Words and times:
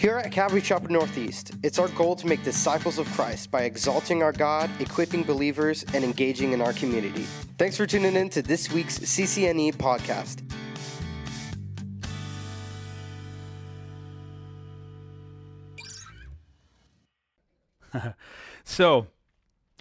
Here 0.00 0.16
at 0.16 0.32
Calvary 0.32 0.62
Chapel 0.62 0.88
Northeast, 0.88 1.52
it's 1.62 1.78
our 1.78 1.88
goal 1.88 2.16
to 2.16 2.26
make 2.26 2.42
disciples 2.42 2.96
of 2.96 3.06
Christ 3.08 3.50
by 3.50 3.64
exalting 3.64 4.22
our 4.22 4.32
God, 4.32 4.70
equipping 4.80 5.24
believers, 5.24 5.84
and 5.92 6.02
engaging 6.02 6.52
in 6.52 6.62
our 6.62 6.72
community. 6.72 7.26
Thanks 7.58 7.76
for 7.76 7.86
tuning 7.86 8.16
in 8.16 8.30
to 8.30 8.40
this 8.40 8.72
week's 8.72 8.98
CCNE 8.98 9.74
podcast. 9.74 10.42
so, 18.64 19.06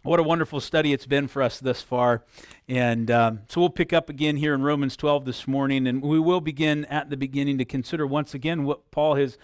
what 0.03 0.19
a 0.19 0.23
wonderful 0.23 0.59
study 0.59 0.91
it's 0.91 1.05
been 1.05 1.29
for 1.29 1.41
us 1.41 1.61
thus 1.61 1.81
far. 1.81 2.25
And 2.67 3.09
um, 3.09 3.39
so 3.47 3.61
we'll 3.61 3.69
pick 3.69 3.93
up 3.93 4.09
again 4.09 4.35
here 4.35 4.53
in 4.53 4.63
Romans 4.63 4.97
12 4.97 5.23
this 5.23 5.47
morning, 5.47 5.87
and 5.87 6.01
we 6.01 6.19
will 6.19 6.41
begin 6.41 6.83
at 6.85 7.09
the 7.09 7.15
beginning 7.15 7.57
to 7.59 7.65
consider 7.65 8.05
once 8.05 8.33
again 8.33 8.65
what 8.65 8.91
Paul 8.91 9.15
has 9.15 9.37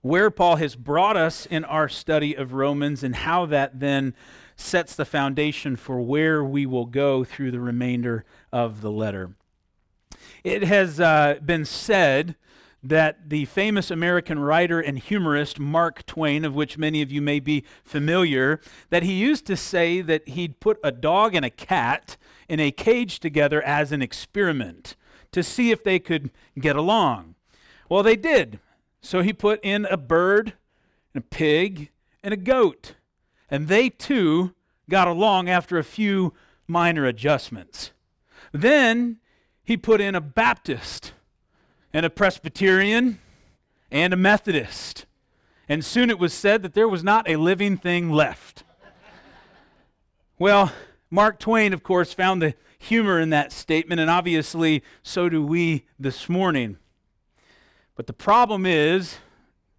where 0.00 0.30
Paul 0.30 0.56
has 0.56 0.76
brought 0.76 1.16
us 1.16 1.46
in 1.46 1.64
our 1.64 1.88
study 1.88 2.34
of 2.34 2.52
Romans 2.52 3.02
and 3.02 3.14
how 3.14 3.46
that 3.46 3.80
then 3.80 4.14
sets 4.56 4.94
the 4.94 5.04
foundation 5.04 5.76
for 5.76 6.00
where 6.00 6.42
we 6.42 6.66
will 6.66 6.86
go 6.86 7.24
through 7.24 7.50
the 7.50 7.60
remainder 7.60 8.24
of 8.52 8.80
the 8.80 8.90
letter. 8.90 9.32
It 10.44 10.64
has 10.64 11.00
uh, 11.00 11.38
been 11.44 11.64
said 11.64 12.36
that 12.82 13.28
the 13.28 13.44
famous 13.46 13.90
American 13.90 14.38
writer 14.38 14.80
and 14.80 14.98
humorist 14.98 15.58
Mark 15.58 16.06
Twain, 16.06 16.44
of 16.44 16.54
which 16.54 16.78
many 16.78 17.02
of 17.02 17.10
you 17.10 17.20
may 17.20 17.40
be 17.40 17.64
familiar, 17.82 18.60
that 18.90 19.02
he 19.02 19.12
used 19.12 19.46
to 19.46 19.56
say 19.56 20.00
that 20.00 20.28
he'd 20.28 20.60
put 20.60 20.78
a 20.84 20.92
dog 20.92 21.34
and 21.34 21.44
a 21.44 21.50
cat 21.50 22.16
in 22.48 22.60
a 22.60 22.70
cage 22.70 23.18
together 23.18 23.60
as 23.62 23.90
an 23.90 24.00
experiment 24.00 24.94
to 25.32 25.42
see 25.42 25.70
if 25.70 25.82
they 25.82 25.98
could 25.98 26.30
get 26.58 26.76
along. 26.76 27.34
Well, 27.88 28.02
they 28.02 28.16
did. 28.16 28.60
So 29.00 29.22
he 29.22 29.32
put 29.32 29.60
in 29.64 29.84
a 29.86 29.96
bird, 29.96 30.54
and 31.14 31.22
a 31.22 31.26
pig, 31.26 31.90
and 32.22 32.34
a 32.34 32.36
goat. 32.36 32.94
And 33.50 33.68
they 33.68 33.88
too 33.88 34.54
got 34.90 35.08
along 35.08 35.48
after 35.48 35.78
a 35.78 35.84
few 35.84 36.34
minor 36.66 37.06
adjustments. 37.06 37.92
Then 38.52 39.18
he 39.64 39.76
put 39.76 40.00
in 40.00 40.14
a 40.14 40.20
Baptist, 40.20 41.12
and 41.92 42.04
a 42.04 42.10
Presbyterian, 42.10 43.18
and 43.90 44.12
a 44.12 44.16
Methodist. 44.16 45.06
And 45.68 45.84
soon 45.84 46.10
it 46.10 46.18
was 46.18 46.32
said 46.32 46.62
that 46.62 46.74
there 46.74 46.88
was 46.88 47.04
not 47.04 47.28
a 47.28 47.36
living 47.36 47.76
thing 47.76 48.10
left. 48.10 48.64
well, 50.38 50.72
Mark 51.10 51.38
Twain, 51.38 51.72
of 51.72 51.82
course, 51.82 52.12
found 52.12 52.40
the 52.40 52.54
humor 52.78 53.20
in 53.20 53.30
that 53.30 53.52
statement, 53.52 54.00
and 54.00 54.10
obviously 54.10 54.82
so 55.02 55.28
do 55.28 55.44
we 55.44 55.84
this 55.98 56.28
morning. 56.28 56.78
But 57.98 58.06
the 58.06 58.12
problem 58.12 58.64
is, 58.64 59.16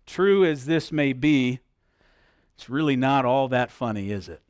true 0.05 0.43
as 0.43 0.65
this 0.65 0.91
may 0.91 1.13
be, 1.13 1.59
it's 2.53 2.69
really 2.69 2.97
not 2.97 3.23
all 3.23 3.47
that 3.47 3.71
funny, 3.71 4.11
is 4.11 4.27
it? 4.27 4.41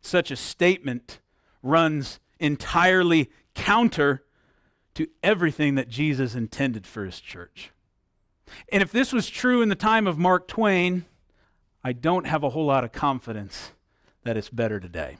Such 0.00 0.32
a 0.32 0.36
statement 0.36 1.20
runs 1.62 2.18
entirely 2.40 3.30
counter 3.54 4.24
to 4.94 5.06
everything 5.22 5.76
that 5.76 5.90
Jesus 5.90 6.34
intended 6.34 6.84
for 6.84 7.04
his 7.04 7.20
church. 7.20 7.70
And 8.72 8.82
if 8.82 8.90
this 8.90 9.12
was 9.12 9.30
true 9.30 9.62
in 9.62 9.68
the 9.68 9.76
time 9.76 10.08
of 10.08 10.18
Mark 10.18 10.48
Twain, 10.48 11.04
I 11.84 11.92
don't 11.92 12.26
have 12.26 12.42
a 12.42 12.50
whole 12.50 12.66
lot 12.66 12.82
of 12.82 12.90
confidence 12.90 13.70
that 14.24 14.36
it's 14.36 14.50
better 14.50 14.80
today 14.80 15.18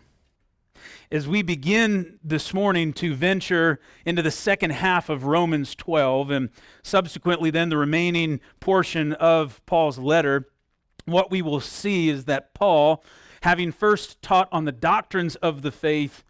as 1.10 1.28
we 1.28 1.42
begin 1.42 2.18
this 2.22 2.52
morning 2.52 2.92
to 2.94 3.14
venture 3.14 3.80
into 4.04 4.22
the 4.22 4.30
second 4.30 4.70
half 4.70 5.08
of 5.08 5.24
Romans 5.24 5.74
12 5.74 6.30
and 6.30 6.50
subsequently 6.82 7.50
then 7.50 7.68
the 7.68 7.76
remaining 7.76 8.40
portion 8.60 9.12
of 9.14 9.64
Paul's 9.66 9.98
letter, 9.98 10.48
what 11.04 11.30
we 11.30 11.42
will 11.42 11.60
see 11.60 12.08
is 12.08 12.24
that 12.26 12.54
Paul, 12.54 13.04
having 13.42 13.72
first 13.72 14.22
taught 14.22 14.48
on 14.52 14.64
the 14.64 14.72
doctrines 14.72 15.36
of 15.36 15.62
the 15.62 15.72
faith, 15.72 16.24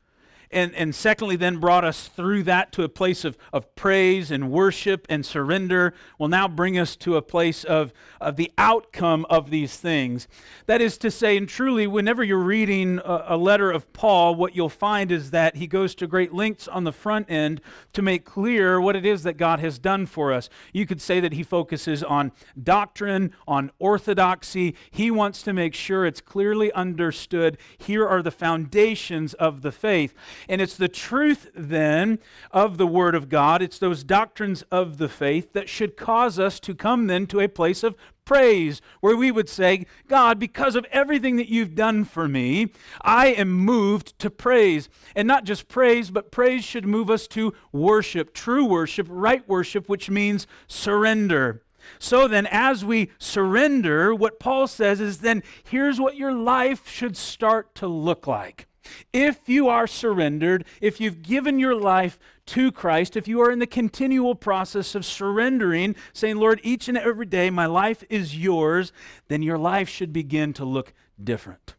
and, 0.52 0.74
and 0.74 0.94
secondly, 0.94 1.36
then 1.36 1.58
brought 1.58 1.84
us 1.84 2.08
through 2.08 2.42
that 2.44 2.72
to 2.72 2.82
a 2.82 2.88
place 2.88 3.24
of, 3.24 3.36
of 3.52 3.74
praise 3.74 4.30
and 4.30 4.50
worship 4.50 5.06
and 5.08 5.24
surrender, 5.24 5.94
will 6.18 6.28
now 6.28 6.48
bring 6.48 6.78
us 6.78 6.96
to 6.96 7.16
a 7.16 7.22
place 7.22 7.64
of, 7.64 7.92
of 8.20 8.36
the 8.36 8.52
outcome 8.58 9.26
of 9.30 9.50
these 9.50 9.76
things. 9.76 10.28
That 10.66 10.80
is 10.80 10.98
to 10.98 11.10
say, 11.10 11.36
and 11.36 11.48
truly, 11.48 11.86
whenever 11.86 12.22
you're 12.22 12.38
reading 12.38 13.00
a, 13.04 13.24
a 13.28 13.36
letter 13.36 13.70
of 13.70 13.92
Paul, 13.92 14.34
what 14.34 14.54
you'll 14.54 14.68
find 14.68 15.10
is 15.10 15.30
that 15.30 15.56
he 15.56 15.66
goes 15.66 15.94
to 15.96 16.06
great 16.06 16.32
lengths 16.32 16.68
on 16.68 16.84
the 16.84 16.92
front 16.92 17.30
end 17.30 17.60
to 17.92 18.02
make 18.02 18.24
clear 18.24 18.80
what 18.80 18.96
it 18.96 19.06
is 19.06 19.22
that 19.22 19.36
God 19.36 19.60
has 19.60 19.78
done 19.78 20.06
for 20.06 20.32
us. 20.32 20.48
You 20.72 20.86
could 20.86 21.00
say 21.00 21.20
that 21.20 21.32
he 21.32 21.42
focuses 21.42 22.02
on 22.02 22.32
doctrine, 22.62 23.32
on 23.46 23.70
orthodoxy. 23.78 24.74
He 24.90 25.10
wants 25.10 25.42
to 25.42 25.52
make 25.52 25.74
sure 25.74 26.06
it's 26.06 26.20
clearly 26.20 26.72
understood. 26.72 27.58
Here 27.78 28.06
are 28.06 28.22
the 28.22 28.30
foundations 28.30 29.34
of 29.34 29.62
the 29.62 29.72
faith. 29.72 30.14
And 30.48 30.60
it's 30.60 30.76
the 30.76 30.88
truth 30.88 31.50
then 31.54 32.18
of 32.50 32.78
the 32.78 32.86
Word 32.86 33.14
of 33.14 33.28
God, 33.28 33.62
it's 33.62 33.78
those 33.78 34.04
doctrines 34.04 34.62
of 34.70 34.98
the 34.98 35.08
faith 35.08 35.52
that 35.52 35.68
should 35.68 35.96
cause 35.96 36.38
us 36.38 36.60
to 36.60 36.74
come 36.74 37.06
then 37.06 37.26
to 37.28 37.40
a 37.40 37.48
place 37.48 37.82
of 37.82 37.96
praise, 38.24 38.80
where 39.00 39.16
we 39.16 39.30
would 39.30 39.48
say, 39.48 39.84
God, 40.08 40.38
because 40.38 40.76
of 40.76 40.86
everything 40.92 41.36
that 41.36 41.48
you've 41.48 41.74
done 41.74 42.04
for 42.04 42.28
me, 42.28 42.68
I 43.00 43.28
am 43.28 43.50
moved 43.50 44.18
to 44.20 44.30
praise. 44.30 44.88
And 45.16 45.26
not 45.26 45.44
just 45.44 45.68
praise, 45.68 46.10
but 46.10 46.30
praise 46.30 46.64
should 46.64 46.86
move 46.86 47.10
us 47.10 47.26
to 47.28 47.52
worship, 47.72 48.32
true 48.32 48.64
worship, 48.64 49.06
right 49.10 49.46
worship, 49.48 49.88
which 49.88 50.08
means 50.08 50.46
surrender. 50.66 51.62
So 51.98 52.28
then, 52.28 52.46
as 52.46 52.84
we 52.84 53.10
surrender, 53.18 54.14
what 54.14 54.38
Paul 54.38 54.68
says 54.68 55.00
is 55.00 55.18
then 55.18 55.42
here's 55.64 56.00
what 56.00 56.16
your 56.16 56.32
life 56.32 56.88
should 56.88 57.16
start 57.16 57.74
to 57.76 57.88
look 57.88 58.26
like. 58.26 58.66
If 59.12 59.48
you 59.48 59.68
are 59.68 59.86
surrendered, 59.86 60.64
if 60.80 61.00
you've 61.00 61.22
given 61.22 61.58
your 61.58 61.74
life 61.74 62.18
to 62.46 62.72
Christ, 62.72 63.16
if 63.16 63.28
you 63.28 63.40
are 63.40 63.50
in 63.50 63.58
the 63.58 63.66
continual 63.66 64.34
process 64.34 64.94
of 64.94 65.04
surrendering, 65.04 65.94
saying, 66.12 66.36
Lord, 66.36 66.60
each 66.62 66.88
and 66.88 66.98
every 66.98 67.26
day 67.26 67.50
my 67.50 67.66
life 67.66 68.02
is 68.10 68.36
yours, 68.36 68.92
then 69.28 69.42
your 69.42 69.58
life 69.58 69.88
should 69.88 70.12
begin 70.12 70.52
to 70.54 70.64
look 70.64 70.92
different. 71.22 71.74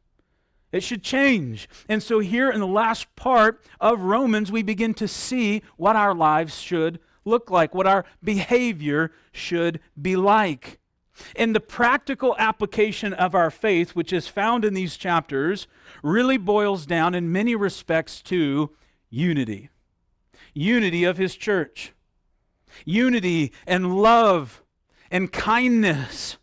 It 0.71 0.81
should 0.81 1.03
change. 1.03 1.69
And 1.87 2.01
so, 2.01 2.19
here 2.19 2.49
in 2.49 2.59
the 2.59 2.67
last 2.67 3.15
part 3.15 3.61
of 3.79 4.01
Romans, 4.01 4.51
we 4.51 4.63
begin 4.63 4.95
to 4.95 5.07
see 5.07 5.61
what 5.77 5.95
our 5.95 6.15
lives 6.15 6.59
should 6.59 6.99
look 7.25 7.51
like, 7.51 7.75
what 7.75 7.87
our 7.87 8.05
behavior 8.23 9.11
should 9.31 9.79
be 10.01 10.15
like. 10.15 10.79
And 11.35 11.55
the 11.55 11.59
practical 11.59 12.35
application 12.39 13.13
of 13.13 13.35
our 13.35 13.51
faith, 13.51 13.91
which 13.91 14.11
is 14.11 14.27
found 14.27 14.65
in 14.65 14.73
these 14.73 14.97
chapters, 14.97 15.67
really 16.01 16.37
boils 16.37 16.85
down 16.85 17.13
in 17.13 17.31
many 17.31 17.55
respects 17.55 18.21
to 18.23 18.71
unity 19.09 19.69
unity 20.53 21.03
of 21.03 21.17
his 21.17 21.35
church, 21.35 21.93
unity 22.85 23.51
and 23.65 23.97
love 23.97 24.63
and 25.11 25.31
kindness 25.31 26.37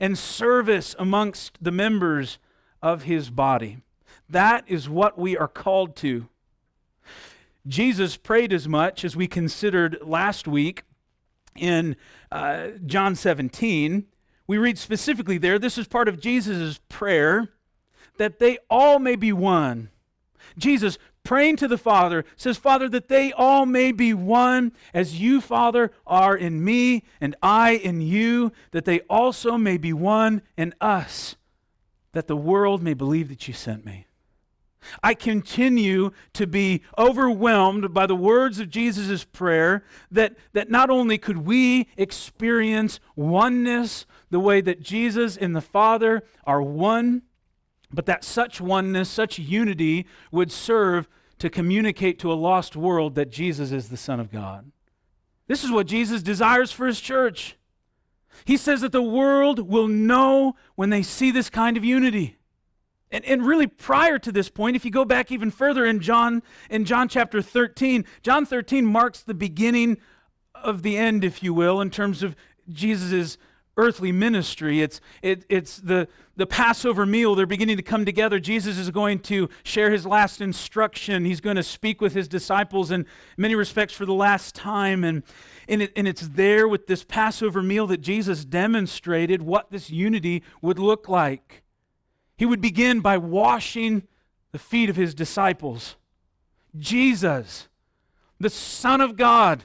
and 0.00 0.18
service 0.18 0.94
amongst 0.98 1.58
the 1.60 1.70
members 1.70 2.38
of 2.82 3.04
his 3.04 3.30
body. 3.30 3.78
That 4.28 4.64
is 4.66 4.88
what 4.88 5.18
we 5.18 5.36
are 5.36 5.48
called 5.48 5.96
to. 5.96 6.28
Jesus 7.66 8.16
prayed 8.16 8.52
as 8.52 8.68
much 8.68 9.04
as 9.04 9.16
we 9.16 9.26
considered 9.26 9.98
last 10.02 10.46
week 10.46 10.82
in 11.56 11.96
uh, 12.30 12.68
John 12.86 13.14
17. 13.14 14.06
We 14.46 14.58
read 14.58 14.78
specifically 14.78 15.38
there, 15.38 15.58
this 15.58 15.78
is 15.78 15.86
part 15.86 16.08
of 16.08 16.20
Jesus' 16.20 16.80
prayer 16.88 17.50
that 18.18 18.38
they 18.38 18.58
all 18.70 18.98
may 18.98 19.16
be 19.16 19.32
one. 19.32 19.90
Jesus 20.58 20.98
praying 21.24 21.56
to 21.56 21.68
the 21.68 21.78
Father 21.78 22.24
says, 22.36 22.56
Father, 22.56 22.88
that 22.90 23.08
they 23.08 23.32
all 23.32 23.66
may 23.66 23.92
be 23.92 24.12
one, 24.12 24.72
as 24.92 25.20
you, 25.20 25.40
Father, 25.40 25.90
are 26.06 26.36
in 26.36 26.62
me 26.62 27.02
and 27.20 27.34
I 27.42 27.72
in 27.72 28.00
you, 28.00 28.52
that 28.70 28.84
they 28.84 29.00
also 29.00 29.56
may 29.56 29.78
be 29.78 29.92
one 29.92 30.42
in 30.56 30.74
us, 30.80 31.36
that 32.12 32.28
the 32.28 32.36
world 32.36 32.82
may 32.82 32.94
believe 32.94 33.28
that 33.30 33.48
you 33.48 33.54
sent 33.54 33.84
me. 33.84 34.06
I 35.02 35.14
continue 35.14 36.10
to 36.34 36.46
be 36.46 36.82
overwhelmed 36.98 37.92
by 37.92 38.06
the 38.06 38.14
words 38.16 38.60
of 38.60 38.70
Jesus' 38.70 39.24
prayer 39.24 39.84
that, 40.10 40.36
that 40.52 40.70
not 40.70 40.90
only 40.90 41.18
could 41.18 41.38
we 41.38 41.88
experience 41.96 43.00
oneness 43.16 44.06
the 44.30 44.40
way 44.40 44.60
that 44.60 44.82
Jesus 44.82 45.36
and 45.36 45.54
the 45.54 45.60
Father 45.60 46.22
are 46.44 46.62
one, 46.62 47.22
but 47.92 48.06
that 48.06 48.24
such 48.24 48.60
oneness, 48.60 49.08
such 49.08 49.38
unity 49.38 50.06
would 50.32 50.50
serve 50.50 51.08
to 51.38 51.50
communicate 51.50 52.18
to 52.20 52.32
a 52.32 52.34
lost 52.34 52.76
world 52.76 53.14
that 53.14 53.30
Jesus 53.30 53.72
is 53.72 53.88
the 53.88 53.96
Son 53.96 54.20
of 54.20 54.30
God. 54.30 54.70
This 55.46 55.62
is 55.62 55.70
what 55.70 55.86
Jesus 55.86 56.22
desires 56.22 56.72
for 56.72 56.86
his 56.86 57.00
church. 57.00 57.56
He 58.44 58.56
says 58.56 58.80
that 58.80 58.92
the 58.92 59.02
world 59.02 59.68
will 59.68 59.88
know 59.88 60.56
when 60.74 60.90
they 60.90 61.02
see 61.02 61.30
this 61.30 61.50
kind 61.50 61.76
of 61.76 61.84
unity. 61.84 62.36
And, 63.14 63.24
and 63.26 63.46
really 63.46 63.68
prior 63.68 64.18
to 64.18 64.32
this 64.32 64.48
point, 64.48 64.74
if 64.74 64.84
you 64.84 64.90
go 64.90 65.04
back 65.04 65.30
even 65.30 65.52
further 65.52 65.86
in 65.86 66.00
John, 66.00 66.42
in 66.68 66.84
John 66.84 67.08
chapter 67.08 67.40
13, 67.40 68.04
John 68.24 68.44
13 68.44 68.84
marks 68.84 69.20
the 69.20 69.34
beginning 69.34 69.98
of 70.52 70.82
the 70.82 70.96
end, 70.96 71.22
if 71.22 71.40
you 71.40 71.54
will, 71.54 71.80
in 71.80 71.90
terms 71.90 72.24
of 72.24 72.34
Jesus' 72.68 73.38
earthly 73.76 74.10
ministry. 74.10 74.82
It's, 74.82 75.00
it, 75.22 75.44
it's 75.48 75.76
the, 75.76 76.08
the 76.34 76.46
Passover 76.46 77.06
meal. 77.06 77.36
They're 77.36 77.46
beginning 77.46 77.76
to 77.76 77.84
come 77.84 78.04
together. 78.04 78.40
Jesus 78.40 78.78
is 78.78 78.90
going 78.90 79.20
to 79.20 79.48
share 79.62 79.92
his 79.92 80.04
last 80.04 80.40
instruction. 80.40 81.24
He's 81.24 81.40
going 81.40 81.54
to 81.54 81.62
speak 81.62 82.00
with 82.00 82.14
his 82.14 82.26
disciples 82.26 82.90
in 82.90 83.06
many 83.36 83.54
respects 83.54 83.94
for 83.94 84.06
the 84.06 84.12
last 84.12 84.56
time. 84.56 85.04
And, 85.04 85.22
and, 85.68 85.82
it, 85.82 85.92
and 85.94 86.08
it's 86.08 86.26
there 86.26 86.66
with 86.66 86.88
this 86.88 87.04
Passover 87.04 87.62
meal 87.62 87.86
that 87.86 88.00
Jesus 88.00 88.44
demonstrated 88.44 89.40
what 89.40 89.70
this 89.70 89.88
unity 89.88 90.42
would 90.60 90.80
look 90.80 91.08
like. 91.08 91.63
He 92.36 92.46
would 92.46 92.60
begin 92.60 93.00
by 93.00 93.18
washing 93.18 94.06
the 94.52 94.58
feet 94.58 94.90
of 94.90 94.96
his 94.96 95.14
disciples. 95.14 95.96
Jesus, 96.76 97.68
the 98.38 98.50
Son 98.50 99.00
of 99.00 99.16
God, 99.16 99.64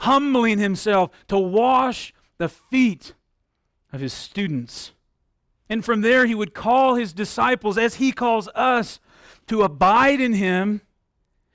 humbling 0.00 0.58
himself 0.58 1.10
to 1.28 1.38
wash 1.38 2.12
the 2.38 2.48
feet 2.48 3.14
of 3.92 4.00
his 4.00 4.12
students. 4.12 4.92
And 5.68 5.84
from 5.84 6.00
there, 6.00 6.26
he 6.26 6.34
would 6.34 6.54
call 6.54 6.94
his 6.94 7.12
disciples, 7.12 7.76
as 7.76 7.96
he 7.96 8.12
calls 8.12 8.48
us, 8.54 9.00
to 9.46 9.62
abide 9.62 10.20
in 10.20 10.34
him 10.34 10.82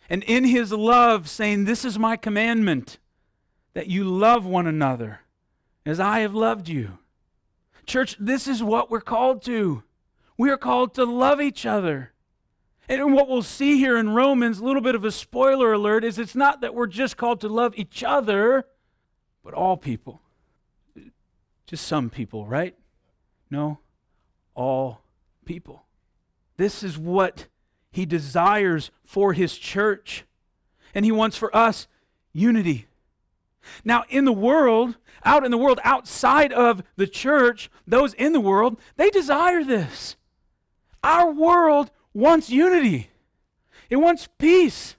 and 0.10 0.24
in 0.24 0.46
his 0.46 0.72
love, 0.72 1.30
saying, 1.30 1.66
This 1.66 1.86
is 1.86 1.98
my 1.98 2.18
commandment, 2.18 3.00
that 3.74 3.88
you 3.88 4.04
love 4.04 4.46
one 4.46 4.68
another 4.68 5.22
as 5.86 6.00
I 6.00 6.20
have 6.20 6.36
loved 6.36 6.70
you. 6.70 6.98
Church, 7.86 8.16
this 8.20 8.48
is 8.48 8.64
what 8.64 8.90
we're 8.90 9.02
called 9.02 9.42
to. 9.44 9.84
We 10.38 10.50
are 10.50 10.58
called 10.58 10.96
to 10.96 11.06
love 11.06 11.42
each 11.42 11.66
other. 11.66 12.12
And 12.90 13.14
what 13.14 13.30
we'll 13.30 13.44
see 13.44 13.78
here 13.78 13.98
in 13.98 14.10
Romans, 14.10 14.60
a 14.60 14.64
little 14.64 14.82
bit 14.82 14.96
of 14.96 15.06
a 15.06 15.12
spoiler 15.12 15.74
alert, 15.74 16.04
is 16.04 16.20
it's 16.20 16.36
not 16.36 16.62
that 16.62 16.76
we're 16.76 16.88
just 16.88 17.16
called 17.16 17.42
to 17.42 17.48
love 17.48 17.74
each 17.78 18.04
other, 18.04 18.66
but 19.44 19.54
all 19.54 19.78
people. 19.78 20.22
Just 21.66 21.88
some 21.88 22.10
people, 22.10 22.46
right? 22.46 22.76
No, 23.50 23.80
all 24.54 25.02
people. 25.46 25.86
This 26.58 26.84
is 26.84 26.98
what 26.98 27.48
he 27.92 28.06
desires 28.06 28.92
for 29.04 29.34
his 29.34 29.58
church. 29.58 30.26
And 30.94 31.06
he 31.06 31.12
wants 31.12 31.38
for 31.38 31.56
us 31.56 31.88
unity. 32.34 32.88
Now, 33.86 34.04
in 34.10 34.26
the 34.26 34.34
world, 34.34 34.98
out 35.24 35.46
in 35.46 35.52
the 35.52 35.58
world, 35.58 35.80
outside 35.84 36.52
of 36.52 36.84
the 36.98 37.08
church, 37.08 37.72
those 37.88 38.14
in 38.14 38.34
the 38.34 38.42
world, 38.42 38.80
they 38.98 39.10
desire 39.10 39.64
this. 39.64 40.18
Our 41.04 41.32
world 41.32 41.92
wants 42.14 42.50
unity, 42.50 43.10
it 43.90 43.98
wants 43.98 44.28
peace. 44.38 44.96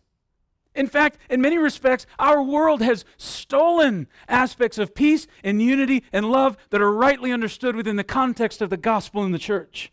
In 0.75 0.89
fact, 0.89 1.19
in 1.31 1.41
many 1.41 1.57
respects, 1.57 2.05
our 2.19 2.43
world 2.43 2.83
has 2.83 3.05
stolen 3.17 4.09
aspects 4.29 4.77
of 4.77 4.93
peace 4.93 5.29
and 5.45 5.63
unity 5.63 6.03
and 6.13 6.29
love 6.29 6.57
that 6.71 6.83
are 6.83 6.93
rightly 6.93 7.31
understood 7.31 7.77
within 7.77 7.95
the 7.95 8.03
context 8.03 8.61
of 8.61 8.71
the 8.71 8.77
gospel 8.77 9.23
in 9.25 9.31
the 9.31 9.39
church. 9.39 9.93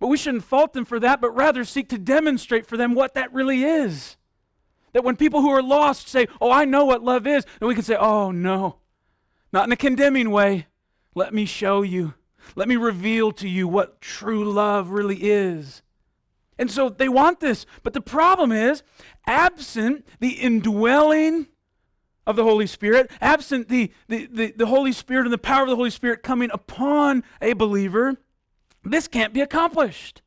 But 0.00 0.06
we 0.06 0.16
shouldn't 0.16 0.44
fault 0.44 0.72
them 0.72 0.86
for 0.86 0.98
that, 1.00 1.20
but 1.20 1.36
rather 1.36 1.62
seek 1.64 1.90
to 1.90 1.98
demonstrate 1.98 2.66
for 2.66 2.78
them 2.78 2.94
what 2.94 3.12
that 3.14 3.32
really 3.34 3.64
is. 3.64 4.16
That 4.94 5.04
when 5.04 5.16
people 5.16 5.42
who 5.42 5.50
are 5.50 5.62
lost 5.62 6.08
say, 6.08 6.26
Oh, 6.40 6.50
I 6.50 6.64
know 6.64 6.86
what 6.86 7.02
love 7.02 7.26
is, 7.26 7.44
then 7.60 7.68
we 7.68 7.74
can 7.74 7.84
say, 7.84 7.96
Oh, 7.96 8.30
no, 8.30 8.76
not 9.52 9.66
in 9.66 9.72
a 9.72 9.76
condemning 9.76 10.30
way. 10.30 10.66
Let 11.14 11.34
me 11.34 11.44
show 11.44 11.82
you. 11.82 12.14
Let 12.56 12.68
me 12.68 12.76
reveal 12.76 13.32
to 13.32 13.48
you 13.48 13.68
what 13.68 14.00
true 14.00 14.44
love 14.44 14.90
really 14.90 15.16
is. 15.16 15.82
And 16.58 16.70
so 16.70 16.88
they 16.88 17.08
want 17.08 17.40
this. 17.40 17.66
But 17.82 17.92
the 17.92 18.00
problem 18.00 18.50
is, 18.50 18.82
absent 19.26 20.06
the 20.18 20.30
indwelling 20.30 21.46
of 22.26 22.36
the 22.36 22.44
Holy 22.44 22.66
Spirit, 22.66 23.10
absent 23.20 23.68
the, 23.68 23.92
the, 24.08 24.26
the, 24.26 24.52
the, 24.52 24.66
Holy 24.66 24.92
Spirit 24.92 25.24
and 25.24 25.32
the 25.32 25.38
power 25.38 25.62
of 25.62 25.70
the 25.70 25.76
Holy 25.76 25.90
Spirit 25.90 26.22
coming 26.22 26.50
upon 26.52 27.24
a 27.40 27.54
believer, 27.54 28.16
this 28.84 29.08
can't 29.08 29.32
be 29.32 29.40
accomplished. 29.40 30.20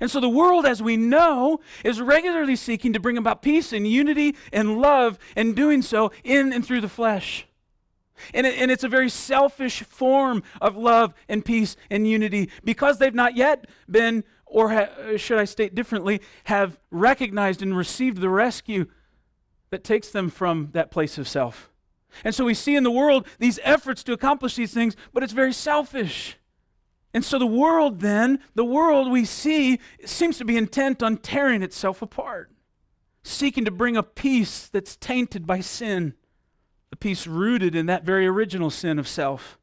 And 0.00 0.10
so 0.10 0.20
the 0.20 0.28
world, 0.28 0.66
as 0.66 0.82
we 0.82 0.96
know, 0.96 1.60
is 1.84 2.00
regularly 2.00 2.56
seeking 2.56 2.92
to 2.92 3.00
bring 3.00 3.16
about 3.16 3.42
peace 3.42 3.72
and 3.72 3.86
unity 3.86 4.34
and 4.52 4.78
love, 4.78 5.18
and 5.36 5.54
doing 5.54 5.82
so 5.82 6.10
in 6.24 6.52
and 6.52 6.66
through 6.66 6.80
the 6.80 6.88
flesh. 6.88 7.46
And, 8.32 8.46
it, 8.46 8.58
and 8.58 8.70
it's 8.70 8.84
a 8.84 8.88
very 8.88 9.08
selfish 9.08 9.82
form 9.82 10.42
of 10.60 10.76
love 10.76 11.14
and 11.28 11.44
peace 11.44 11.76
and 11.90 12.06
unity 12.06 12.50
because 12.62 12.98
they've 12.98 13.14
not 13.14 13.36
yet 13.36 13.66
been 13.90 14.24
or 14.54 14.70
ha- 14.70 15.16
should 15.16 15.38
I 15.38 15.44
state 15.46 15.74
differently, 15.74 16.20
have 16.44 16.78
recognized 16.92 17.60
and 17.60 17.76
received 17.76 18.18
the 18.18 18.28
rescue 18.28 18.86
that 19.70 19.82
takes 19.82 20.10
them 20.10 20.30
from 20.30 20.70
that 20.72 20.92
place 20.92 21.18
of 21.18 21.26
self. 21.26 21.72
And 22.22 22.32
so 22.32 22.44
we 22.44 22.54
see 22.54 22.76
in 22.76 22.84
the 22.84 22.90
world 22.90 23.26
these 23.40 23.58
efforts 23.64 24.04
to 24.04 24.12
accomplish 24.12 24.54
these 24.54 24.72
things, 24.72 24.94
but 25.12 25.24
it's 25.24 25.32
very 25.32 25.52
selfish. 25.52 26.36
And 27.12 27.24
so 27.24 27.38
the 27.38 27.46
world, 27.46 27.98
then, 27.98 28.38
the 28.54 28.64
world 28.64 29.10
we 29.10 29.24
see 29.24 29.80
seems 30.04 30.38
to 30.38 30.44
be 30.44 30.56
intent 30.56 31.02
on 31.02 31.16
tearing 31.16 31.62
itself 31.64 32.00
apart, 32.00 32.52
seeking 33.24 33.64
to 33.64 33.72
bring 33.72 33.96
a 33.96 34.04
peace 34.04 34.68
that's 34.68 34.94
tainted 34.94 35.46
by 35.46 35.60
sin, 35.60 36.14
a 36.94 36.96
peace 36.96 37.26
rooted 37.26 37.74
in 37.74 37.86
that 37.86 38.04
very 38.04 38.24
original 38.24 38.70
sin 38.70 39.00
of 39.00 39.08
self. 39.08 39.58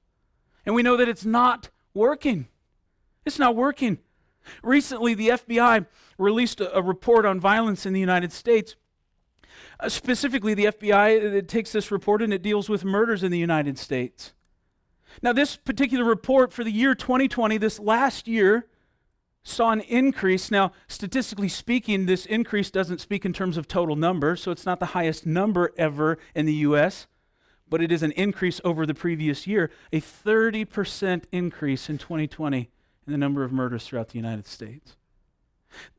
And 0.65 0.75
we 0.75 0.83
know 0.83 0.97
that 0.97 1.07
it's 1.07 1.23
not 1.23 1.69
working. 1.93 2.49
It's 3.25 3.39
not 3.39 3.55
working. 3.55 3.99
Recently, 4.61 5.13
the 5.13 5.29
FBI 5.29 5.85
released 6.17 6.59
a, 6.59 6.77
a 6.77 6.81
report 6.81 7.25
on 7.25 7.39
violence 7.39 7.85
in 7.85 7.93
the 7.93 8.01
United 8.01 8.33
States. 8.33 8.75
Uh, 9.79 9.87
specifically, 9.87 10.53
the 10.53 10.65
FBI 10.65 11.33
it 11.33 11.47
takes 11.47 11.71
this 11.71 11.89
report 11.89 12.21
and 12.21 12.33
it 12.33 12.41
deals 12.41 12.67
with 12.67 12.83
murders 12.83 13.23
in 13.23 13.31
the 13.31 13.39
United 13.39 13.77
States. 13.77 14.33
Now, 15.21 15.31
this 15.31 15.55
particular 15.55 16.03
report 16.03 16.51
for 16.51 16.65
the 16.65 16.71
year 16.71 16.93
2020, 16.95 17.57
this 17.57 17.79
last 17.79 18.27
year, 18.27 18.67
saw 19.41 19.71
an 19.71 19.79
increase. 19.81 20.51
Now, 20.51 20.73
statistically 20.89 21.47
speaking, 21.47 22.07
this 22.07 22.25
increase 22.25 22.71
doesn't 22.71 22.99
speak 22.99 23.23
in 23.23 23.31
terms 23.31 23.55
of 23.55 23.69
total 23.69 23.95
number, 23.95 24.35
so 24.35 24.51
it's 24.51 24.65
not 24.65 24.81
the 24.81 24.87
highest 24.87 25.25
number 25.25 25.71
ever 25.77 26.17
in 26.35 26.45
the 26.45 26.55
U.S., 26.55 27.07
but 27.71 27.81
it 27.81 27.91
is 27.91 28.03
an 28.03 28.12
increase 28.12 28.59
over 28.65 28.85
the 28.85 28.94
previous 28.94 29.47
year, 29.47 29.71
a 29.94 30.01
30% 30.01 31.23
increase 31.31 31.89
in 31.89 31.97
2020 31.97 32.69
in 33.07 33.12
the 33.12 33.18
number 33.18 33.45
of 33.45 33.53
murders 33.53 33.88
throughout 33.88 34.09
the 34.09 34.18
United 34.18 34.45
States. 34.45 34.97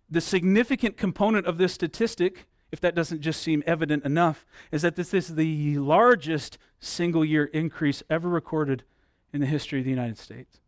The 0.08 0.20
significant 0.20 0.98
component 0.98 1.46
of 1.46 1.56
this 1.56 1.72
statistic, 1.72 2.46
if 2.70 2.80
that 2.82 2.94
doesn't 2.94 3.22
just 3.22 3.42
seem 3.42 3.62
evident 3.66 4.04
enough, 4.04 4.44
is 4.70 4.82
that 4.82 4.96
this 4.96 5.14
is 5.14 5.34
the 5.34 5.78
largest 5.78 6.58
single 6.78 7.24
year 7.24 7.46
increase 7.46 8.02
ever 8.10 8.28
recorded 8.28 8.84
in 9.32 9.40
the 9.40 9.46
history 9.46 9.78
of 9.78 9.86
the 9.86 9.90
United 9.90 10.18
States. 10.18 10.60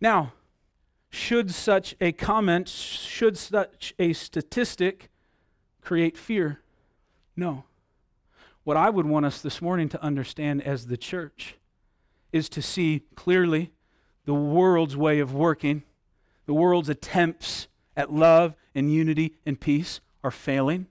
Now, 0.00 0.32
should 1.10 1.54
such 1.54 1.94
a 2.00 2.10
comment, 2.10 2.68
should 2.68 3.38
such 3.38 3.94
a 4.00 4.12
statistic 4.14 5.10
create 5.80 6.18
fear? 6.18 6.58
No. 7.36 7.64
What 8.64 8.76
I 8.76 8.90
would 8.90 9.06
want 9.06 9.24
us 9.24 9.40
this 9.40 9.62
morning 9.62 9.88
to 9.88 10.02
understand 10.02 10.62
as 10.62 10.86
the 10.86 10.98
church 10.98 11.56
is 12.30 12.48
to 12.50 12.60
see 12.60 13.02
clearly 13.14 13.72
the 14.26 14.34
world's 14.34 14.96
way 14.96 15.18
of 15.18 15.32
working, 15.32 15.82
the 16.46 16.52
world's 16.52 16.90
attempts 16.90 17.68
at 17.96 18.12
love 18.12 18.54
and 18.74 18.92
unity 18.92 19.34
and 19.46 19.58
peace 19.58 20.00
are 20.22 20.30
failing. 20.30 20.86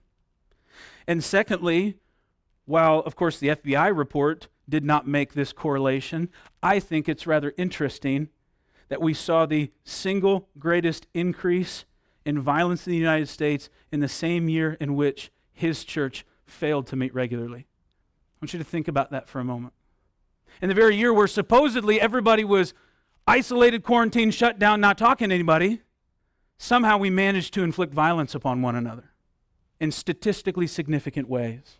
And 1.06 1.22
secondly, 1.22 1.96
while, 2.66 3.00
of 3.00 3.14
course, 3.14 3.38
the 3.38 3.48
FBI 3.48 3.96
report 3.96 4.48
did 4.68 4.84
not 4.84 5.06
make 5.06 5.32
this 5.32 5.52
correlation, 5.52 6.28
I 6.62 6.80
think 6.80 7.08
it's 7.08 7.26
rather 7.26 7.54
interesting 7.56 8.28
that 8.88 9.00
we 9.00 9.14
saw 9.14 9.46
the 9.46 9.70
single 9.84 10.48
greatest 10.58 11.06
increase 11.14 11.84
in 12.24 12.40
violence 12.40 12.86
in 12.86 12.90
the 12.90 12.98
United 12.98 13.28
States 13.28 13.70
in 13.92 14.00
the 14.00 14.08
same 14.08 14.48
year 14.48 14.76
in 14.80 14.96
which 14.96 15.30
his 15.52 15.84
church 15.84 16.24
failed 16.50 16.86
to 16.88 16.96
meet 16.96 17.14
regularly. 17.14 17.60
I 17.60 18.44
want 18.44 18.52
you 18.52 18.58
to 18.58 18.64
think 18.64 18.88
about 18.88 19.10
that 19.10 19.28
for 19.28 19.40
a 19.40 19.44
moment. 19.44 19.74
In 20.60 20.68
the 20.68 20.74
very 20.74 20.96
year 20.96 21.12
where 21.12 21.26
supposedly 21.26 22.00
everybody 22.00 22.44
was 22.44 22.74
isolated, 23.26 23.82
quarantined, 23.82 24.34
shut 24.34 24.58
down, 24.58 24.80
not 24.80 24.98
talking 24.98 25.28
to 25.28 25.34
anybody, 25.34 25.82
somehow 26.58 26.98
we 26.98 27.10
managed 27.10 27.54
to 27.54 27.62
inflict 27.62 27.94
violence 27.94 28.34
upon 28.34 28.62
one 28.62 28.76
another 28.76 29.10
in 29.78 29.90
statistically 29.90 30.66
significant 30.66 31.28
ways. 31.28 31.78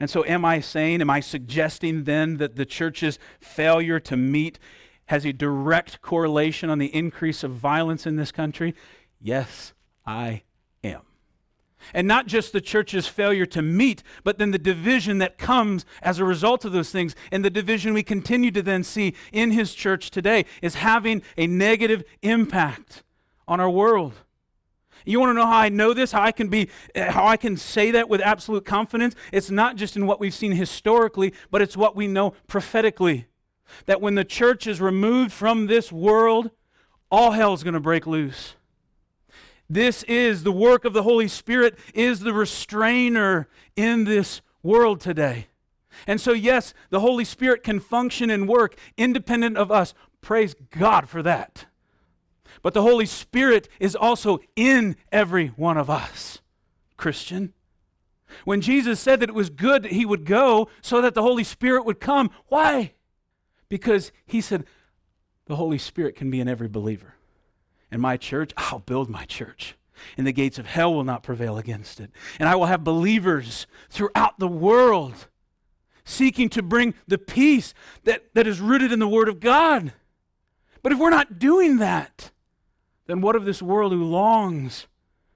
And 0.00 0.08
so, 0.08 0.24
am 0.24 0.44
I 0.44 0.60
saying, 0.60 1.00
am 1.00 1.10
I 1.10 1.20
suggesting 1.20 2.04
then 2.04 2.36
that 2.36 2.56
the 2.56 2.64
church's 2.64 3.18
failure 3.40 3.98
to 4.00 4.16
meet 4.16 4.58
has 5.06 5.26
a 5.26 5.32
direct 5.32 6.00
correlation 6.02 6.70
on 6.70 6.78
the 6.78 6.94
increase 6.94 7.42
of 7.42 7.52
violence 7.52 8.06
in 8.06 8.16
this 8.16 8.30
country? 8.30 8.74
Yes, 9.20 9.72
I. 10.06 10.42
And 11.94 12.06
not 12.06 12.26
just 12.26 12.52
the 12.52 12.60
church's 12.60 13.06
failure 13.06 13.46
to 13.46 13.62
meet, 13.62 14.02
but 14.24 14.38
then 14.38 14.50
the 14.50 14.58
division 14.58 15.18
that 15.18 15.38
comes 15.38 15.84
as 16.02 16.18
a 16.18 16.24
result 16.24 16.64
of 16.64 16.72
those 16.72 16.90
things. 16.90 17.14
And 17.32 17.44
the 17.44 17.50
division 17.50 17.94
we 17.94 18.02
continue 18.02 18.50
to 18.50 18.62
then 18.62 18.82
see 18.82 19.14
in 19.32 19.52
his 19.52 19.74
church 19.74 20.10
today 20.10 20.44
is 20.60 20.76
having 20.76 21.22
a 21.36 21.46
negative 21.46 22.04
impact 22.22 23.04
on 23.46 23.60
our 23.60 23.70
world. 23.70 24.14
You 25.04 25.20
want 25.20 25.30
to 25.30 25.34
know 25.34 25.46
how 25.46 25.58
I 25.58 25.68
know 25.70 25.94
this? 25.94 26.12
How 26.12 26.22
I 26.22 26.32
can 26.32 26.48
be 26.48 26.68
how 26.94 27.26
I 27.26 27.38
can 27.38 27.56
say 27.56 27.92
that 27.92 28.08
with 28.10 28.20
absolute 28.20 28.66
confidence? 28.66 29.14
It's 29.32 29.50
not 29.50 29.76
just 29.76 29.96
in 29.96 30.06
what 30.06 30.20
we've 30.20 30.34
seen 30.34 30.52
historically, 30.52 31.32
but 31.50 31.62
it's 31.62 31.76
what 31.76 31.96
we 31.96 32.06
know 32.06 32.34
prophetically. 32.46 33.26
that 33.86 34.00
when 34.00 34.14
the 34.14 34.24
church 34.24 34.66
is 34.66 34.80
removed 34.80 35.32
from 35.32 35.66
this 35.66 35.92
world, 35.92 36.50
all 37.10 37.32
hell 37.32 37.54
is 37.54 37.62
going 37.62 37.74
to 37.74 37.80
break 37.80 38.06
loose. 38.06 38.54
This 39.70 40.02
is 40.04 40.42
the 40.42 40.52
work 40.52 40.84
of 40.84 40.92
the 40.92 41.02
Holy 41.02 41.28
Spirit, 41.28 41.78
is 41.94 42.20
the 42.20 42.32
restrainer 42.32 43.48
in 43.76 44.04
this 44.04 44.40
world 44.62 45.00
today. 45.00 45.48
And 46.06 46.20
so, 46.20 46.32
yes, 46.32 46.74
the 46.90 47.00
Holy 47.00 47.24
Spirit 47.24 47.62
can 47.62 47.80
function 47.80 48.30
and 48.30 48.48
work 48.48 48.76
independent 48.96 49.56
of 49.56 49.70
us. 49.70 49.94
Praise 50.20 50.54
God 50.70 51.08
for 51.08 51.22
that. 51.22 51.66
But 52.62 52.74
the 52.74 52.82
Holy 52.82 53.06
Spirit 53.06 53.68
is 53.78 53.94
also 53.94 54.40
in 54.56 54.96
every 55.12 55.48
one 55.48 55.76
of 55.76 55.90
us, 55.90 56.40
Christian. 56.96 57.52
When 58.44 58.60
Jesus 58.60 59.00
said 59.00 59.20
that 59.20 59.28
it 59.28 59.34
was 59.34 59.50
good 59.50 59.82
that 59.82 59.92
he 59.92 60.06
would 60.06 60.24
go 60.24 60.68
so 60.82 61.00
that 61.00 61.14
the 61.14 61.22
Holy 61.22 61.44
Spirit 61.44 61.84
would 61.84 62.00
come, 62.00 62.30
why? 62.48 62.92
Because 63.68 64.12
he 64.26 64.40
said, 64.40 64.64
the 65.46 65.56
Holy 65.56 65.78
Spirit 65.78 66.14
can 66.14 66.30
be 66.30 66.40
in 66.40 66.48
every 66.48 66.68
believer. 66.68 67.14
In 67.90 68.00
my 68.00 68.16
church, 68.16 68.52
I'll 68.56 68.80
build 68.80 69.08
my 69.08 69.24
church, 69.24 69.74
and 70.16 70.26
the 70.26 70.32
gates 70.32 70.58
of 70.58 70.66
hell 70.66 70.94
will 70.94 71.04
not 71.04 71.22
prevail 71.22 71.58
against 71.58 72.00
it. 72.00 72.10
And 72.38 72.48
I 72.48 72.56
will 72.56 72.66
have 72.66 72.84
believers 72.84 73.66
throughout 73.90 74.38
the 74.38 74.48
world 74.48 75.26
seeking 76.04 76.48
to 76.50 76.62
bring 76.62 76.94
the 77.06 77.18
peace 77.18 77.74
that, 78.04 78.34
that 78.34 78.46
is 78.46 78.60
rooted 78.60 78.92
in 78.92 78.98
the 78.98 79.08
Word 79.08 79.28
of 79.28 79.40
God. 79.40 79.92
But 80.82 80.92
if 80.92 80.98
we're 80.98 81.10
not 81.10 81.38
doing 81.38 81.78
that, 81.78 82.30
then 83.06 83.20
what 83.20 83.36
of 83.36 83.44
this 83.44 83.60
world 83.60 83.92
who 83.92 84.04
longs 84.04 84.86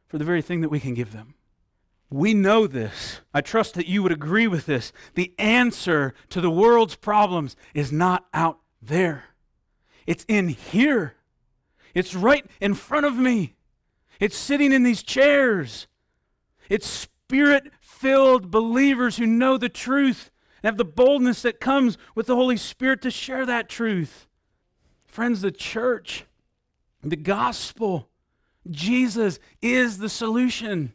for 0.07 0.19
the 0.19 0.25
very 0.25 0.43
thing 0.43 0.61
that 0.61 0.71
we 0.71 0.81
can 0.81 0.95
give 0.95 1.13
them? 1.13 1.35
We 2.11 2.35
know 2.35 2.67
this. 2.67 3.21
I 3.33 3.41
trust 3.41 3.75
that 3.75 3.87
you 3.87 4.03
would 4.03 4.13
agree 4.13 4.47
with 4.47 4.67
this. 4.67 4.93
The 5.15 5.33
answer 5.39 6.15
to 6.29 6.43
the 6.43 6.51
world's 6.51 6.95
problems 6.95 7.57
is 7.73 7.91
not 7.91 8.27
out 8.35 8.59
there, 8.81 9.25
it's 10.07 10.25
in 10.29 10.49
here. 10.49 11.15
It's 11.95 12.15
right 12.15 12.45
in 12.61 12.75
front 12.75 13.07
of 13.07 13.17
me. 13.17 13.55
It's 14.21 14.37
sitting 14.37 14.73
in 14.73 14.83
these 14.83 15.03
chairs. 15.03 15.87
It's 16.69 16.87
spirit 16.87 17.71
filled 17.81 18.51
believers 18.51 19.17
who 19.17 19.27
know 19.27 19.57
the 19.57 19.69
truth 19.69 20.31
and 20.63 20.69
have 20.69 20.77
the 20.77 20.85
boldness 20.85 21.43
that 21.43 21.61
comes 21.61 21.99
with 22.15 22.27
the 22.27 22.37
Holy 22.37 22.57
Spirit 22.57 23.03
to 23.03 23.11
share 23.11 23.45
that 23.47 23.69
truth. 23.69 24.27
Friends, 25.07 25.41
the 25.41 25.51
church, 25.51 26.25
the 27.03 27.17
gospel, 27.17 28.09
Jesus 28.71 29.39
is 29.61 29.99
the 29.99 30.09
solution. 30.09 30.95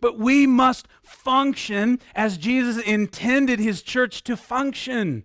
But 0.00 0.18
we 0.18 0.46
must 0.46 0.86
function 1.02 2.00
as 2.14 2.38
Jesus 2.38 2.82
intended 2.82 3.58
his 3.58 3.82
church 3.82 4.22
to 4.24 4.36
function. 4.36 5.24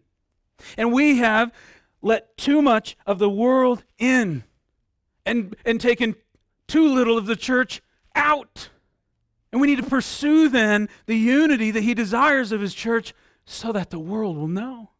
And 0.77 0.91
we 0.91 1.17
have 1.17 1.51
let 2.01 2.35
too 2.37 2.61
much 2.61 2.97
of 3.05 3.19
the 3.19 3.29
world 3.29 3.83
in 3.97 4.43
and, 5.25 5.55
and 5.65 5.79
taken 5.79 6.15
too 6.67 6.87
little 6.87 7.17
of 7.17 7.25
the 7.25 7.35
church 7.35 7.81
out. 8.15 8.69
And 9.51 9.59
we 9.59 9.67
need 9.67 9.77
to 9.77 9.89
pursue 9.89 10.49
then 10.49 10.89
the 11.05 11.17
unity 11.17 11.71
that 11.71 11.83
he 11.83 11.93
desires 11.93 12.51
of 12.51 12.61
his 12.61 12.73
church 12.73 13.13
so 13.45 13.71
that 13.71 13.89
the 13.89 13.99
world 13.99 14.37
will 14.37 14.47
know. 14.47 14.91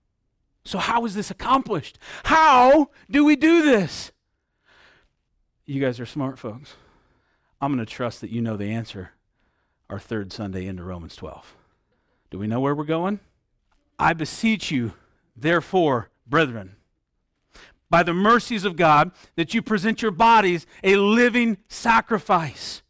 So, 0.64 0.78
how 0.78 1.06
is 1.06 1.16
this 1.16 1.32
accomplished? 1.32 1.98
How 2.26 2.90
do 3.10 3.26
we 3.26 3.36
do 3.36 3.64
this? 3.64 4.12
You 5.66 5.82
guys 5.82 6.00
are 6.00 6.06
smart 6.06 6.38
folks. 6.38 6.76
I'm 7.60 7.74
going 7.74 7.86
to 7.86 7.92
trust 7.92 8.22
that 8.22 8.30
you 8.30 8.42
know 8.42 8.58
the 8.58 8.72
answer 8.72 9.12
our 9.90 10.00
third 10.00 10.32
Sunday 10.32 10.68
into 10.68 10.84
Romans 10.84 11.16
12. 11.16 11.56
Do 12.30 12.40
we 12.40 12.48
know 12.48 12.60
where 12.60 12.74
we're 12.74 12.86
going? 12.86 13.20
I 14.00 14.14
beseech 14.14 14.72
you, 14.72 14.94
therefore, 15.36 16.10
brethren, 16.26 16.78
by 17.92 18.02
the 18.02 18.14
mercies 18.14 18.66
of 18.66 18.76
God, 18.76 19.12
that 19.36 19.54
you 19.54 19.62
present 19.62 20.02
your 20.02 20.10
bodies 20.10 20.66
a 20.84 20.96
living 20.96 21.58
sacrifice, 21.68 22.82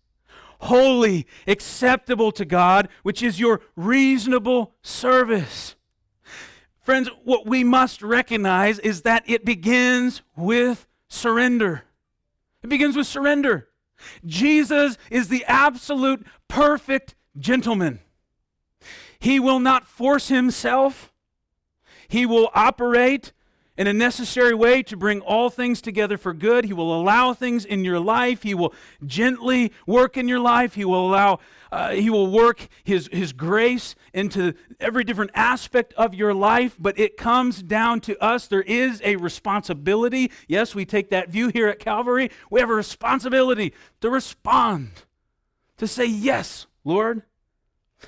holy, 0.59 1.27
acceptable 1.47 2.31
to 2.31 2.45
God, 2.45 2.87
which 3.03 3.21
is 3.21 3.39
your 3.39 3.59
reasonable 3.75 4.75
service. 4.81 5.75
Friends, 6.81 7.09
what 7.23 7.45
we 7.45 7.63
must 7.63 8.01
recognize 8.01 8.79
is 8.79 9.01
that 9.01 9.23
it 9.27 9.43
begins 9.43 10.21
with 10.35 10.87
surrender. 11.09 11.83
It 12.63 12.69
begins 12.69 12.95
with 12.95 13.07
surrender. 13.07 13.67
Jesus 14.25 14.97
is 15.09 15.27
the 15.27 15.43
absolute 15.45 16.25
perfect 16.47 17.15
gentleman. 17.37 17.99
He 19.19 19.39
will 19.39 19.59
not 19.59 19.87
force 19.87 20.29
himself. 20.29 21.11
He 22.07 22.25
will 22.25 22.49
operate 22.53 23.31
in 23.77 23.87
a 23.87 23.93
necessary 23.93 24.53
way 24.53 24.83
to 24.83 24.97
bring 24.97 25.21
all 25.21 25.49
things 25.49 25.81
together 25.81 26.17
for 26.17 26.33
good. 26.33 26.65
He 26.65 26.73
will 26.73 26.93
allow 26.99 27.33
things 27.33 27.63
in 27.63 27.85
your 27.85 27.99
life. 27.99 28.43
He 28.43 28.53
will 28.53 28.73
gently 29.05 29.71
work 29.87 30.17
in 30.17 30.27
your 30.27 30.39
life. 30.39 30.75
He 30.75 30.83
will 30.83 31.09
allow, 31.09 31.39
uh, 31.71 31.91
he 31.91 32.09
will 32.09 32.29
work 32.29 32.67
his, 32.83 33.09
his 33.11 33.31
grace 33.31 33.95
into 34.13 34.53
every 34.79 35.03
different 35.03 35.31
aspect 35.33 35.93
of 35.93 36.13
your 36.13 36.33
life. 36.33 36.75
But 36.77 36.99
it 36.99 37.15
comes 37.15 37.63
down 37.63 38.01
to 38.01 38.21
us. 38.21 38.47
There 38.47 38.61
is 38.61 39.01
a 39.05 39.15
responsibility. 39.15 40.31
Yes, 40.47 40.75
we 40.75 40.85
take 40.85 41.09
that 41.11 41.29
view 41.29 41.47
here 41.47 41.67
at 41.67 41.79
Calvary. 41.79 42.29
We 42.49 42.59
have 42.59 42.69
a 42.69 42.75
responsibility 42.75 43.73
to 44.01 44.09
respond, 44.09 44.91
to 45.77 45.87
say, 45.87 46.05
Yes, 46.05 46.67
Lord. 46.83 47.23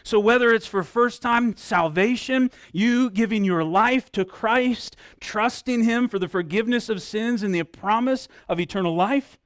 So, 0.01 0.19
whether 0.19 0.53
it's 0.53 0.65
for 0.65 0.83
first 0.83 1.21
time 1.21 1.55
salvation, 1.55 2.49
you 2.71 3.09
giving 3.09 3.43
your 3.43 3.63
life 3.63 4.11
to 4.13 4.25
Christ, 4.25 4.95
trusting 5.19 5.83
Him 5.83 6.07
for 6.07 6.17
the 6.17 6.27
forgiveness 6.27 6.89
of 6.89 7.01
sins 7.01 7.43
and 7.43 7.53
the 7.53 7.63
promise 7.63 8.27
of 8.49 8.59
eternal 8.59 8.95
life, 8.95 9.37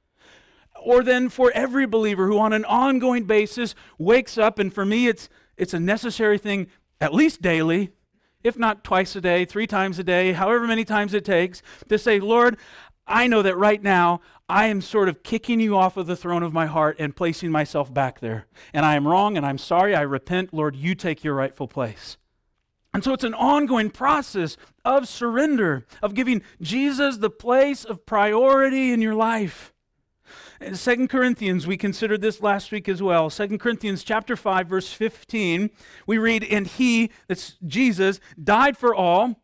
or 0.82 1.02
then 1.02 1.28
for 1.28 1.52
every 1.54 1.86
believer 1.86 2.26
who 2.26 2.38
on 2.38 2.52
an 2.52 2.64
ongoing 2.64 3.24
basis 3.24 3.74
wakes 3.98 4.38
up, 4.38 4.58
and 4.58 4.72
for 4.72 4.84
me, 4.84 5.08
it's, 5.08 5.28
it's 5.56 5.74
a 5.74 5.80
necessary 5.80 6.38
thing 6.38 6.68
at 7.00 7.14
least 7.14 7.42
daily, 7.42 7.90
if 8.42 8.58
not 8.58 8.84
twice 8.84 9.14
a 9.16 9.20
day, 9.20 9.44
three 9.44 9.66
times 9.66 9.98
a 9.98 10.04
day, 10.04 10.32
however 10.32 10.66
many 10.66 10.84
times 10.84 11.14
it 11.14 11.24
takes, 11.24 11.62
to 11.88 11.98
say, 11.98 12.20
Lord, 12.20 12.56
I 13.06 13.26
know 13.26 13.42
that 13.42 13.56
right 13.56 13.82
now 13.82 14.20
I 14.48 14.66
am 14.66 14.80
sort 14.80 15.10
of 15.10 15.22
kicking 15.22 15.60
you 15.60 15.76
off 15.76 15.98
of 15.98 16.06
the 16.06 16.16
throne 16.16 16.42
of 16.42 16.54
my 16.54 16.66
heart 16.66 16.96
and 16.98 17.14
placing 17.14 17.50
myself 17.50 17.92
back 17.92 18.20
there. 18.20 18.46
And 18.72 18.86
I 18.86 18.94
am 18.94 19.06
wrong 19.06 19.36
and 19.36 19.44
I'm 19.44 19.58
sorry. 19.58 19.94
I 19.94 20.00
repent. 20.00 20.54
Lord, 20.54 20.74
you 20.74 20.94
take 20.94 21.22
your 21.22 21.34
rightful 21.34 21.68
place. 21.68 22.16
And 22.94 23.04
so 23.04 23.12
it's 23.12 23.24
an 23.24 23.34
ongoing 23.34 23.90
process 23.90 24.56
of 24.84 25.06
surrender, 25.06 25.86
of 26.02 26.14
giving 26.14 26.42
Jesus 26.62 27.18
the 27.18 27.28
place 27.28 27.84
of 27.84 28.06
priority 28.06 28.90
in 28.90 29.02
your 29.02 29.14
life. 29.14 29.74
In 30.60 30.74
2 30.74 31.08
Corinthians, 31.08 31.66
we 31.66 31.76
considered 31.76 32.22
this 32.22 32.40
last 32.40 32.72
week 32.72 32.88
as 32.88 33.02
well. 33.02 33.28
2 33.28 33.58
Corinthians 33.58 34.02
chapter 34.02 34.34
5, 34.34 34.66
verse 34.66 34.90
15, 34.90 35.68
we 36.06 36.16
read, 36.16 36.42
And 36.42 36.66
he, 36.66 37.10
that's 37.28 37.56
Jesus, 37.66 38.18
died 38.42 38.78
for 38.78 38.94
all, 38.94 39.42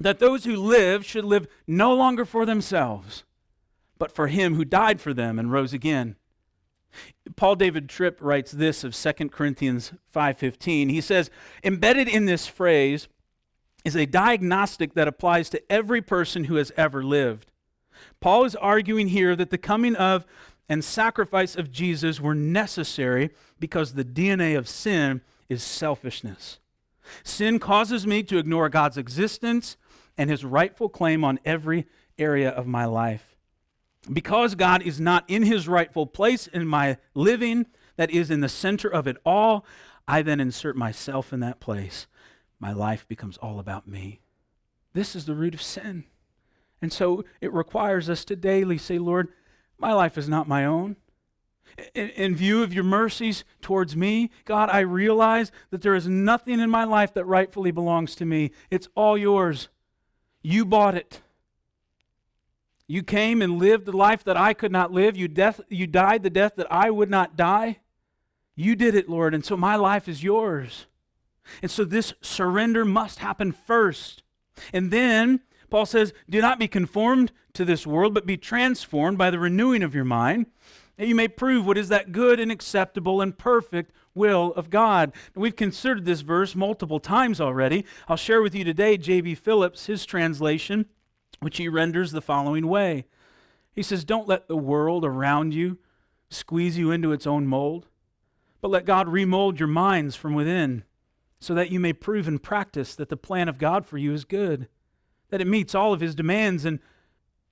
that 0.00 0.18
those 0.18 0.44
who 0.44 0.56
live 0.56 1.06
should 1.06 1.24
live 1.24 1.46
no 1.68 1.94
longer 1.94 2.24
for 2.24 2.44
themselves 2.44 3.22
but 4.02 4.10
for 4.10 4.26
him 4.26 4.56
who 4.56 4.64
died 4.64 5.00
for 5.00 5.14
them 5.14 5.38
and 5.38 5.52
rose 5.52 5.72
again. 5.72 6.16
Paul 7.36 7.54
David 7.54 7.88
Tripp 7.88 8.20
writes 8.20 8.50
this 8.50 8.82
of 8.82 8.96
2 8.96 9.30
Corinthians 9.30 9.92
5:15. 10.12 10.88
He 10.88 11.00
says, 11.00 11.30
"Embedded 11.62 12.08
in 12.08 12.24
this 12.24 12.48
phrase 12.48 13.06
is 13.84 13.94
a 13.94 14.04
diagnostic 14.04 14.94
that 14.94 15.06
applies 15.06 15.48
to 15.50 15.72
every 15.72 16.02
person 16.02 16.46
who 16.46 16.56
has 16.56 16.72
ever 16.76 17.04
lived. 17.04 17.52
Paul 18.18 18.44
is 18.44 18.56
arguing 18.56 19.06
here 19.06 19.36
that 19.36 19.50
the 19.50 19.56
coming 19.56 19.94
of 19.94 20.26
and 20.68 20.84
sacrifice 20.84 21.54
of 21.54 21.70
Jesus 21.70 22.20
were 22.20 22.34
necessary 22.34 23.30
because 23.60 23.94
the 23.94 24.04
DNA 24.04 24.58
of 24.58 24.68
sin 24.68 25.20
is 25.48 25.62
selfishness. 25.62 26.58
Sin 27.22 27.60
causes 27.60 28.04
me 28.04 28.24
to 28.24 28.38
ignore 28.38 28.68
God's 28.68 28.98
existence 28.98 29.76
and 30.18 30.28
his 30.28 30.44
rightful 30.44 30.88
claim 30.88 31.22
on 31.22 31.38
every 31.44 31.86
area 32.18 32.50
of 32.50 32.66
my 32.66 32.84
life 32.84 33.31
because 34.10 34.54
God 34.54 34.82
is 34.82 35.00
not 35.00 35.24
in 35.28 35.42
his 35.42 35.68
rightful 35.68 36.06
place 36.06 36.46
in 36.46 36.66
my 36.66 36.98
living, 37.14 37.66
that 37.96 38.10
is 38.10 38.30
in 38.30 38.40
the 38.40 38.48
center 38.48 38.88
of 38.88 39.06
it 39.06 39.16
all, 39.24 39.64
I 40.08 40.22
then 40.22 40.40
insert 40.40 40.76
myself 40.76 41.32
in 41.32 41.40
that 41.40 41.60
place. 41.60 42.06
My 42.58 42.72
life 42.72 43.06
becomes 43.06 43.36
all 43.38 43.58
about 43.58 43.86
me. 43.86 44.20
This 44.92 45.14
is 45.14 45.26
the 45.26 45.34
root 45.34 45.54
of 45.54 45.62
sin. 45.62 46.04
And 46.80 46.92
so 46.92 47.24
it 47.40 47.52
requires 47.52 48.10
us 48.10 48.24
to 48.26 48.36
daily 48.36 48.78
say, 48.78 48.98
Lord, 48.98 49.28
my 49.78 49.92
life 49.92 50.18
is 50.18 50.28
not 50.28 50.48
my 50.48 50.64
own. 50.64 50.96
In, 51.94 52.10
in, 52.10 52.36
view 52.36 52.62
of 52.62 52.74
your 52.74 52.84
mercies 52.84 53.44
towards 53.62 53.96
me, 53.96 54.30
God, 54.44 54.68
I 54.68 54.80
realize 54.80 55.50
that 55.70 55.80
there 55.80 55.94
is 55.94 56.06
nothing 56.06 56.60
in 56.60 56.68
my 56.68 56.84
life 56.84 57.14
that 57.14 57.24
rightfully 57.24 57.70
belongs 57.70 58.14
to 58.16 58.26
me. 58.26 58.50
It's 58.70 58.88
all 58.94 59.16
yours. 59.16 59.68
You 60.42 60.66
bought 60.66 60.94
it. 60.94 61.22
You 62.86 63.02
came 63.02 63.40
and 63.42 63.58
lived 63.58 63.86
the 63.86 63.96
life 63.96 64.24
that 64.24 64.36
I 64.36 64.54
could 64.54 64.72
not 64.72 64.92
live. 64.92 65.16
You, 65.16 65.28
death, 65.28 65.60
you 65.68 65.86
died 65.86 66.22
the 66.22 66.30
death 66.30 66.54
that 66.56 66.70
I 66.70 66.90
would 66.90 67.10
not 67.10 67.36
die. 67.36 67.78
You 68.54 68.76
did 68.76 68.94
it, 68.94 69.08
Lord, 69.08 69.34
and 69.34 69.44
so 69.44 69.56
my 69.56 69.76
life 69.76 70.08
is 70.08 70.22
yours. 70.22 70.86
And 71.62 71.70
so 71.70 71.84
this 71.84 72.14
surrender 72.20 72.84
must 72.84 73.20
happen 73.20 73.52
first. 73.52 74.22
And 74.72 74.90
then 74.90 75.40
Paul 75.70 75.86
says, 75.86 76.12
Do 76.28 76.40
not 76.40 76.58
be 76.58 76.68
conformed 76.68 77.32
to 77.54 77.64
this 77.64 77.86
world, 77.86 78.14
but 78.14 78.26
be 78.26 78.36
transformed 78.36 79.18
by 79.18 79.30
the 79.30 79.38
renewing 79.38 79.82
of 79.82 79.94
your 79.94 80.04
mind, 80.04 80.46
that 80.96 81.08
you 81.08 81.14
may 81.14 81.28
prove 81.28 81.66
what 81.66 81.78
is 81.78 81.88
that 81.88 82.12
good 82.12 82.38
and 82.38 82.52
acceptable 82.52 83.20
and 83.20 83.36
perfect 83.36 83.92
will 84.14 84.52
of 84.54 84.68
God. 84.68 85.12
we've 85.34 85.56
considered 85.56 86.04
this 86.04 86.20
verse 86.20 86.54
multiple 86.54 87.00
times 87.00 87.40
already. 87.40 87.86
I'll 88.08 88.16
share 88.16 88.42
with 88.42 88.54
you 88.54 88.64
today 88.64 88.98
J.B. 88.98 89.34
Phillips, 89.36 89.86
his 89.86 90.04
translation, 90.04 90.86
which 91.40 91.58
he 91.58 91.68
renders 91.68 92.12
the 92.12 92.22
following 92.22 92.66
way. 92.66 93.06
He 93.74 93.82
says, 93.82 94.04
Don't 94.04 94.28
let 94.28 94.48
the 94.48 94.56
world 94.56 95.04
around 95.04 95.54
you 95.54 95.78
squeeze 96.28 96.78
you 96.78 96.90
into 96.90 97.12
its 97.12 97.26
own 97.26 97.46
mold, 97.46 97.86
but 98.60 98.70
let 98.70 98.84
God 98.84 99.08
remold 99.08 99.58
your 99.58 99.68
minds 99.68 100.16
from 100.16 100.34
within 100.34 100.84
so 101.40 101.54
that 101.54 101.70
you 101.70 101.80
may 101.80 101.92
prove 101.92 102.28
in 102.28 102.38
practice 102.38 102.94
that 102.94 103.08
the 103.08 103.16
plan 103.16 103.48
of 103.48 103.58
God 103.58 103.84
for 103.84 103.98
you 103.98 104.12
is 104.12 104.24
good, 104.24 104.68
that 105.30 105.40
it 105.40 105.46
meets 105.46 105.74
all 105.74 105.92
of 105.92 106.00
his 106.00 106.14
demands 106.14 106.64
and 106.64 106.78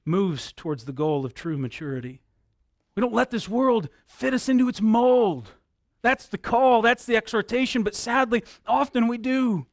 moves 0.04 0.52
towards 0.52 0.84
the 0.84 0.92
goal 0.92 1.25
of 1.25 1.34
true 1.34 1.58
maturity. 1.58 2.20
We 2.94 3.00
don't 3.00 3.12
let 3.12 3.30
this 3.30 3.49
world 3.49 3.88
fit 4.06 4.34
us 4.34 4.49
into 4.49 4.68
its 4.68 4.80
mold. 4.80 5.50
That's 6.02 6.26
the 6.26 6.38
call, 6.38 6.82
that's 6.82 7.04
the 7.04 7.16
exhortation, 7.16 7.82
but 7.82 7.94
sadly, 7.94 8.44
often 8.66 9.08
we 9.08 9.18
do. 9.18 9.66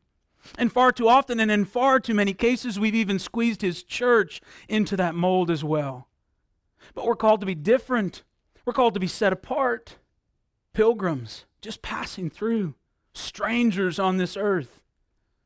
And 0.57 0.71
far 0.71 0.91
too 0.91 1.07
often, 1.07 1.39
and 1.39 1.51
in 1.51 1.65
far 1.65 1.99
too 1.99 2.13
many 2.13 2.33
cases, 2.33 2.79
we've 2.79 2.95
even 2.95 3.19
squeezed 3.19 3.61
his 3.61 3.83
church 3.83 4.41
into 4.67 4.95
that 4.97 5.15
mold 5.15 5.49
as 5.49 5.63
well. 5.63 6.07
But 6.93 7.05
we're 7.05 7.15
called 7.15 7.41
to 7.41 7.45
be 7.45 7.55
different. 7.55 8.23
We're 8.65 8.73
called 8.73 8.93
to 8.93 8.99
be 8.99 9.07
set 9.07 9.33
apart. 9.33 9.97
Pilgrims, 10.73 11.45
just 11.61 11.81
passing 11.81 12.29
through, 12.29 12.75
strangers 13.13 13.99
on 13.99 14.17
this 14.17 14.37
earth. 14.37 14.81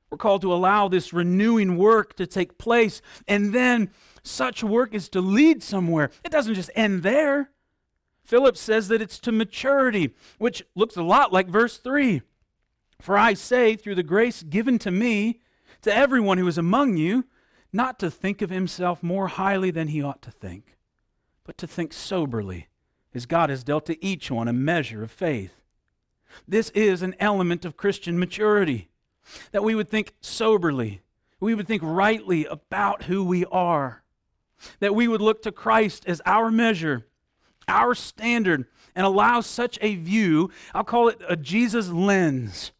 We're 0.09 0.17
called 0.17 0.41
to 0.41 0.53
allow 0.53 0.89
this 0.89 1.13
renewing 1.13 1.77
work 1.77 2.15
to 2.17 2.27
take 2.27 2.57
place. 2.57 3.01
And 3.27 3.53
then 3.53 3.91
such 4.23 4.61
work 4.63 4.93
is 4.93 5.07
to 5.09 5.21
lead 5.21 5.63
somewhere. 5.63 6.11
It 6.25 6.31
doesn't 6.31 6.55
just 6.55 6.69
end 6.75 7.03
there. 7.03 7.49
Philip 8.23 8.57
says 8.57 8.89
that 8.89 9.01
it's 9.01 9.19
to 9.19 9.31
maturity, 9.31 10.13
which 10.37 10.63
looks 10.75 10.97
a 10.97 11.03
lot 11.03 11.31
like 11.31 11.47
verse 11.47 11.77
3. 11.77 12.21
For 13.01 13.17
I 13.17 13.33
say, 13.33 13.75
through 13.75 13.95
the 13.95 14.03
grace 14.03 14.43
given 14.43 14.79
to 14.79 14.91
me, 14.91 15.41
to 15.81 15.95
everyone 15.95 16.37
who 16.37 16.47
is 16.47 16.57
among 16.57 16.97
you, 16.97 17.25
not 17.73 17.99
to 17.99 18.11
think 18.11 18.41
of 18.41 18.49
himself 18.49 19.01
more 19.01 19.27
highly 19.27 19.71
than 19.71 19.87
he 19.87 20.03
ought 20.03 20.21
to 20.21 20.31
think, 20.31 20.77
but 21.43 21.57
to 21.57 21.67
think 21.67 21.93
soberly, 21.93 22.67
as 23.13 23.25
God 23.25 23.49
has 23.49 23.63
dealt 23.63 23.85
to 23.87 24.03
each 24.05 24.29
one 24.29 24.47
a 24.47 24.53
measure 24.53 25.03
of 25.03 25.11
faith. 25.11 25.63
This 26.47 26.69
is 26.71 27.01
an 27.01 27.15
element 27.19 27.65
of 27.65 27.77
Christian 27.77 28.19
maturity, 28.19 28.89
that 29.51 29.63
we 29.63 29.75
would 29.75 29.89
think 29.89 30.13
soberly, 30.21 31.01
we 31.39 31.55
would 31.55 31.67
think 31.67 31.81
rightly 31.83 32.45
about 32.45 33.03
who 33.03 33.23
we 33.23 33.45
are, 33.45 34.03
that 34.79 34.93
we 34.93 35.07
would 35.07 35.21
look 35.21 35.41
to 35.41 35.51
Christ 35.51 36.03
as 36.05 36.21
our 36.25 36.51
measure 36.51 37.05
our 37.67 37.95
standard 37.95 38.65
and 38.95 39.05
allow 39.05 39.41
such 39.41 39.77
a 39.81 39.95
view, 39.95 40.51
I'll 40.73 40.83
call 40.83 41.07
it 41.07 41.21
a 41.27 41.35
Jesus 41.35 41.89
lens. 41.89 42.71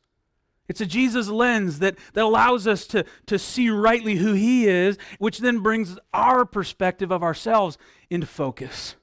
It's 0.72 0.80
a 0.80 0.86
Jesus 0.86 1.28
lens 1.28 1.80
that, 1.80 1.98
that 2.14 2.24
allows 2.24 2.66
us 2.66 2.88
to, 2.88 3.04
to 3.26 3.38
see 3.38 3.70
rightly 3.70 4.16
who 4.16 4.32
He 4.32 4.70
is, 4.70 4.98
which 5.20 5.40
then 5.40 5.60
brings 5.60 5.98
our 6.14 6.46
perspective 6.46 7.12
of 7.12 7.24
ourselves 7.24 7.78
into 8.10 8.26
focus. 8.26 8.96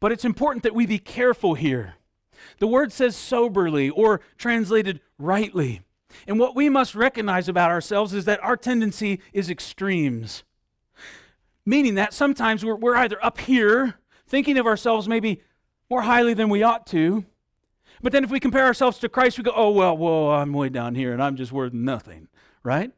But 0.00 0.10
it's 0.10 0.24
important 0.24 0.64
that 0.64 0.74
we 0.74 0.86
be 0.86 0.98
careful 0.98 1.54
here. 1.54 1.94
The 2.58 2.66
word 2.66 2.90
says 2.90 3.14
soberly 3.14 3.90
or 3.90 4.22
translated 4.36 4.98
rightly. 5.18 5.82
And 6.26 6.40
what 6.40 6.56
we 6.56 6.68
must 6.68 6.96
recognize 6.96 7.48
about 7.48 7.70
ourselves 7.70 8.12
is 8.12 8.24
that 8.24 8.42
our 8.42 8.56
tendency 8.56 9.20
is 9.32 9.48
extremes. 9.48 10.42
Meaning 11.64 11.94
that 11.94 12.12
sometimes 12.12 12.64
we're, 12.64 12.74
we're 12.74 12.96
either 12.96 13.24
up 13.24 13.38
here 13.38 14.00
thinking 14.26 14.58
of 14.58 14.66
ourselves 14.66 15.06
maybe 15.06 15.42
more 15.88 16.02
highly 16.02 16.34
than 16.34 16.48
we 16.48 16.64
ought 16.64 16.88
to. 16.88 17.24
But 18.04 18.12
then 18.12 18.22
if 18.22 18.30
we 18.30 18.38
compare 18.38 18.66
ourselves 18.66 18.98
to 18.98 19.08
Christ, 19.08 19.38
we 19.38 19.44
go, 19.44 19.52
oh, 19.56 19.70
well, 19.70 19.96
well, 19.96 20.30
I'm 20.32 20.52
way 20.52 20.68
down 20.68 20.94
here 20.94 21.14
and 21.14 21.22
I'm 21.22 21.36
just 21.36 21.52
worth 21.52 21.72
nothing, 21.72 22.28
right? 22.62 22.92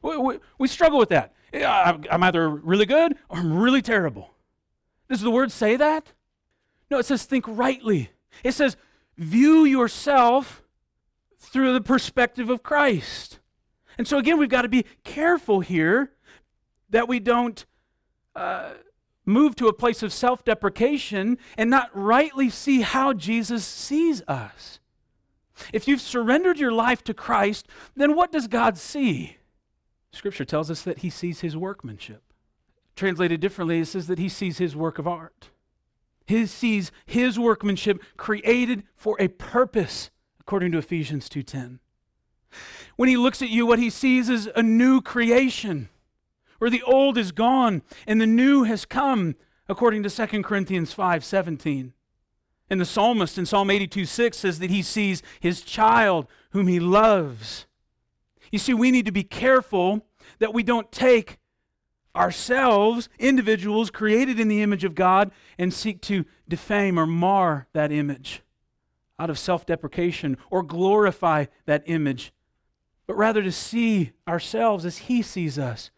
We, 0.00 0.16
we, 0.16 0.38
we 0.58 0.68
struggle 0.68 1.00
with 1.00 1.08
that. 1.08 1.34
I'm 1.52 2.22
either 2.22 2.48
really 2.48 2.86
good 2.86 3.16
or 3.28 3.38
I'm 3.38 3.58
really 3.58 3.82
terrible. 3.82 4.30
Does 5.08 5.22
the 5.22 5.30
word 5.32 5.50
say 5.50 5.74
that? 5.74 6.12
No, 6.88 6.98
it 6.98 7.06
says 7.06 7.24
think 7.24 7.46
rightly. 7.48 8.10
It 8.44 8.52
says 8.52 8.76
view 9.16 9.64
yourself 9.64 10.62
through 11.36 11.72
the 11.72 11.80
perspective 11.80 12.48
of 12.48 12.62
Christ. 12.62 13.40
And 13.98 14.06
so, 14.06 14.18
again, 14.18 14.38
we've 14.38 14.48
got 14.48 14.62
to 14.62 14.68
be 14.68 14.84
careful 15.02 15.58
here 15.58 16.12
that 16.90 17.08
we 17.08 17.18
don't 17.18 17.66
uh, 18.36 18.70
move 19.28 19.54
to 19.56 19.68
a 19.68 19.72
place 19.72 20.02
of 20.02 20.12
self 20.12 20.44
deprecation 20.44 21.38
and 21.56 21.70
not 21.70 21.90
rightly 21.92 22.50
see 22.50 22.80
how 22.80 23.12
Jesus 23.12 23.64
sees 23.64 24.22
us. 24.26 24.80
If 25.72 25.86
you've 25.86 26.00
surrendered 26.00 26.58
your 26.58 26.72
life 26.72 27.02
to 27.04 27.14
Christ, 27.14 27.68
then 27.96 28.14
what 28.14 28.32
does 28.32 28.46
God 28.46 28.78
see? 28.78 29.36
Scripture 30.12 30.44
tells 30.44 30.70
us 30.70 30.82
that 30.82 30.98
he 30.98 31.10
sees 31.10 31.40
his 31.40 31.56
workmanship. 31.56 32.22
Translated 32.96 33.40
differently, 33.40 33.80
it 33.80 33.86
says 33.86 34.06
that 34.06 34.18
he 34.18 34.28
sees 34.28 34.58
his 34.58 34.74
work 34.74 34.98
of 34.98 35.06
art. 35.06 35.50
He 36.26 36.46
sees 36.46 36.90
his 37.06 37.38
workmanship 37.38 38.02
created 38.16 38.84
for 38.96 39.16
a 39.20 39.28
purpose, 39.28 40.10
according 40.40 40.72
to 40.72 40.78
Ephesians 40.78 41.28
2:10. 41.28 41.80
When 42.96 43.08
he 43.08 43.16
looks 43.16 43.42
at 43.42 43.50
you, 43.50 43.66
what 43.66 43.78
he 43.78 43.90
sees 43.90 44.28
is 44.28 44.48
a 44.56 44.62
new 44.62 45.00
creation 45.00 45.88
where 46.58 46.70
the 46.70 46.82
old 46.82 47.16
is 47.16 47.32
gone 47.32 47.82
and 48.06 48.20
the 48.20 48.26
new 48.26 48.64
has 48.64 48.84
come, 48.84 49.36
according 49.68 50.02
to 50.02 50.10
2 50.10 50.42
Corinthians 50.42 50.92
5 50.92 51.24
17. 51.24 51.92
And 52.70 52.80
the 52.80 52.84
psalmist 52.84 53.38
in 53.38 53.46
Psalm 53.46 53.70
82 53.70 54.04
6 54.04 54.36
says 54.36 54.58
that 54.58 54.70
he 54.70 54.82
sees 54.82 55.22
his 55.40 55.62
child 55.62 56.26
whom 56.50 56.66
he 56.66 56.80
loves. 56.80 57.66
You 58.52 58.58
see, 58.58 58.74
we 58.74 58.90
need 58.90 59.06
to 59.06 59.12
be 59.12 59.24
careful 59.24 60.06
that 60.38 60.54
we 60.54 60.62
don't 60.62 60.90
take 60.92 61.38
ourselves, 62.14 63.08
individuals 63.18 63.90
created 63.90 64.40
in 64.40 64.48
the 64.48 64.62
image 64.62 64.84
of 64.84 64.94
God, 64.94 65.30
and 65.58 65.72
seek 65.72 66.00
to 66.02 66.24
defame 66.48 66.98
or 66.98 67.06
mar 67.06 67.68
that 67.72 67.92
image 67.92 68.42
out 69.18 69.30
of 69.30 69.38
self 69.38 69.66
deprecation 69.66 70.36
or 70.50 70.62
glorify 70.62 71.46
that 71.66 71.82
image, 71.86 72.32
but 73.06 73.16
rather 73.16 73.42
to 73.42 73.52
see 73.52 74.12
ourselves 74.26 74.84
as 74.84 74.98
He 74.98 75.22
sees 75.22 75.58
us 75.58 75.90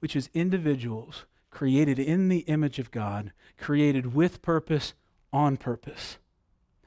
which 0.00 0.16
is 0.16 0.30
individuals 0.34 1.24
created 1.50 1.98
in 1.98 2.28
the 2.28 2.40
image 2.40 2.78
of 2.78 2.90
God, 2.90 3.32
created 3.56 4.14
with 4.14 4.42
purpose, 4.42 4.94
on 5.32 5.56
purpose. 5.56 6.18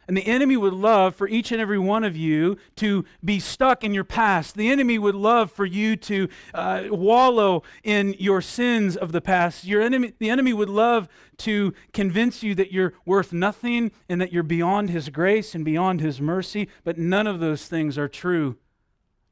And 0.08 0.18
the 0.18 0.26
enemy 0.26 0.58
would 0.58 0.74
love 0.74 1.16
for 1.16 1.28
each 1.28 1.52
and 1.52 1.62
every 1.62 1.78
one 1.78 2.04
of 2.04 2.18
you 2.18 2.58
to 2.78 3.06
be 3.24 3.40
stuck 3.40 3.84
in 3.84 3.94
your 3.94 4.04
past. 4.04 4.56
The 4.56 4.70
enemy 4.70 4.98
would 4.98 5.16
love 5.16 5.52
for 5.52 5.66
you 5.66 5.96
to 5.96 6.28
uh, 6.54 6.84
wallow 6.90 7.64
in 7.84 8.16
your 8.20 8.42
sins 8.42 8.98
of 8.98 9.12
the 9.12 9.22
past. 9.22 9.64
Your 9.64 9.82
enemy, 9.82 10.14
the 10.20 10.30
enemy 10.30 10.54
would 10.54 10.70
love 10.70 11.08
to 11.38 11.74
convince 11.94 12.44
you 12.44 12.56
that 12.56 12.72
you're 12.74 12.94
worth 13.06 13.32
nothing 13.32 13.92
and 14.10 14.20
that 14.20 14.34
you're 14.34 14.44
beyond 14.44 14.90
his 14.90 15.10
grace 15.10 15.56
and 15.56 15.64
beyond 15.64 16.02
his 16.02 16.20
mercy. 16.20 16.68
But 16.84 16.98
none 16.98 17.28
of 17.28 17.40
those 17.40 17.68
things 17.68 17.98
are 17.98 18.10
true. 18.10 18.58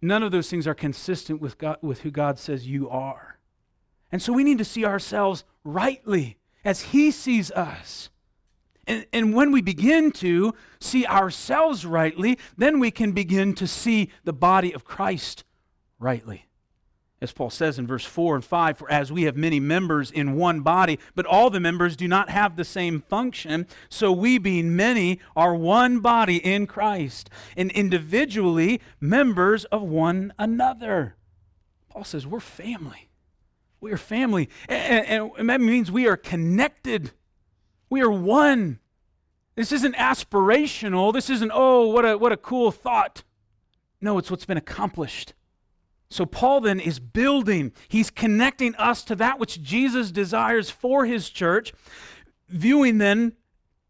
None 0.02 0.24
of 0.24 0.32
those 0.32 0.50
things 0.50 0.65
are 0.65 0.76
consistent 0.76 1.42
with, 1.42 1.58
God, 1.58 1.78
with 1.82 2.02
who 2.02 2.12
God 2.12 2.39
says 2.39 2.68
you 2.68 2.89
are. 2.89 3.29
And 4.12 4.22
so 4.22 4.34
we 4.34 4.43
need 4.43 4.58
to 4.58 4.65
see 4.65 4.86
ourselves 4.86 5.43
rightly 5.63 6.38
as 6.65 6.82
He 6.82 7.12
sees 7.12 7.52
us. 7.52 8.10
And, 8.88 9.06
and, 9.13 9.36
when 9.36 9.52
we 9.52 9.62
begin 9.62 10.12
to 10.13 10.56
see 10.80 11.06
ourselves 11.06 11.86
rightly, 11.86 12.39
then 12.58 12.80
we 12.80 12.89
can 12.89 13.12
begin 13.12 13.54
to 13.56 13.67
see 13.67 14.10
the 14.24 14.34
body 14.34 14.74
of 14.74 14.84
Christ 14.84 15.43
rightly. 16.00 16.45
As 17.22 17.34
Paul 17.34 17.50
says 17.50 17.78
in 17.78 17.86
verse 17.86 18.06
4 18.06 18.36
and 18.36 18.45
5, 18.45 18.78
for 18.78 18.89
as 18.89 19.12
we 19.12 19.24
have 19.24 19.36
many 19.36 19.60
members 19.60 20.10
in 20.10 20.36
one 20.36 20.62
body, 20.62 20.98
but 21.15 21.26
all 21.26 21.50
the 21.50 21.60
members 21.60 21.98
do 21.98 22.08
not 22.08 22.30
have 22.30 22.56
the 22.56 22.63
same 22.63 23.02
function, 23.02 23.67
so 23.89 24.12
we, 24.12 24.38
being 24.38 24.76
many, 24.76 25.19
are 25.36 25.54
one 25.54 26.00
body 26.00 26.38
in 26.38 26.65
Christ, 26.65 27.30
and 27.58 27.69
individually 27.72 28.80
members 29.02 29.65
of 29.65 29.82
one 29.82 30.34
another. 30.39 31.15
Paul 31.89 32.06
says 32.06 32.26
we're 32.26 32.39
family. 32.39 33.09
We 33.82 33.92
are 33.92 33.98
family. 33.98 34.50
And, 34.68 35.32
and, 35.38 35.50
that 35.50 35.62
means 35.62 35.92
we 35.92 36.08
are 36.08 36.18
connected. 36.18 37.12
We 37.89 38.02
are 38.02 38.12
one. 38.12 38.80
This 39.56 39.72
isn't 39.72 39.96
aspirational. 39.96 41.13
This 41.13 41.30
isn't, 41.30 41.52
oh, 41.54 41.88
what 41.88 42.06
a, 42.06 42.18
what 42.18 42.32
a 42.32 42.38
cool 42.38 42.72
thought. 42.72 43.24
No, 44.02 44.18
it's 44.18 44.30
what's 44.32 44.46
been 44.46 44.58
accomplished. 44.58 45.34
So 46.10 46.26
Paul 46.26 46.62
then 46.62 46.80
is 46.80 47.00
building, 47.00 47.72
he's 47.88 48.10
connecting 48.10 48.76
us 48.76 49.04
to 49.06 49.15
that 49.15 49.39
which 49.39 49.62
Jesus 49.62 50.12
desires 50.12 50.70
for 50.70 51.06
his 51.06 51.30
church, 51.30 51.72
viewing 52.48 52.98
then, 52.98 53.34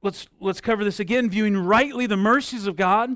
let's, 0.02 0.28
let's 0.40 0.60
cover 0.60 0.84
this 0.84 1.00
again, 1.00 1.30
viewing 1.30 1.56
rightly 1.56 2.08
the 2.08 2.18
mercies 2.18 2.68
of 2.68 2.76
God 2.76 3.16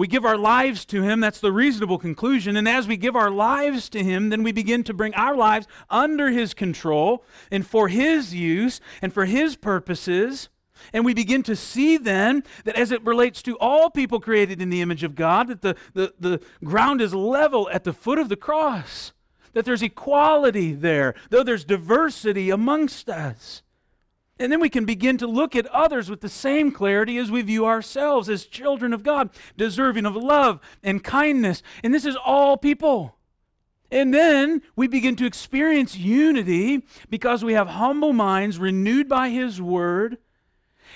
We 0.00 0.06
give 0.06 0.24
our 0.24 0.38
lives 0.38 0.86
to 0.86 1.02
Him. 1.02 1.20
That's 1.20 1.40
the 1.40 1.52
reasonable 1.52 1.98
conclusion. 1.98 2.56
And 2.56 2.66
as 2.66 2.88
we 2.88 2.96
give 2.96 3.14
our 3.14 3.30
lives 3.30 3.90
to 3.90 4.02
Him, 4.02 4.30
then 4.30 4.42
we 4.42 4.50
begin 4.50 4.82
to 4.84 4.94
bring 4.94 5.12
our 5.14 5.36
lives 5.36 5.66
under 5.90 6.30
His 6.30 6.54
control 6.54 7.22
and 7.50 7.66
for 7.66 7.88
His 7.88 8.34
use 8.34 8.80
and 9.02 9.12
for 9.12 9.26
His 9.26 9.56
purposes. 9.56 10.48
And 10.94 11.04
we 11.04 11.12
begin 11.12 11.42
to 11.42 11.54
see 11.54 11.98
then 11.98 12.44
that 12.64 12.76
as 12.76 12.92
it 12.92 13.04
relates 13.04 13.42
to 13.42 13.58
all 13.58 13.90
people 13.90 14.20
created 14.20 14.62
in 14.62 14.70
the 14.70 14.80
image 14.80 15.04
of 15.04 15.14
God, 15.14 15.48
that 15.48 15.60
the, 15.60 15.76
the, 15.92 16.14
the 16.18 16.40
ground 16.64 17.02
is 17.02 17.12
level 17.12 17.68
at 17.68 17.84
the 17.84 17.92
foot 17.92 18.18
of 18.18 18.30
the 18.30 18.36
cross, 18.36 19.12
that 19.52 19.66
there's 19.66 19.82
equality 19.82 20.72
there, 20.72 21.14
though 21.28 21.42
there's 21.42 21.66
diversity 21.66 22.48
amongst 22.48 23.10
us. 23.10 23.60
And 24.40 24.50
then 24.50 24.58
we 24.58 24.68
can 24.68 24.84
begin 24.84 25.18
to 25.18 25.28
look 25.28 25.54
at 25.54 25.66
others 25.66 26.10
with 26.10 26.20
the 26.20 26.28
same 26.28 26.72
clarity 26.72 27.16
as 27.18 27.30
we 27.30 27.42
view 27.42 27.64
ourselves 27.66 28.28
as 28.28 28.44
children 28.44 28.92
of 28.92 29.04
God, 29.04 29.30
deserving 29.56 30.06
of 30.06 30.16
love 30.16 30.58
and 30.82 31.04
kindness. 31.04 31.62
And 31.84 31.94
this 31.94 32.04
is 32.04 32.16
all 32.16 32.56
people. 32.56 33.16
And 33.92 34.12
then 34.12 34.62
we 34.74 34.88
begin 34.88 35.14
to 35.16 35.26
experience 35.26 35.96
unity 35.96 36.84
because 37.08 37.44
we 37.44 37.52
have 37.52 37.68
humble 37.68 38.12
minds 38.12 38.58
renewed 38.58 39.08
by 39.08 39.28
His 39.28 39.62
Word 39.62 40.18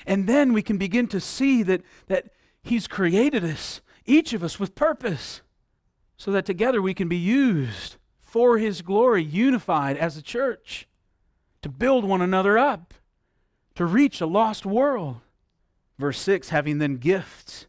and 0.06 0.26
then 0.26 0.52
we 0.52 0.62
can 0.62 0.78
begin 0.78 1.06
to 1.08 1.20
see 1.20 1.62
that, 1.62 1.82
that 2.08 2.30
He's 2.62 2.86
created 2.86 3.44
us, 3.44 3.80
each 4.06 4.32
of 4.32 4.42
us, 4.42 4.58
with 4.58 4.74
purpose, 4.74 5.42
so 6.16 6.30
that 6.32 6.46
together 6.46 6.80
we 6.80 6.94
can 6.94 7.08
be 7.08 7.16
used 7.16 7.96
for 8.20 8.58
His 8.58 8.82
glory, 8.82 9.22
unified 9.22 9.96
as 9.96 10.16
a 10.16 10.22
church, 10.22 10.88
to 11.62 11.68
build 11.68 12.04
one 12.04 12.20
another 12.20 12.58
up, 12.58 12.94
to 13.74 13.84
reach 13.84 14.20
a 14.20 14.26
lost 14.26 14.64
world. 14.64 15.16
Verse 15.98 16.18
6 16.20 16.48
having 16.48 16.78
then 16.78 16.96
gifts 16.96 17.66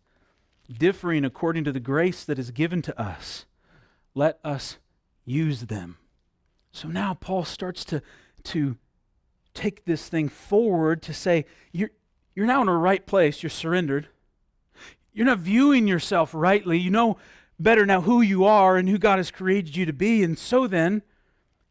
differing 0.71 1.23
according 1.23 1.63
to 1.63 1.71
the 1.71 1.79
grace 1.79 2.23
that 2.23 2.39
is 2.39 2.51
given 2.51 2.81
to 2.81 3.01
us, 3.01 3.45
let 4.13 4.39
us 4.43 4.77
use 5.23 5.61
them. 5.61 5.97
So 6.71 6.87
now 6.87 7.13
Paul 7.13 7.45
starts 7.45 7.85
to, 7.85 8.01
to 8.45 8.77
take 9.53 9.85
this 9.85 10.09
thing 10.09 10.27
forward 10.27 11.01
to 11.03 11.13
say, 11.13 11.45
you're, 11.71 11.91
you're 12.35 12.45
now 12.45 12.61
in 12.61 12.67
a 12.67 12.77
right 12.77 13.05
place. 13.05 13.41
You're 13.41 13.49
surrendered. 13.49 14.07
You're 15.13 15.25
not 15.25 15.39
viewing 15.39 15.87
yourself 15.87 16.31
rightly. 16.33 16.77
You 16.77 16.91
know 16.91 17.17
better 17.57 17.85
now 17.85 18.01
who 18.01 18.21
you 18.21 18.43
are 18.43 18.75
and 18.75 18.89
who 18.89 18.97
God 18.97 19.17
has 19.17 19.31
created 19.31 19.75
you 19.77 19.85
to 19.85 19.93
be. 19.93 20.23
And 20.23 20.37
so 20.37 20.67
then, 20.67 21.01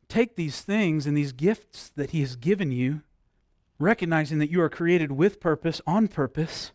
take 0.08 0.36
these 0.36 0.62
things 0.62 1.06
and 1.06 1.16
these 1.16 1.32
gifts 1.32 1.90
that 1.96 2.10
He 2.10 2.20
has 2.20 2.36
given 2.36 2.72
you, 2.72 3.02
recognizing 3.78 4.38
that 4.38 4.50
you 4.50 4.60
are 4.60 4.68
created 4.68 5.12
with 5.12 5.40
purpose, 5.40 5.80
on 5.86 6.08
purpose, 6.08 6.72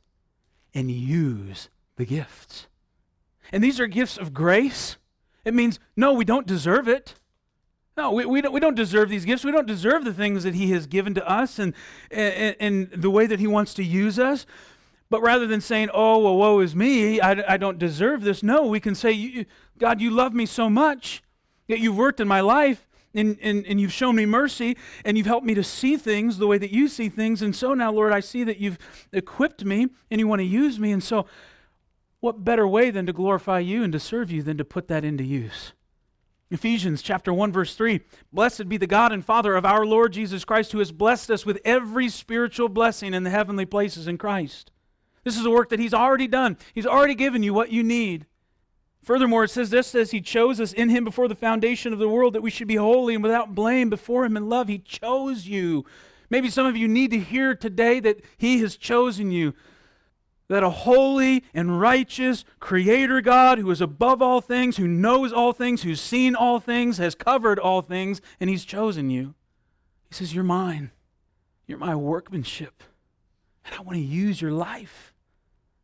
and 0.74 0.92
use 0.92 1.70
the 1.96 2.06
gifts. 2.06 2.68
And 3.52 3.64
these 3.64 3.80
are 3.80 3.88
gifts 3.88 4.18
of 4.18 4.34
grace. 4.34 4.98
It 5.46 5.54
means, 5.54 5.80
no, 5.96 6.14
we 6.14 6.26
don't 6.26 6.46
deserve 6.46 6.88
it. 6.88 7.16
No, 7.98 8.12
we, 8.12 8.26
we, 8.26 8.42
don't, 8.42 8.54
we 8.54 8.60
don't 8.60 8.76
deserve 8.76 9.10
these 9.10 9.26
gifts. 9.26 9.44
We 9.44 9.52
don't 9.52 9.68
deserve 9.68 10.06
the 10.06 10.14
things 10.14 10.44
that 10.44 10.56
He 10.56 10.72
has 10.72 10.88
given 10.88 11.14
to 11.16 11.30
us 11.30 11.60
and, 11.60 11.74
and, 12.12 12.56
and 12.60 12.90
the 12.92 13.10
way 13.10 13.26
that 13.26 13.40
He 13.40 13.48
wants 13.48 13.74
to 13.76 13.84
use 13.84 14.20
us. 14.20 14.46
But 15.10 15.22
rather 15.22 15.48
than 15.48 15.60
saying, 15.60 15.90
oh, 15.94 16.20
well, 16.20 16.38
woe 16.38 16.60
is 16.60 16.76
me, 16.76 17.20
I, 17.20 17.54
I 17.54 17.58
don't 17.58 17.80
deserve 17.80 18.22
this, 18.22 18.44
no, 18.44 18.68
we 18.68 18.80
can 18.80 18.94
say, 18.94 19.46
God, 19.80 20.02
you 20.02 20.12
love 20.12 20.34
me 20.34 20.46
so 20.46 20.70
much 20.70 21.24
that 21.68 21.80
you've 21.80 21.98
worked 21.98 22.20
in 22.20 22.28
my 22.28 22.42
life 22.42 22.88
and, 23.14 23.38
and, 23.42 23.66
and 23.66 23.82
you've 23.82 23.94
shown 23.94 24.16
me 24.16 24.26
mercy 24.26 24.78
and 25.04 25.18
you've 25.18 25.28
helped 25.28 25.46
me 25.46 25.56
to 25.56 25.64
see 25.64 25.98
things 25.98 26.38
the 26.38 26.48
way 26.48 26.58
that 26.58 26.72
you 26.72 26.88
see 26.88 27.10
things. 27.10 27.42
And 27.42 27.56
so 27.56 27.74
now, 27.74 27.92
Lord, 27.92 28.14
I 28.14 28.20
see 28.20 28.44
that 28.44 28.60
you've 28.60 28.78
equipped 29.12 29.66
me 29.66 29.88
and 30.12 30.20
you 30.20 30.28
want 30.28 30.40
to 30.40 30.46
use 30.46 30.80
me. 30.80 30.92
And 30.92 31.04
so, 31.04 31.26
what 32.20 32.44
better 32.44 32.68
way 32.68 32.92
than 32.92 33.06
to 33.06 33.14
glorify 33.14 33.60
you 33.60 33.84
and 33.84 33.94
to 33.94 34.00
serve 34.00 34.30
you 34.30 34.44
than 34.44 34.58
to 34.58 34.66
put 34.66 34.88
that 34.90 35.06
into 35.06 35.24
use? 35.24 35.74
Ephesians 36.52 37.04
chapter 37.04 37.32
1 37.32 37.52
verse 37.52 37.76
3 37.76 38.02
Blessed 38.34 38.68
be 38.68 38.78
the 38.78 38.88
God 38.88 39.12
and 39.12 39.24
Father 39.24 39.56
of 39.56 39.66
our 39.66 39.86
Lord 39.86 40.14
Jesus 40.14 40.44
Christ 40.44 40.72
who 40.72 40.80
has 40.80 40.92
blessed 40.92 41.30
us 41.30 41.46
with 41.46 41.60
every 41.64 42.10
spiritual 42.10 42.70
blessing 42.70 43.14
in 43.14 43.24
the 43.24 43.30
heavenly 43.30 43.66
places 43.66 44.08
in 44.08 44.18
Christ. 44.18 44.72
This 45.24 45.38
is 45.38 45.46
a 45.46 45.52
work 45.52 45.70
that 45.70 45.80
he's 45.80 45.94
already 45.94 46.28
done. 46.28 46.58
He's 46.74 46.88
already 46.88 47.16
given 47.16 47.44
you 47.44 47.54
what 47.54 47.72
you 47.72 47.84
need. 47.84 48.26
Furthermore, 49.04 49.46
it 49.46 49.50
says 49.50 49.70
this 49.70 49.96
as 49.96 50.12
he 50.12 50.22
chose 50.22 50.60
us 50.60 50.74
in 50.74 50.90
him 50.90 51.04
before 51.04 51.28
the 51.28 51.36
foundation 51.36 51.94
of 51.94 52.00
the 52.00 52.10
world 52.10 52.34
that 52.34 52.42
we 52.42 52.52
should 52.52 52.68
be 52.68 52.76
holy 52.76 53.16
and 53.16 53.24
without 53.24 53.56
blame 53.56 53.90
before 53.90 54.26
him 54.26 54.38
in 54.38 54.50
love. 54.50 54.68
He 54.68 54.80
chose 54.80 55.48
you. 55.48 55.86
Maybe 56.30 56.50
some 56.50 56.68
of 56.68 56.78
you 56.78 56.88
need 56.88 57.12
to 57.12 57.20
hear 57.20 57.56
today 57.56 58.00
that 58.02 58.22
he 58.38 58.60
has 58.60 58.76
chosen 58.76 59.32
you 59.32 59.54
that 60.50 60.64
a 60.64 60.70
holy 60.70 61.44
and 61.54 61.80
righteous 61.80 62.44
creator 62.60 63.22
God 63.22 63.60
who 63.60 63.70
is 63.72 63.82
above 63.82 64.22
all 64.22 64.42
things, 64.42 64.78
who 64.78 64.88
knows 64.88 65.32
all 65.32 65.54
things, 65.54 65.84
who's 65.84 66.02
seen 66.02 66.36
all 66.36 66.60
things, 66.60 66.98
has 66.98 67.16
covered 67.16 67.60
all 67.60 67.82
things, 67.82 68.20
and 68.40 68.50
he's 68.50 68.66
chosen 68.66 69.10
you. 69.10 69.36
He 70.10 70.16
says, 70.16 70.34
You're 70.34 70.44
mine. 70.44 70.92
You're 71.68 71.78
my 71.78 71.96
workmanship. 71.96 72.84
And 73.64 73.76
I 73.76 73.82
want 73.82 73.96
to 73.98 74.04
use 74.04 74.42
your 74.42 74.52
life. 74.52 75.14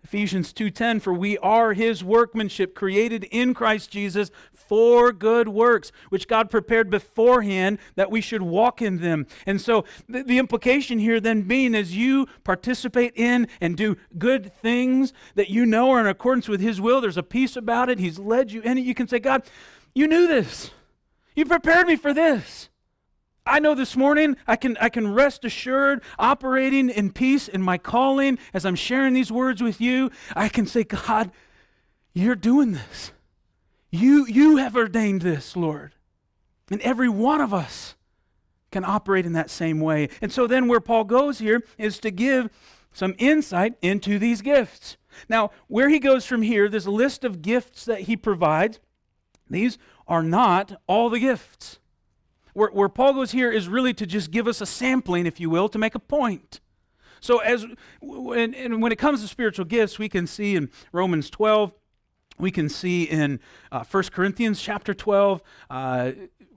Ephesians 0.05 0.53
2:10 0.53 1.01
for 1.01 1.15
we 1.15 1.35
are 1.39 1.73
his 1.73 2.03
workmanship 2.03 2.75
created 2.75 3.23
in 3.31 3.55
Christ 3.55 3.89
Jesus 3.89 4.29
for 4.53 5.11
good 5.11 5.47
works 5.47 5.91
which 6.09 6.27
God 6.27 6.51
prepared 6.51 6.91
beforehand 6.91 7.79
that 7.95 8.11
we 8.11 8.21
should 8.21 8.43
walk 8.43 8.83
in 8.83 9.01
them. 9.01 9.25
And 9.47 9.59
so 9.59 9.83
the, 10.07 10.21
the 10.21 10.37
implication 10.37 10.99
here 10.99 11.19
then 11.19 11.41
being 11.41 11.73
as 11.73 11.97
you 11.97 12.27
participate 12.43 13.13
in 13.15 13.47
and 13.59 13.75
do 13.75 13.97
good 14.15 14.53
things 14.61 15.11
that 15.33 15.49
you 15.49 15.65
know 15.65 15.89
are 15.89 15.99
in 15.99 16.05
accordance 16.05 16.47
with 16.47 16.61
his 16.61 16.79
will 16.79 17.01
there's 17.01 17.17
a 17.17 17.23
peace 17.23 17.55
about 17.55 17.89
it 17.89 17.97
he's 17.97 18.19
led 18.19 18.51
you 18.51 18.61
in 18.61 18.77
it 18.77 18.81
you 18.81 18.93
can 18.93 19.07
say 19.07 19.17
God 19.17 19.41
you 19.95 20.07
knew 20.07 20.27
this. 20.27 20.69
You 21.35 21.45
prepared 21.45 21.87
me 21.87 21.95
for 21.95 22.13
this. 22.13 22.69
I 23.47 23.60
know 23.60 23.75
this 23.75 23.95
morning 23.95 24.38
I 24.47 24.55
can, 24.55 24.75
I 24.77 24.89
can 24.89 25.13
rest 25.13 25.45
assured, 25.45 26.01
operating 26.17 26.89
in 26.89 27.12
peace 27.12 27.47
in 27.47 27.62
my 27.62 27.77
calling 27.77 28.39
as 28.53 28.65
I'm 28.65 28.75
sharing 28.75 29.13
these 29.13 29.31
words 29.31 29.62
with 29.62 29.79
you. 29.79 30.10
I 30.36 30.49
can 30.49 30.65
say, 30.65 30.84
God, 30.84 31.31
you're 32.13 32.36
doing 32.36 32.71
this. 32.71 33.12
You, 33.91 34.25
you 34.25 34.58
have 34.58 34.75
ordained 34.75 35.21
this, 35.21 35.55
Lord. 35.55 35.93
And 36.71 36.81
every 36.81 37.08
one 37.08 37.39
of 37.39 37.53
us 37.53 37.95
can 38.71 38.84
operate 38.84 39.27
in 39.27 39.34
that 39.34 39.51
same 39.51 39.79
way. 39.79 40.10
And 40.21 40.31
so 40.31 40.47
then, 40.47 40.67
where 40.67 40.79
Paul 40.79 41.03
goes 41.03 41.38
here 41.38 41.63
is 41.77 41.99
to 41.99 42.10
give 42.10 42.49
some 42.91 43.13
insight 43.19 43.75
into 43.81 44.17
these 44.17 44.41
gifts. 44.41 44.97
Now, 45.29 45.51
where 45.67 45.89
he 45.89 45.99
goes 45.99 46.25
from 46.25 46.41
here, 46.41 46.65
a 46.65 46.69
list 46.69 47.23
of 47.23 47.43
gifts 47.43 47.86
that 47.86 48.01
he 48.01 48.17
provides. 48.17 48.79
These 49.47 49.77
are 50.08 50.23
not 50.23 50.81
all 50.88 51.12
the 51.12 51.19
gifts 51.19 51.79
where, 52.55 52.69
where 52.69 52.89
Paul 52.89 53.13
goes 53.13 53.31
here 53.31 53.51
is 53.51 53.67
really 53.67 53.93
to 53.93 54.05
just 54.05 54.31
give 54.31 54.47
us 54.47 54.61
a 54.61 54.65
sampling, 54.65 55.25
if 55.25 55.39
you 55.39 55.49
will, 55.49 55.67
to 55.69 55.77
make 55.77 55.93
a 55.93 55.99
point. 55.99 56.61
So, 57.19 57.39
as 57.39 57.65
when, 58.01 58.53
and 58.55 58.81
when 58.81 58.91
it 58.91 58.97
comes 58.97 59.21
to 59.21 59.27
spiritual 59.27 59.65
gifts, 59.65 59.99
we 59.99 60.07
can 60.07 60.25
see 60.25 60.55
in 60.55 60.69
Romans 60.93 61.29
12, 61.29 61.73
we 62.39 62.51
can 62.51 62.69
see 62.69 63.03
in 63.03 63.41
uh, 63.71 63.83
1 63.83 64.03
Corinthians 64.05 64.61
chapter 64.61 64.93
12, 64.93 65.43
uh, 65.69 66.11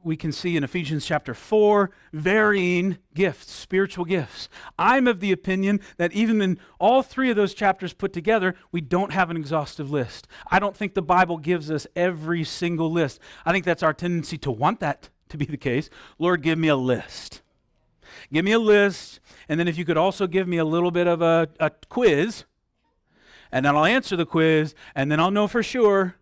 we 0.04 0.16
can 0.16 0.30
see 0.30 0.56
in 0.56 0.62
Ephesians 0.62 1.04
chapter 1.04 1.34
4 1.34 1.90
varying 2.12 2.98
gifts, 3.14 3.50
spiritual 3.50 4.04
gifts. 4.04 4.48
I'm 4.78 5.08
of 5.08 5.18
the 5.18 5.32
opinion 5.32 5.80
that 5.96 6.12
even 6.12 6.40
in 6.40 6.61
all 6.78 7.02
three 7.02 7.30
of 7.30 7.37
those 7.37 7.54
chapters 7.54 7.92
put 7.92 8.12
together, 8.12 8.54
we 8.70 8.80
don't 8.80 9.12
have 9.12 9.30
an 9.30 9.37
exhaustive 9.37 9.90
list. 9.90 10.28
I 10.48 10.61
don't 10.61 10.76
think 10.76 10.94
the 10.94 11.02
Bible 11.02 11.38
gives 11.38 11.72
us 11.72 11.88
every 11.96 12.44
single 12.44 12.90
list. 12.90 13.18
I 13.44 13.50
think 13.50 13.64
that's 13.64 13.82
our 13.82 13.94
tendency 13.94 14.38
to 14.38 14.52
want 14.52 14.78
that 14.78 15.11
to 15.31 15.37
be 15.37 15.45
the 15.45 15.57
case. 15.57 15.91
Lord, 16.19 16.43
give 16.43 16.59
me 16.59 16.69
a 16.69 16.77
list. 16.77 17.43
Give 18.33 18.45
me 18.45 18.53
a 18.53 18.59
list, 18.59 19.21
and 19.49 19.59
then 19.59 19.69
if 19.69 19.79
you 19.79 19.85
could 19.85 19.97
also 19.97 20.27
give 20.27 20.47
me 20.47 20.59
a 20.59 20.64
little 20.64 20.91
bit 20.91 21.07
of 21.07 21.23
a, 21.23 21.49
a 21.59 21.71
quiz, 21.88 22.45
and 23.51 23.64
then 23.64 23.75
I'll 23.75 23.85
answer 23.85 24.17
the 24.17 24.27
quiz, 24.27 24.75
and 24.95 25.11
then 25.11 25.21
I'll 25.21 25.31
know 25.31 25.47
for 25.47 25.62
sure 25.62 26.17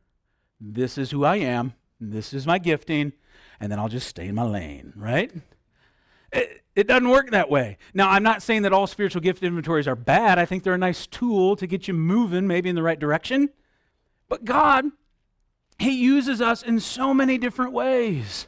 this 0.60 0.96
is 0.98 1.10
who 1.10 1.24
I 1.24 1.36
am, 1.36 1.74
this 2.00 2.32
is 2.32 2.46
my 2.46 2.58
gifting, 2.58 3.12
and 3.58 3.72
then 3.72 3.78
I'll 3.78 3.88
just 3.88 4.08
stay 4.08 4.28
in 4.28 4.34
my 4.34 4.44
lane, 4.44 4.92
right? 4.96 5.32
It, 6.32 6.62
it 6.74 6.86
doesn't 6.86 7.08
work 7.08 7.30
that 7.30 7.50
way. 7.50 7.78
Now, 7.94 8.10
I'm 8.10 8.22
not 8.22 8.42
saying 8.42 8.62
that 8.62 8.72
all 8.72 8.86
spiritual 8.86 9.22
gift 9.22 9.42
inventories 9.42 9.88
are 9.88 9.96
bad. 9.96 10.38
I 10.38 10.44
think 10.44 10.62
they're 10.62 10.74
a 10.74 10.78
nice 10.78 11.06
tool 11.06 11.56
to 11.56 11.66
get 11.66 11.88
you 11.88 11.94
moving, 11.94 12.46
maybe 12.46 12.68
in 12.68 12.76
the 12.76 12.82
right 12.82 12.98
direction. 12.98 13.50
But 14.28 14.44
God, 14.44 14.86
He 15.78 15.90
uses 15.90 16.40
us 16.40 16.62
in 16.62 16.80
so 16.80 17.14
many 17.14 17.38
different 17.38 17.72
ways. 17.72 18.46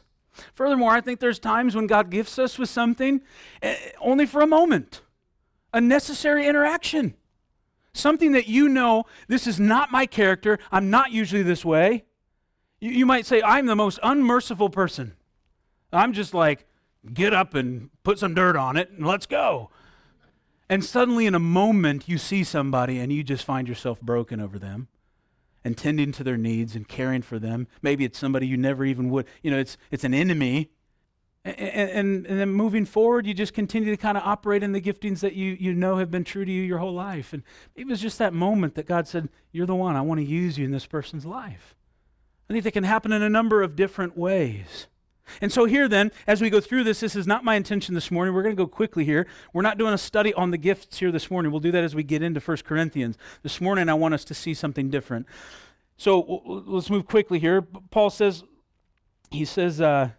Furthermore, 0.53 0.91
I 0.91 1.01
think 1.01 1.19
there's 1.19 1.39
times 1.39 1.75
when 1.75 1.87
God 1.87 2.09
gifts 2.09 2.39
us 2.39 2.57
with 2.57 2.69
something 2.69 3.21
eh, 3.61 3.75
only 3.99 4.25
for 4.25 4.41
a 4.41 4.47
moment, 4.47 5.01
a 5.73 5.81
necessary 5.81 6.47
interaction. 6.47 7.15
Something 7.93 8.33
that 8.33 8.47
you 8.47 8.69
know, 8.69 9.05
this 9.27 9.47
is 9.47 9.59
not 9.59 9.91
my 9.91 10.05
character, 10.05 10.59
I'm 10.71 10.89
not 10.89 11.11
usually 11.11 11.43
this 11.43 11.65
way. 11.65 12.05
You, 12.79 12.91
you 12.91 13.05
might 13.05 13.25
say, 13.25 13.41
I'm 13.41 13.65
the 13.65 13.75
most 13.75 13.99
unmerciful 14.03 14.69
person. 14.69 15.13
I'm 15.91 16.13
just 16.13 16.33
like, 16.33 16.65
get 17.13 17.33
up 17.33 17.53
and 17.55 17.89
put 18.03 18.19
some 18.19 18.33
dirt 18.33 18.55
on 18.55 18.77
it 18.77 18.91
and 18.91 19.05
let's 19.05 19.25
go. 19.25 19.69
And 20.69 20.85
suddenly, 20.85 21.25
in 21.25 21.33
a 21.33 21.39
moment, 21.39 22.07
you 22.07 22.19
see 22.19 22.43
somebody 22.43 22.99
and 22.99 23.11
you 23.11 23.23
just 23.23 23.43
find 23.43 23.67
yourself 23.67 23.99
broken 24.01 24.39
over 24.39 24.59
them. 24.59 24.87
And 25.63 25.77
tending 25.77 26.11
to 26.13 26.23
their 26.23 26.37
needs 26.37 26.75
and 26.75 26.87
caring 26.87 27.21
for 27.21 27.39
them. 27.39 27.67
Maybe 27.81 28.05
it's 28.05 28.17
somebody 28.17 28.47
you 28.47 28.57
never 28.57 28.85
even 28.85 29.09
would, 29.09 29.27
you 29.41 29.51
know, 29.51 29.57
it's, 29.57 29.77
it's 29.91 30.03
an 30.03 30.13
enemy. 30.13 30.69
And, 31.45 31.57
and, 31.57 32.25
and 32.27 32.39
then 32.39 32.49
moving 32.49 32.85
forward, 32.85 33.25
you 33.25 33.33
just 33.33 33.53
continue 33.53 33.89
to 33.91 33.97
kind 33.97 34.17
of 34.17 34.23
operate 34.23 34.63
in 34.63 34.71
the 34.71 34.81
giftings 34.81 35.19
that 35.21 35.33
you, 35.33 35.57
you 35.59 35.73
know 35.73 35.97
have 35.97 36.11
been 36.11 36.23
true 36.23 36.45
to 36.45 36.51
you 36.51 36.61
your 36.61 36.79
whole 36.79 36.93
life. 36.93 37.33
And 37.33 37.43
it 37.75 37.87
was 37.87 38.01
just 38.01 38.17
that 38.19 38.33
moment 38.33 38.75
that 38.75 38.85
God 38.85 39.07
said, 39.07 39.29
You're 39.51 39.65
the 39.65 39.75
one. 39.75 39.95
I 39.95 40.01
want 40.01 40.19
to 40.19 40.25
use 40.25 40.57
you 40.57 40.65
in 40.65 40.71
this 40.71 40.85
person's 40.85 41.25
life. 41.25 41.75
I 42.49 42.53
think 42.53 42.63
that 42.63 42.71
can 42.71 42.83
happen 42.83 43.11
in 43.11 43.21
a 43.21 43.29
number 43.29 43.61
of 43.61 43.75
different 43.75 44.17
ways. 44.17 44.87
And 45.41 45.51
so, 45.51 45.65
here 45.65 45.87
then, 45.87 46.11
as 46.27 46.41
we 46.41 46.49
go 46.49 46.59
through 46.59 46.83
this, 46.83 46.99
this 46.99 47.15
is 47.15 47.27
not 47.27 47.43
my 47.43 47.55
intention 47.55 47.95
this 47.95 48.11
morning. 48.11 48.33
We're 48.33 48.43
going 48.43 48.55
to 48.55 48.61
go 48.61 48.67
quickly 48.67 49.05
here. 49.05 49.27
We're 49.53 49.61
not 49.61 49.77
doing 49.77 49.93
a 49.93 49.97
study 49.97 50.33
on 50.33 50.51
the 50.51 50.57
gifts 50.57 50.99
here 50.99 51.11
this 51.11 51.29
morning. 51.29 51.51
We'll 51.51 51.61
do 51.61 51.71
that 51.71 51.83
as 51.83 51.95
we 51.95 52.03
get 52.03 52.21
into 52.21 52.39
1 52.39 52.57
Corinthians. 52.57 53.17
This 53.43 53.61
morning, 53.61 53.89
I 53.89 53.93
want 53.93 54.13
us 54.13 54.23
to 54.25 54.33
see 54.33 54.53
something 54.53 54.89
different. 54.89 55.27
So, 55.97 56.41
let's 56.45 56.89
move 56.89 57.07
quickly 57.07 57.39
here. 57.39 57.61
Paul 57.61 58.09
says, 58.09 58.43
he 59.31 59.45
says, 59.45 59.79
uh, 59.79 60.09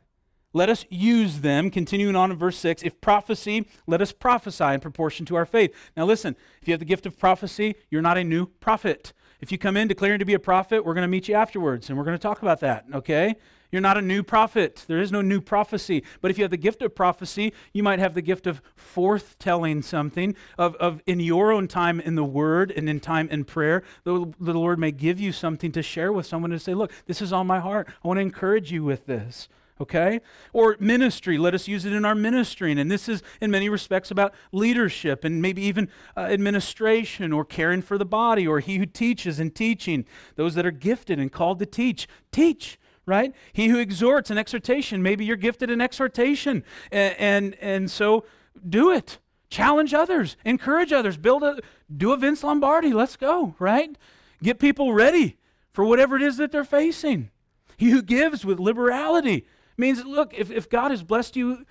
let 0.52 0.68
us 0.68 0.84
use 0.90 1.40
them, 1.40 1.70
continuing 1.70 2.16
on 2.16 2.32
in 2.32 2.36
verse 2.36 2.56
6. 2.58 2.82
If 2.82 3.00
prophecy, 3.00 3.68
let 3.86 4.02
us 4.02 4.10
prophesy 4.10 4.64
in 4.64 4.80
proportion 4.80 5.24
to 5.26 5.36
our 5.36 5.46
faith. 5.46 5.72
Now, 5.96 6.06
listen, 6.06 6.34
if 6.60 6.66
you 6.66 6.72
have 6.72 6.80
the 6.80 6.86
gift 6.86 7.06
of 7.06 7.18
prophecy, 7.18 7.76
you're 7.88 8.02
not 8.02 8.18
a 8.18 8.24
new 8.24 8.46
prophet. 8.46 9.12
If 9.40 9.50
you 9.50 9.58
come 9.58 9.76
in 9.76 9.88
declaring 9.88 10.18
to 10.18 10.24
be 10.24 10.34
a 10.34 10.38
prophet, 10.38 10.84
we're 10.84 10.94
going 10.94 11.02
to 11.02 11.08
meet 11.08 11.28
you 11.28 11.34
afterwards 11.34 11.88
and 11.88 11.96
we're 11.96 12.04
going 12.04 12.16
to 12.16 12.22
talk 12.22 12.42
about 12.42 12.60
that, 12.60 12.84
okay? 12.92 13.36
You're 13.72 13.80
not 13.80 13.96
a 13.96 14.02
new 14.02 14.22
prophet. 14.22 14.84
There 14.88 15.00
is 15.00 15.12
no 15.12 15.22
new 15.22 15.40
prophecy. 15.40 16.02
But 16.20 16.30
if 16.30 16.38
you 16.38 16.44
have 16.44 16.50
the 16.50 16.56
gift 16.56 16.82
of 16.82 16.94
prophecy, 16.94 17.52
you 17.72 17.82
might 17.82 18.00
have 18.00 18.14
the 18.14 18.22
gift 18.22 18.46
of 18.46 18.60
forth-telling 18.74 19.82
something, 19.82 20.34
of, 20.58 20.74
of 20.76 21.00
in 21.06 21.20
your 21.20 21.52
own 21.52 21.68
time 21.68 22.00
in 22.00 22.16
the 22.16 22.24
Word 22.24 22.72
and 22.72 22.88
in 22.88 23.00
time 23.00 23.28
in 23.28 23.44
prayer, 23.44 23.82
the, 24.04 24.32
the 24.40 24.52
Lord 24.52 24.78
may 24.78 24.90
give 24.90 25.20
you 25.20 25.32
something 25.32 25.72
to 25.72 25.82
share 25.82 26.12
with 26.12 26.26
someone 26.26 26.50
to 26.50 26.58
say, 26.58 26.74
look, 26.74 26.92
this 27.06 27.22
is 27.22 27.32
on 27.32 27.46
my 27.46 27.60
heart. 27.60 27.88
I 28.04 28.08
want 28.08 28.18
to 28.18 28.22
encourage 28.22 28.72
you 28.72 28.82
with 28.82 29.06
this 29.06 29.48
okay? 29.80 30.20
Or 30.52 30.76
ministry, 30.78 31.38
let 31.38 31.54
us 31.54 31.66
use 31.66 31.84
it 31.84 31.92
in 31.92 32.04
our 32.04 32.14
ministry. 32.14 32.72
And 32.72 32.90
this 32.90 33.08
is, 33.08 33.22
in 33.40 33.50
many 33.50 33.68
respects, 33.68 34.10
about 34.10 34.34
leadership 34.52 35.24
and 35.24 35.40
maybe 35.40 35.62
even 35.62 35.88
uh, 36.16 36.20
administration 36.20 37.32
or 37.32 37.44
caring 37.44 37.82
for 37.82 37.98
the 37.98 38.04
body 38.04 38.46
or 38.46 38.60
he 38.60 38.78
who 38.78 38.86
teaches 38.86 39.40
and 39.40 39.54
teaching. 39.54 40.04
Those 40.36 40.54
that 40.54 40.66
are 40.66 40.70
gifted 40.70 41.18
and 41.18 41.32
called 41.32 41.58
to 41.60 41.66
teach, 41.66 42.06
teach 42.32 42.78
right? 43.06 43.34
He 43.52 43.68
who 43.68 43.78
exhorts 43.78 44.30
an 44.30 44.38
exhortation, 44.38 45.02
maybe 45.02 45.24
you're 45.24 45.36
gifted 45.36 45.68
in 45.68 45.80
exhortation. 45.80 46.62
And, 46.92 47.16
and, 47.18 47.54
and 47.60 47.90
so 47.90 48.24
do 48.68 48.92
it. 48.92 49.18
Challenge 49.48 49.92
others, 49.94 50.36
encourage 50.44 50.92
others, 50.92 51.16
build 51.16 51.42
a, 51.42 51.58
do 51.94 52.12
a 52.12 52.16
Vince 52.16 52.44
Lombardi. 52.44 52.92
Let's 52.92 53.16
go, 53.16 53.56
right? 53.58 53.96
Get 54.42 54.60
people 54.60 54.92
ready 54.92 55.38
for 55.72 55.84
whatever 55.84 56.14
it 56.14 56.22
is 56.22 56.36
that 56.36 56.52
they're 56.52 56.62
facing. 56.62 57.30
He 57.76 57.90
who 57.90 58.02
gives 58.02 58.44
with 58.44 58.60
liberality 58.60 59.46
means, 59.80 60.04
look, 60.04 60.32
if, 60.34 60.50
if 60.50 60.68
God 60.68 60.90
has 60.90 61.02
blessed 61.02 61.36
you, 61.36 61.66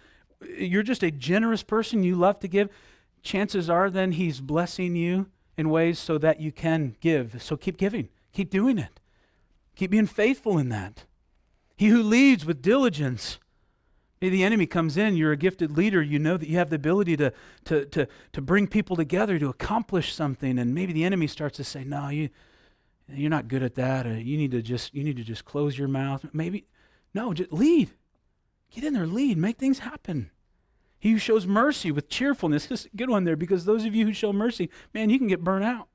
you're 0.57 0.83
just 0.83 1.03
a 1.03 1.11
generous 1.11 1.63
person, 1.63 2.03
you 2.03 2.15
love 2.15 2.39
to 2.39 2.47
give, 2.47 2.69
chances 3.23 3.69
are 3.69 3.89
then 3.89 4.13
He's 4.13 4.41
blessing 4.41 4.95
you 4.95 5.27
in 5.57 5.69
ways 5.69 5.99
so 5.99 6.17
that 6.17 6.39
you 6.39 6.51
can 6.51 6.95
give. 6.99 7.41
So 7.41 7.55
keep 7.55 7.77
giving, 7.77 8.09
keep 8.33 8.49
doing 8.49 8.77
it, 8.77 8.99
keep 9.75 9.91
being 9.91 10.07
faithful 10.07 10.57
in 10.57 10.69
that. 10.69 11.05
He 11.77 11.87
who 11.87 12.03
leads 12.03 12.45
with 12.45 12.61
diligence. 12.61 13.39
Maybe 14.21 14.37
the 14.37 14.43
enemy 14.43 14.65
comes 14.65 14.97
in, 14.97 15.15
you're 15.15 15.31
a 15.31 15.37
gifted 15.37 15.77
leader, 15.77 16.01
you 16.01 16.19
know 16.19 16.35
that 16.35 16.49
you 16.49 16.57
have 16.57 16.69
the 16.69 16.75
ability 16.75 17.15
to, 17.17 17.31
to, 17.65 17.85
to, 17.85 18.07
to 18.33 18.41
bring 18.41 18.67
people 18.67 18.97
together 18.97 19.39
to 19.39 19.47
accomplish 19.47 20.13
something, 20.13 20.59
and 20.59 20.75
maybe 20.75 20.91
the 20.91 21.05
enemy 21.05 21.27
starts 21.27 21.55
to 21.55 21.63
say, 21.63 21.85
No, 21.85 22.09
you, 22.09 22.29
you're 23.13 23.29
not 23.29 23.47
good 23.47 23.63
at 23.63 23.75
that. 23.75 24.05
Or 24.05 24.17
you 24.17 24.37
need 24.37 24.51
to 24.51 24.61
just 24.61 24.93
you 24.93 25.03
need 25.03 25.17
to 25.17 25.23
just 25.23 25.45
close 25.45 25.77
your 25.77 25.87
mouth. 25.87 26.25
Maybe 26.33 26.65
no, 27.13 27.33
just 27.33 27.51
lead. 27.51 27.91
Get 28.71 28.83
in 28.83 28.93
there, 28.93 29.07
lead, 29.07 29.37
make 29.37 29.57
things 29.57 29.79
happen. 29.79 30.31
He 30.99 31.11
who 31.11 31.17
shows 31.17 31.47
mercy 31.47 31.91
with 31.91 32.09
cheerfulness. 32.09 32.67
This 32.67 32.81
is 32.81 32.89
a 32.93 32.97
good 32.97 33.09
one 33.09 33.23
there 33.23 33.37
because 33.37 33.65
those 33.65 33.85
of 33.85 33.95
you 33.95 34.05
who 34.05 34.13
show 34.13 34.33
mercy, 34.33 34.69
man, 34.93 35.09
you 35.09 35.17
can 35.17 35.27
get 35.27 35.43
burnt 35.43 35.65
out. 35.65 35.87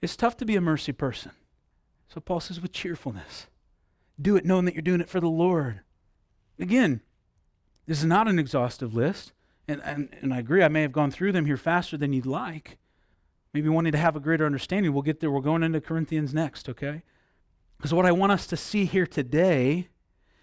It's 0.00 0.16
tough 0.16 0.36
to 0.38 0.44
be 0.44 0.54
a 0.54 0.60
mercy 0.60 0.92
person. 0.92 1.32
So 2.08 2.20
Paul 2.20 2.40
says 2.40 2.60
with 2.60 2.72
cheerfulness. 2.72 3.48
Do 4.20 4.36
it 4.36 4.44
knowing 4.44 4.64
that 4.64 4.74
you're 4.74 4.82
doing 4.82 5.00
it 5.00 5.08
for 5.08 5.20
the 5.20 5.28
Lord. 5.28 5.80
Again, 6.58 7.00
this 7.86 7.98
is 7.98 8.04
not 8.04 8.28
an 8.28 8.38
exhaustive 8.38 8.94
list. 8.94 9.32
And, 9.66 9.82
and, 9.84 10.08
and 10.22 10.32
I 10.32 10.38
agree, 10.38 10.62
I 10.62 10.68
may 10.68 10.82
have 10.82 10.92
gone 10.92 11.10
through 11.10 11.32
them 11.32 11.44
here 11.44 11.56
faster 11.56 11.96
than 11.96 12.12
you'd 12.12 12.24
like. 12.24 12.78
Maybe 13.52 13.68
wanting 13.68 13.92
to 13.92 13.98
have 13.98 14.16
a 14.16 14.20
greater 14.20 14.46
understanding. 14.46 14.92
We'll 14.92 15.02
get 15.02 15.20
there. 15.20 15.30
We're 15.30 15.40
going 15.40 15.62
into 15.62 15.80
Corinthians 15.80 16.32
next, 16.32 16.68
okay? 16.68 17.02
Because 17.76 17.92
what 17.92 18.06
I 18.06 18.12
want 18.12 18.32
us 18.32 18.46
to 18.46 18.56
see 18.56 18.84
here 18.84 19.06
today 19.06 19.88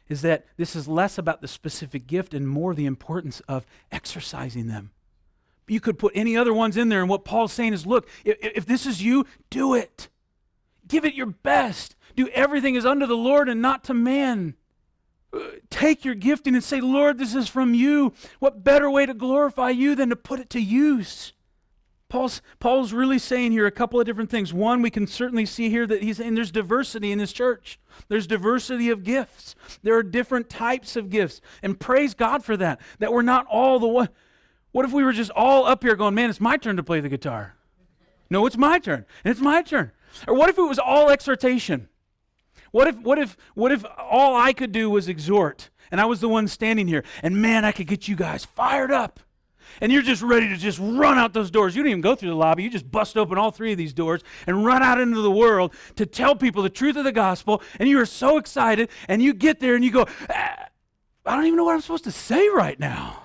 is 0.07 0.21
that 0.21 0.45
this 0.57 0.75
is 0.75 0.87
less 0.87 1.17
about 1.17 1.41
the 1.41 1.47
specific 1.47 2.07
gift 2.07 2.33
and 2.33 2.47
more 2.47 2.73
the 2.73 2.85
importance 2.85 3.39
of 3.41 3.65
exercising 3.91 4.67
them. 4.67 4.91
You 5.67 5.79
could 5.79 5.97
put 5.97 6.13
any 6.15 6.37
other 6.37 6.53
ones 6.53 6.77
in 6.77 6.89
there, 6.89 7.01
and 7.01 7.09
what 7.09 7.25
Paul's 7.25 7.53
saying 7.53 7.73
is 7.73 7.87
look, 7.87 8.07
if, 8.23 8.37
if 8.41 8.65
this 8.65 8.85
is 8.85 9.01
you, 9.01 9.25
do 9.49 9.73
it. 9.73 10.09
Give 10.87 11.05
it 11.05 11.15
your 11.15 11.25
best. 11.25 11.95
Do 12.15 12.27
everything 12.29 12.77
as 12.77 12.85
unto 12.85 13.07
the 13.07 13.17
Lord 13.17 13.49
and 13.49 13.61
not 13.61 13.83
to 13.85 13.93
man. 13.93 14.55
Uh, 15.33 15.39
take 15.69 16.05
your 16.05 16.15
gifting 16.15 16.53
and 16.53 16.63
say, 16.63 16.79
Lord, 16.79 17.17
this 17.17 17.33
is 17.33 17.49
from 17.49 17.73
you. 17.73 18.13
What 18.39 18.63
better 18.63 18.89
way 18.89 19.05
to 19.05 19.13
glorify 19.13 19.71
you 19.71 19.95
than 19.95 20.09
to 20.09 20.15
put 20.15 20.39
it 20.39 20.49
to 20.51 20.61
use? 20.61 21.33
Paul's, 22.15 22.41
Paul's 22.61 22.93
really 22.93 23.19
saying 23.19 23.51
here 23.51 23.65
a 23.65 23.71
couple 23.71 23.99
of 23.99 24.05
different 24.05 24.29
things. 24.29 24.53
One, 24.53 24.81
we 24.81 24.89
can 24.89 25.05
certainly 25.05 25.45
see 25.45 25.69
here 25.69 25.85
that 25.85 26.01
he's 26.01 26.15
saying 26.15 26.35
there's 26.35 26.49
diversity 26.49 27.11
in 27.11 27.19
his 27.19 27.33
church. 27.33 27.77
There's 28.07 28.25
diversity 28.25 28.89
of 28.89 29.03
gifts. 29.03 29.53
There 29.83 29.97
are 29.97 30.01
different 30.01 30.49
types 30.49 30.95
of 30.95 31.09
gifts. 31.09 31.41
And 31.61 31.77
praise 31.77 32.13
God 32.13 32.41
for 32.41 32.55
that, 32.55 32.79
that 32.99 33.11
we're 33.11 33.21
not 33.21 33.45
all 33.47 33.79
the 33.79 33.87
one. 33.89 34.07
What 34.71 34.85
if 34.85 34.93
we 34.93 35.03
were 35.03 35.11
just 35.11 35.29
all 35.31 35.65
up 35.65 35.83
here 35.83 35.97
going, 35.97 36.15
man, 36.15 36.29
it's 36.29 36.39
my 36.39 36.55
turn 36.55 36.77
to 36.77 36.83
play 36.83 37.01
the 37.01 37.09
guitar? 37.09 37.57
No, 38.29 38.45
it's 38.45 38.55
my 38.55 38.79
turn. 38.79 39.05
And 39.25 39.31
it's 39.33 39.41
my 39.41 39.61
turn. 39.61 39.91
Or 40.25 40.35
what 40.35 40.49
if 40.49 40.57
it 40.57 40.61
was 40.61 40.79
all 40.79 41.09
exhortation? 41.09 41.89
What 42.71 42.87
if, 42.87 42.97
what 42.97 43.19
if, 43.19 43.35
what 43.55 43.73
if 43.73 43.83
all 43.97 44.37
I 44.37 44.53
could 44.53 44.71
do 44.71 44.89
was 44.89 45.09
exhort 45.09 45.69
and 45.91 45.99
I 45.99 46.05
was 46.05 46.21
the 46.21 46.29
one 46.29 46.47
standing 46.47 46.87
here 46.87 47.03
and 47.21 47.41
man, 47.41 47.65
I 47.65 47.73
could 47.73 47.87
get 47.87 48.07
you 48.07 48.15
guys 48.15 48.45
fired 48.45 48.91
up 48.91 49.19
and 49.81 49.91
you're 49.91 50.01
just 50.01 50.21
ready 50.21 50.47
to 50.49 50.57
just 50.57 50.79
run 50.79 51.17
out 51.17 51.33
those 51.33 51.51
doors. 51.51 51.75
You 51.75 51.83
don't 51.83 51.89
even 51.89 52.01
go 52.01 52.15
through 52.15 52.29
the 52.29 52.35
lobby. 52.35 52.63
You 52.63 52.69
just 52.69 52.89
bust 52.89 53.17
open 53.17 53.37
all 53.37 53.51
three 53.51 53.71
of 53.71 53.77
these 53.77 53.93
doors 53.93 54.21
and 54.47 54.65
run 54.65 54.83
out 54.83 54.99
into 54.99 55.21
the 55.21 55.31
world 55.31 55.73
to 55.95 56.05
tell 56.05 56.35
people 56.35 56.63
the 56.63 56.69
truth 56.69 56.95
of 56.95 57.03
the 57.03 57.11
gospel. 57.11 57.61
And 57.79 57.89
you 57.89 57.99
are 57.99 58.05
so 58.05 58.37
excited. 58.37 58.89
And 59.07 59.21
you 59.21 59.33
get 59.33 59.59
there 59.59 59.75
and 59.75 59.83
you 59.83 59.91
go, 59.91 60.05
ah, 60.29 60.67
I 61.25 61.35
don't 61.35 61.45
even 61.45 61.57
know 61.57 61.65
what 61.65 61.73
I'm 61.73 61.81
supposed 61.81 62.03
to 62.05 62.11
say 62.11 62.49
right 62.49 62.79
now. 62.79 63.23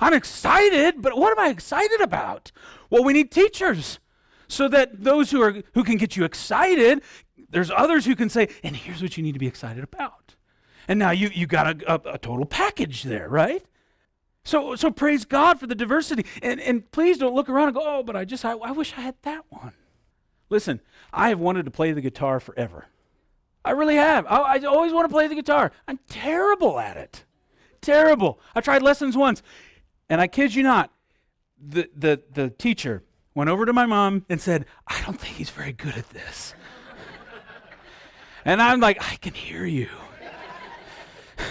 I'm 0.00 0.14
excited, 0.14 1.02
but 1.02 1.16
what 1.16 1.36
am 1.36 1.44
I 1.44 1.50
excited 1.50 2.00
about? 2.00 2.52
Well, 2.88 3.04
we 3.04 3.12
need 3.12 3.30
teachers 3.30 3.98
so 4.48 4.66
that 4.68 5.04
those 5.04 5.30
who 5.30 5.42
are 5.42 5.62
who 5.74 5.84
can 5.84 5.96
get 5.96 6.16
you 6.16 6.24
excited 6.24 7.02
there's 7.50 7.70
others 7.70 8.04
who 8.04 8.16
can 8.16 8.28
say, 8.28 8.48
and 8.62 8.76
here's 8.76 9.02
what 9.02 9.16
you 9.16 9.22
need 9.22 9.32
to 9.32 9.38
be 9.38 9.46
excited 9.46 9.82
about. 9.82 10.36
And 10.88 10.98
now 10.98 11.10
you, 11.10 11.30
you 11.32 11.46
got 11.46 11.82
a, 11.82 11.92
a, 11.92 12.14
a 12.14 12.18
total 12.18 12.46
package 12.46 13.02
there, 13.02 13.28
right? 13.28 13.64
So, 14.44 14.74
so 14.74 14.90
praise 14.90 15.24
God 15.24 15.60
for 15.60 15.66
the 15.66 15.74
diversity. 15.74 16.24
And, 16.42 16.60
and 16.60 16.90
please 16.90 17.18
don't 17.18 17.34
look 17.34 17.48
around 17.48 17.68
and 17.68 17.74
go, 17.74 17.82
oh, 17.84 18.02
but 18.02 18.16
I 18.16 18.24
just, 18.24 18.44
I, 18.44 18.52
I 18.52 18.72
wish 18.72 18.94
I 18.96 19.02
had 19.02 19.16
that 19.22 19.44
one. 19.48 19.72
Listen, 20.48 20.80
I 21.12 21.28
have 21.28 21.38
wanted 21.38 21.64
to 21.66 21.70
play 21.70 21.92
the 21.92 22.00
guitar 22.00 22.40
forever. 22.40 22.86
I 23.64 23.72
really 23.72 23.96
have. 23.96 24.26
I, 24.26 24.56
I 24.56 24.58
always 24.60 24.92
want 24.92 25.04
to 25.04 25.12
play 25.12 25.28
the 25.28 25.34
guitar. 25.34 25.72
I'm 25.86 26.00
terrible 26.08 26.80
at 26.80 26.96
it. 26.96 27.24
Terrible. 27.82 28.40
I 28.54 28.60
tried 28.60 28.82
lessons 28.82 29.16
once, 29.16 29.42
and 30.08 30.20
I 30.20 30.26
kid 30.26 30.54
you 30.54 30.62
not, 30.62 30.90
the, 31.58 31.88
the, 31.94 32.22
the 32.32 32.50
teacher 32.50 33.04
went 33.34 33.50
over 33.50 33.66
to 33.66 33.72
my 33.72 33.86
mom 33.86 34.24
and 34.28 34.40
said, 34.40 34.66
I 34.86 35.00
don't 35.02 35.20
think 35.20 35.36
he's 35.36 35.50
very 35.50 35.72
good 35.72 35.96
at 35.96 36.08
this. 36.10 36.54
And 38.42 38.62
I'm 38.62 38.80
like, 38.80 38.96
I 39.02 39.16
can 39.16 39.34
hear 39.34 39.66
you. 39.66 39.90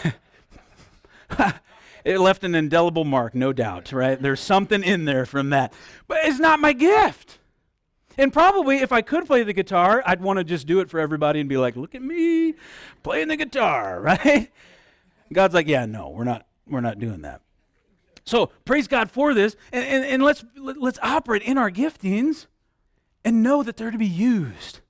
it 2.10 2.19
left 2.19 2.43
an 2.43 2.56
indelible 2.56 3.06
mark, 3.06 3.36
no 3.36 3.54
doubt, 3.54 3.91
right? 3.91 4.19
There's 4.19 4.39
something 4.39 4.84
in 4.84 5.06
there 5.06 5.28
from 5.28 5.52
that. 5.52 5.72
But 6.08 6.17
it's 6.24 6.39
not 6.39 6.60
my 6.60 6.74
gift. 6.74 7.38
And 8.17 8.34
probably 8.34 8.78
if 8.78 8.91
I 8.91 9.04
could 9.04 9.28
play 9.28 9.43
the 9.43 9.54
guitar, 9.54 10.02
I'd 10.04 10.19
want 10.19 10.39
to 10.39 10.43
just 10.43 10.65
do 10.65 10.80
it 10.80 10.89
for 10.89 11.00
everybody 11.00 11.39
and 11.39 11.48
be 11.48 11.58
like, 11.58 11.76
look 11.76 11.93
at 11.93 12.02
me 12.02 12.56
playing 13.04 13.28
the 13.28 13.38
guitar, 13.38 14.02
right? 14.02 14.52
God's 15.32 15.54
like, 15.54 15.67
yeah, 15.67 15.86
no, 15.86 16.10
we're 16.10 16.24
not, 16.24 16.48
we're 16.67 16.82
not 16.82 16.98
doing 16.98 17.22
that. 17.22 17.41
So 18.26 18.48
praise 18.65 18.88
God 18.88 19.12
for 19.12 19.36
this, 19.36 19.56
and, 19.72 19.86
and, 19.86 20.06
and 20.06 20.24
let's 20.24 20.43
let's 20.56 21.00
operate 21.02 21.41
in 21.41 21.58
our 21.58 21.72
giftings 21.72 22.45
and 23.26 23.41
know 23.41 23.63
that 23.63 23.78
they're 23.78 23.89
to 23.89 23.98
be 23.98 24.06
used 24.06 24.82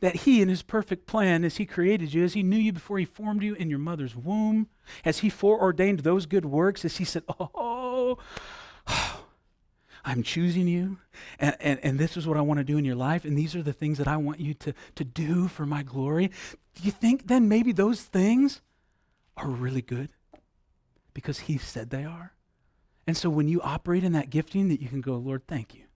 that 0.00 0.16
He, 0.16 0.42
in 0.42 0.48
His 0.48 0.62
perfect 0.62 1.06
plan, 1.06 1.44
as 1.44 1.56
He 1.56 1.66
created 1.66 2.14
you, 2.14 2.24
as 2.24 2.34
He 2.34 2.42
knew 2.42 2.56
you 2.56 2.72
before 2.72 2.98
He 2.98 3.04
formed 3.04 3.42
you 3.42 3.54
in 3.54 3.70
your 3.70 3.78
mother's 3.78 4.16
womb, 4.16 4.68
as 5.04 5.18
He 5.18 5.30
foreordained 5.30 6.00
those 6.00 6.26
good 6.26 6.44
works, 6.44 6.84
as 6.84 6.96
He 6.96 7.04
said, 7.04 7.22
Oh, 7.40 8.18
I'm 10.04 10.22
choosing 10.22 10.68
you, 10.68 10.98
and, 11.38 11.56
and, 11.58 11.80
and 11.82 11.98
this 11.98 12.16
is 12.16 12.26
what 12.26 12.36
I 12.36 12.40
want 12.40 12.58
to 12.58 12.64
do 12.64 12.78
in 12.78 12.84
your 12.84 12.94
life, 12.94 13.24
and 13.24 13.36
these 13.36 13.56
are 13.56 13.62
the 13.62 13.72
things 13.72 13.98
that 13.98 14.06
I 14.06 14.16
want 14.16 14.38
you 14.40 14.54
to, 14.54 14.74
to 14.94 15.04
do 15.04 15.48
for 15.48 15.66
my 15.66 15.82
glory, 15.82 16.30
do 16.74 16.82
you 16.82 16.92
think 16.92 17.26
then 17.26 17.48
maybe 17.48 17.72
those 17.72 18.02
things 18.02 18.60
are 19.36 19.48
really 19.48 19.82
good? 19.82 20.10
Because 21.12 21.40
He 21.40 21.58
said 21.58 21.90
they 21.90 22.04
are. 22.04 22.32
And 23.06 23.16
so 23.16 23.30
when 23.30 23.48
you 23.48 23.60
operate 23.62 24.04
in 24.04 24.12
that 24.12 24.30
gifting, 24.30 24.68
that 24.68 24.80
you 24.80 24.88
can 24.88 25.00
go, 25.00 25.14
Lord, 25.14 25.42
thank 25.46 25.74
you 25.74 25.86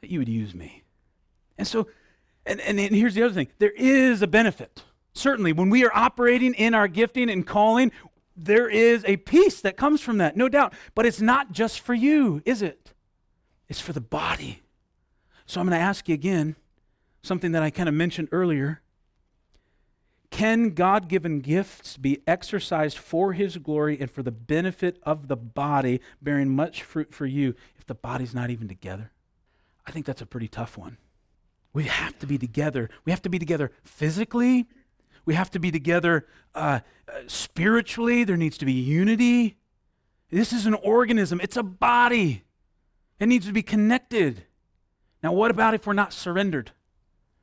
that 0.00 0.10
you 0.10 0.18
would 0.18 0.28
use 0.28 0.54
me. 0.54 0.82
And 1.56 1.66
so, 1.66 1.88
and, 2.48 2.60
and, 2.60 2.80
and 2.80 2.94
here's 2.94 3.14
the 3.14 3.22
other 3.22 3.34
thing 3.34 3.48
there 3.58 3.72
is 3.76 4.22
a 4.22 4.26
benefit. 4.26 4.82
Certainly, 5.12 5.52
when 5.52 5.70
we 5.70 5.84
are 5.84 5.90
operating 5.94 6.54
in 6.54 6.74
our 6.74 6.88
gifting 6.88 7.28
and 7.30 7.46
calling, 7.46 7.92
there 8.36 8.68
is 8.68 9.04
a 9.06 9.16
peace 9.16 9.60
that 9.62 9.76
comes 9.76 10.00
from 10.00 10.18
that, 10.18 10.36
no 10.36 10.48
doubt. 10.48 10.72
But 10.94 11.06
it's 11.06 11.20
not 11.20 11.52
just 11.52 11.80
for 11.80 11.94
you, 11.94 12.40
is 12.44 12.62
it? 12.62 12.92
It's 13.68 13.80
for 13.80 13.92
the 13.92 14.00
body. 14.00 14.62
So 15.46 15.60
I'm 15.60 15.68
going 15.68 15.78
to 15.78 15.84
ask 15.84 16.08
you 16.08 16.14
again 16.14 16.56
something 17.22 17.52
that 17.52 17.62
I 17.62 17.70
kind 17.70 17.88
of 17.88 17.94
mentioned 17.94 18.28
earlier. 18.32 18.80
Can 20.30 20.70
God 20.70 21.08
given 21.08 21.40
gifts 21.40 21.96
be 21.96 22.20
exercised 22.26 22.98
for 22.98 23.32
His 23.32 23.56
glory 23.56 23.98
and 23.98 24.10
for 24.10 24.22
the 24.22 24.30
benefit 24.30 24.98
of 25.02 25.26
the 25.26 25.36
body, 25.36 26.00
bearing 26.22 26.54
much 26.54 26.82
fruit 26.82 27.12
for 27.12 27.26
you, 27.26 27.54
if 27.78 27.86
the 27.86 27.94
body's 27.94 28.34
not 28.34 28.50
even 28.50 28.68
together? 28.68 29.10
I 29.86 29.90
think 29.90 30.06
that's 30.06 30.22
a 30.22 30.26
pretty 30.26 30.48
tough 30.48 30.76
one. 30.76 30.98
We 31.78 31.84
have 31.84 32.18
to 32.18 32.26
be 32.26 32.38
together. 32.38 32.90
We 33.04 33.12
have 33.12 33.22
to 33.22 33.28
be 33.28 33.38
together 33.38 33.70
physically. 33.84 34.66
We 35.24 35.34
have 35.34 35.48
to 35.52 35.60
be 35.60 35.70
together 35.70 36.26
uh, 36.52 36.80
uh, 37.06 37.12
spiritually. 37.28 38.24
There 38.24 38.36
needs 38.36 38.58
to 38.58 38.66
be 38.66 38.72
unity. 38.72 39.58
This 40.28 40.52
is 40.52 40.66
an 40.66 40.74
organism, 40.74 41.40
it's 41.40 41.56
a 41.56 41.62
body. 41.62 42.42
It 43.20 43.28
needs 43.28 43.46
to 43.46 43.52
be 43.52 43.62
connected. 43.62 44.42
Now, 45.22 45.32
what 45.32 45.52
about 45.52 45.72
if 45.72 45.86
we're 45.86 45.92
not 45.92 46.12
surrendered? 46.12 46.72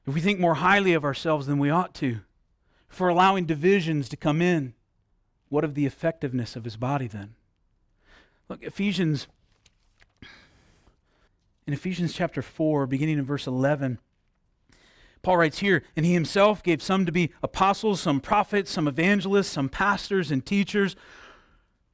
If 0.05 0.13
we 0.13 0.19
think 0.19 0.41
more 0.41 0.55
highly 0.55 0.91
of 0.91 1.05
ourselves 1.05 1.47
than 1.47 1.57
we 1.57 1.69
ought 1.69 1.93
to? 1.95 2.19
We're 2.99 3.07
allowing 3.07 3.45
divisions 3.45 4.09
to 4.09 4.17
come 4.17 4.41
in? 4.41 4.73
What 5.47 5.63
of 5.63 5.75
the 5.75 5.85
effectiveness 5.85 6.57
of 6.57 6.65
his 6.65 6.75
body 6.75 7.07
then? 7.07 7.35
Look, 8.49 8.61
Ephesians 8.63 9.27
in 11.67 11.73
Ephesians 11.73 12.13
chapter 12.13 12.41
4, 12.41 12.85
beginning 12.85 13.17
in 13.17 13.25
verse 13.25 13.47
11, 13.47 13.97
Paul 15.25 15.37
writes 15.37 15.57
here, 15.57 15.81
and 15.95 16.05
he 16.05 16.13
himself 16.13 16.61
gave 16.61 16.83
some 16.83 17.07
to 17.07 17.11
be 17.11 17.31
apostles, 17.41 17.99
some 17.99 18.21
prophets, 18.21 18.69
some 18.69 18.87
evangelists, 18.87 19.47
some 19.47 19.69
pastors 19.69 20.29
and 20.29 20.45
teachers. 20.45 20.95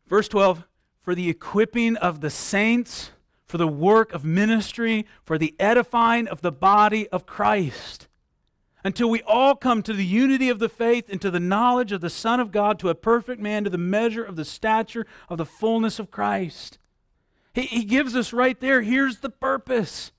Verse 0.05 0.27
12, 0.27 0.65
for 1.01 1.15
the 1.15 1.29
equipping 1.29 1.95
of 1.95 2.19
the 2.19 2.29
saints, 2.29 3.11
for 3.45 3.57
the 3.57 3.69
work 3.69 4.11
of 4.11 4.25
ministry, 4.25 5.05
for 5.23 5.37
the 5.37 5.55
edifying 5.61 6.27
of 6.27 6.41
the 6.41 6.51
body 6.51 7.07
of 7.07 7.25
Christ, 7.25 8.09
until 8.83 9.09
we 9.09 9.21
all 9.21 9.55
come 9.55 9.81
to 9.83 9.93
the 9.93 10.05
unity 10.05 10.49
of 10.49 10.59
the 10.59 10.67
faith 10.67 11.05
and 11.07 11.21
to 11.21 11.31
the 11.31 11.39
knowledge 11.39 11.93
of 11.93 12.01
the 12.01 12.09
Son 12.09 12.41
of 12.41 12.51
God, 12.51 12.79
to 12.79 12.89
a 12.89 12.95
perfect 12.95 13.41
man, 13.41 13.63
to 13.63 13.69
the 13.69 13.77
measure 13.77 14.25
of 14.25 14.35
the 14.35 14.43
stature 14.43 15.07
of 15.29 15.37
the 15.37 15.45
fullness 15.45 15.99
of 15.99 16.11
Christ. 16.11 16.79
He, 17.53 17.61
he 17.61 17.85
gives 17.85 18.13
us 18.13 18.33
right 18.33 18.59
there 18.59 18.81
here's 18.81 19.19
the 19.19 19.29
purpose 19.29 20.11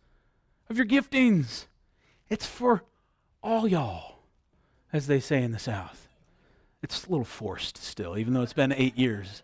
of 0.70 0.79
your 0.79 0.87
giftings. 0.87 1.66
It's 2.31 2.46
for 2.46 2.85
all 3.42 3.66
y'all, 3.66 4.16
as 4.92 5.07
they 5.07 5.20
say 5.20 5.42
in 5.42 5.52
the 5.52 5.59
South. 5.59 6.09
It's 6.83 7.07
a 7.07 7.11
little 7.11 7.24
forced 7.24 7.76
still, 7.78 8.18
even 8.18 8.35
though 8.35 8.42
it's 8.42 8.52
been 8.52 8.72
eight 8.72 8.98
years. 8.98 9.42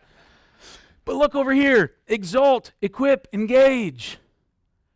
But 1.05 1.17
look 1.17 1.35
over 1.35 1.53
here 1.53 1.95
exalt, 2.07 2.73
equip, 2.83 3.29
engage. 3.33 4.19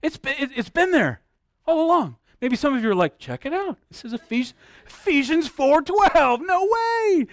It's 0.02 0.16
been, 0.16 0.34
it's 0.38 0.68
been 0.68 0.90
there 0.90 1.20
all 1.66 1.84
along. 1.86 2.16
Maybe 2.40 2.56
some 2.56 2.74
of 2.74 2.82
you 2.82 2.90
are 2.90 2.94
like, 2.94 3.18
check 3.18 3.46
it 3.46 3.52
out. 3.52 3.78
This 3.88 4.04
is 4.04 4.12
Ephesians, 4.12 4.54
Ephesians 4.84 5.48
4.12. 5.48 6.40
No 6.44 6.64
way. 6.64 7.28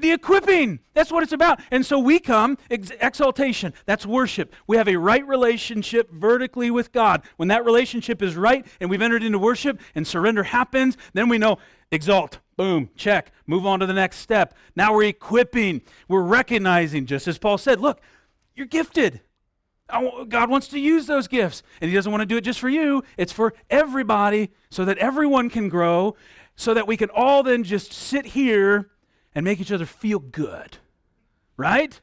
The 0.00 0.10
equipping, 0.10 0.80
that's 0.94 1.12
what 1.12 1.22
it's 1.22 1.32
about. 1.32 1.60
And 1.70 1.86
so 1.86 1.98
we 1.98 2.18
come, 2.18 2.58
ex- 2.70 2.90
exaltation, 3.00 3.72
that's 3.84 4.04
worship. 4.04 4.52
We 4.66 4.76
have 4.78 4.88
a 4.88 4.96
right 4.96 5.26
relationship 5.26 6.10
vertically 6.10 6.72
with 6.72 6.90
God. 6.90 7.22
When 7.36 7.48
that 7.48 7.64
relationship 7.64 8.20
is 8.20 8.34
right 8.34 8.66
and 8.80 8.90
we've 8.90 9.00
entered 9.00 9.22
into 9.22 9.38
worship 9.38 9.80
and 9.94 10.04
surrender 10.04 10.42
happens, 10.42 10.96
then 11.12 11.28
we 11.28 11.38
know 11.38 11.58
exalt, 11.92 12.40
boom, 12.56 12.90
check, 12.96 13.30
move 13.46 13.64
on 13.64 13.78
to 13.78 13.86
the 13.86 13.92
next 13.92 14.16
step. 14.18 14.54
Now 14.74 14.92
we're 14.92 15.04
equipping, 15.04 15.82
we're 16.08 16.22
recognizing, 16.22 17.06
just 17.06 17.28
as 17.28 17.38
Paul 17.38 17.56
said, 17.56 17.80
look, 17.80 18.00
you're 18.56 18.66
gifted. 18.66 19.20
God 19.88 20.50
wants 20.50 20.66
to 20.68 20.80
use 20.80 21.06
those 21.06 21.28
gifts, 21.28 21.62
and 21.80 21.88
He 21.88 21.94
doesn't 21.94 22.10
want 22.10 22.22
to 22.22 22.26
do 22.26 22.38
it 22.38 22.40
just 22.40 22.58
for 22.58 22.68
you. 22.68 23.04
It's 23.16 23.32
for 23.32 23.54
everybody 23.70 24.50
so 24.68 24.84
that 24.84 24.98
everyone 24.98 25.48
can 25.48 25.68
grow, 25.68 26.16
so 26.56 26.74
that 26.74 26.88
we 26.88 26.96
can 26.96 27.08
all 27.10 27.44
then 27.44 27.62
just 27.62 27.92
sit 27.92 28.26
here 28.26 28.90
and 29.36 29.44
make 29.44 29.60
each 29.60 29.70
other 29.70 29.86
feel 29.86 30.18
good. 30.18 30.78
Right? 31.58 32.00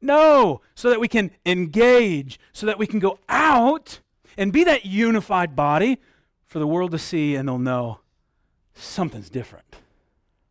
No, 0.00 0.60
so 0.74 0.90
that 0.90 1.00
we 1.00 1.08
can 1.08 1.30
engage, 1.46 2.38
so 2.52 2.66
that 2.66 2.78
we 2.78 2.86
can 2.86 2.98
go 2.98 3.18
out 3.28 4.00
and 4.36 4.52
be 4.52 4.64
that 4.64 4.84
unified 4.84 5.56
body 5.56 5.98
for 6.44 6.58
the 6.58 6.66
world 6.66 6.90
to 6.90 6.98
see 6.98 7.34
and 7.34 7.48
they'll 7.48 7.58
know 7.58 8.00
something's 8.74 9.30
different. 9.30 9.76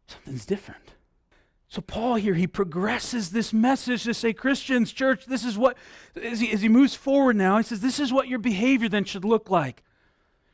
Something's 0.08 0.46
different. 0.46 0.94
So, 1.70 1.82
Paul 1.82 2.16
here, 2.16 2.34
he 2.34 2.48
progresses 2.48 3.32
this 3.32 3.52
message 3.52 4.04
to 4.06 4.14
say, 4.14 4.32
Christians, 4.32 4.94
church, 4.94 5.26
this 5.26 5.44
is 5.44 5.58
what, 5.58 5.76
as 6.22 6.40
he, 6.40 6.50
as 6.52 6.62
he 6.62 6.70
moves 6.70 6.96
forward 6.96 7.36
now, 7.36 7.58
he 7.58 7.64
says, 7.64 7.82
this 7.82 8.00
is 8.00 8.14
what 8.14 8.30
your 8.30 8.40
behavior 8.40 8.88
then 8.88 9.04
should 9.04 9.26
look 9.26 9.50
like. 9.50 9.84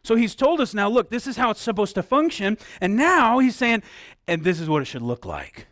So 0.03 0.15
he's 0.15 0.35
told 0.35 0.59
us 0.59 0.73
now, 0.73 0.89
look, 0.89 1.09
this 1.09 1.27
is 1.27 1.37
how 1.37 1.51
it's 1.51 1.61
supposed 1.61 1.95
to 1.95 2.03
function. 2.03 2.57
And 2.81 2.97
now 2.97 3.39
he's 3.39 3.55
saying, 3.55 3.83
and 4.27 4.43
this 4.43 4.59
is 4.59 4.67
what 4.67 4.81
it 4.81 4.85
should 4.85 5.01
look 5.01 5.25
like. 5.25 5.67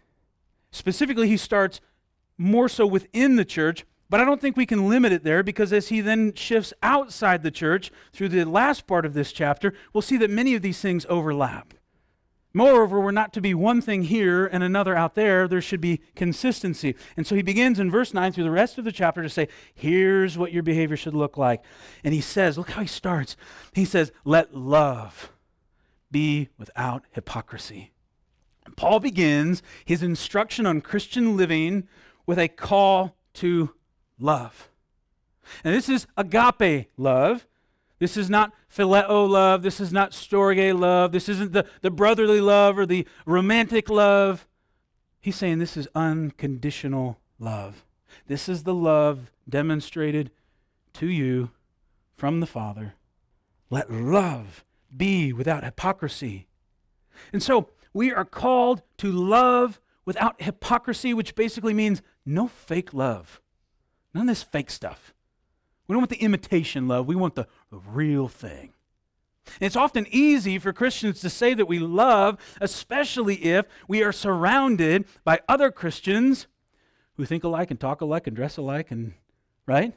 Specifically, 0.71 1.27
he 1.27 1.35
starts 1.35 1.81
more 2.37 2.69
so 2.69 2.87
within 2.87 3.35
the 3.35 3.43
church, 3.43 3.85
but 4.09 4.21
I 4.21 4.25
don't 4.25 4.39
think 4.39 4.55
we 4.55 4.65
can 4.65 4.87
limit 4.87 5.11
it 5.11 5.25
there 5.25 5.43
because 5.43 5.73
as 5.73 5.89
he 5.89 5.99
then 5.99 6.33
shifts 6.33 6.73
outside 6.81 7.43
the 7.43 7.51
church 7.51 7.91
through 8.13 8.29
the 8.29 8.45
last 8.45 8.87
part 8.87 9.05
of 9.05 9.13
this 9.13 9.33
chapter, 9.33 9.73
we'll 9.93 10.01
see 10.01 10.17
that 10.17 10.29
many 10.29 10.55
of 10.55 10.61
these 10.61 10.79
things 10.79 11.05
overlap. 11.09 11.73
Moreover, 12.53 12.99
we're 12.99 13.11
not 13.11 13.31
to 13.33 13.41
be 13.41 13.53
one 13.53 13.81
thing 13.81 14.03
here 14.03 14.45
and 14.45 14.61
another 14.61 14.95
out 14.95 15.15
there. 15.15 15.47
There 15.47 15.61
should 15.61 15.79
be 15.79 16.01
consistency. 16.15 16.95
And 17.15 17.25
so 17.25 17.35
he 17.35 17.41
begins 17.41 17.79
in 17.79 17.89
verse 17.89 18.13
9 18.13 18.33
through 18.33 18.43
the 18.43 18.51
rest 18.51 18.77
of 18.77 18.83
the 18.83 18.91
chapter 18.91 19.23
to 19.23 19.29
say, 19.29 19.47
here's 19.73 20.37
what 20.37 20.51
your 20.51 20.63
behavior 20.63 20.97
should 20.97 21.15
look 21.15 21.37
like. 21.37 21.63
And 22.03 22.13
he 22.13 22.21
says, 22.21 22.57
look 22.57 22.71
how 22.71 22.81
he 22.81 22.87
starts. 22.87 23.37
He 23.73 23.85
says, 23.85 24.11
let 24.25 24.53
love 24.55 25.31
be 26.11 26.49
without 26.57 27.05
hypocrisy. 27.11 27.91
Paul 28.75 28.99
begins 28.99 29.63
his 29.85 30.03
instruction 30.03 30.65
on 30.65 30.81
Christian 30.81 31.37
living 31.37 31.87
with 32.25 32.37
a 32.37 32.47
call 32.47 33.15
to 33.35 33.73
love. 34.19 34.69
And 35.63 35.73
this 35.73 35.89
is 35.89 36.05
agape 36.17 36.89
love. 36.97 37.47
This 38.01 38.17
is 38.17 38.31
not 38.31 38.51
phileo 38.75 39.29
love. 39.29 39.61
This 39.61 39.79
is 39.79 39.93
not 39.93 40.09
storge 40.09 40.77
love. 40.77 41.11
This 41.11 41.29
isn't 41.29 41.53
the, 41.53 41.67
the 41.81 41.91
brotherly 41.91 42.41
love 42.41 42.79
or 42.79 42.87
the 42.87 43.07
romantic 43.27 43.91
love. 43.91 44.47
He's 45.19 45.35
saying 45.35 45.59
this 45.59 45.77
is 45.77 45.87
unconditional 45.93 47.19
love. 47.37 47.85
This 48.25 48.49
is 48.49 48.63
the 48.63 48.73
love 48.73 49.31
demonstrated 49.47 50.31
to 50.93 51.05
you 51.05 51.51
from 52.17 52.39
the 52.39 52.47
Father. 52.47 52.95
Let 53.69 53.91
love 53.91 54.65
be 54.97 55.31
without 55.31 55.63
hypocrisy. 55.63 56.47
And 57.31 57.43
so 57.43 57.69
we 57.93 58.11
are 58.11 58.25
called 58.25 58.81
to 58.97 59.11
love 59.11 59.79
without 60.05 60.41
hypocrisy, 60.41 61.13
which 61.13 61.35
basically 61.35 61.75
means 61.75 62.01
no 62.25 62.47
fake 62.47 62.95
love. 62.95 63.39
None 64.15 64.23
of 64.23 64.27
this 64.27 64.41
fake 64.41 64.71
stuff. 64.71 65.13
We 65.91 65.95
don't 65.95 66.03
want 66.03 66.11
the 66.11 66.23
imitation 66.23 66.87
love, 66.87 67.05
we 67.05 67.17
want 67.17 67.35
the, 67.35 67.47
real 67.69 68.29
thing. 68.29 68.71
And 69.59 69.67
it's 69.67 69.75
often 69.75 70.07
easy 70.09 70.57
for 70.57 70.71
Christians 70.71 71.19
to 71.19 71.29
say 71.29 71.53
that 71.53 71.65
we 71.65 71.79
love, 71.79 72.37
especially 72.61 73.35
if 73.35 73.65
we 73.89 74.01
are 74.01 74.13
surrounded 74.13 75.03
by 75.25 75.41
other 75.49 75.69
Christians 75.69 76.47
who 77.17 77.25
think 77.25 77.43
alike 77.43 77.71
and 77.71 77.77
talk 77.77 77.99
alike 77.99 78.25
and 78.25 78.33
dress 78.33 78.55
alike 78.55 78.89
and 78.89 79.15
right? 79.65 79.93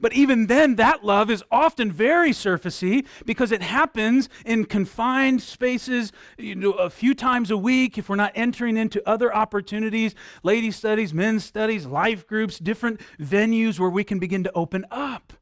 But 0.00 0.12
even 0.12 0.46
then, 0.46 0.76
that 0.76 1.04
love 1.04 1.30
is 1.30 1.42
often 1.50 1.90
very 1.90 2.30
surfacey 2.30 3.06
because 3.24 3.52
it 3.52 3.62
happens 3.62 4.28
in 4.44 4.66
confined 4.66 5.42
spaces, 5.42 6.12
you 6.36 6.54
know, 6.54 6.72
a 6.72 6.90
few 6.90 7.14
times 7.14 7.50
a 7.50 7.56
week. 7.56 7.96
If 7.96 8.08
we're 8.08 8.16
not 8.16 8.32
entering 8.34 8.76
into 8.76 9.06
other 9.08 9.34
opportunities, 9.34 10.14
lady 10.42 10.70
studies, 10.70 11.14
men's 11.14 11.44
studies, 11.44 11.86
life 11.86 12.26
groups, 12.26 12.58
different 12.58 13.00
venues 13.18 13.78
where 13.78 13.90
we 13.90 14.04
can 14.04 14.18
begin 14.18 14.44
to 14.44 14.52
open 14.52 14.84
up 14.90 15.32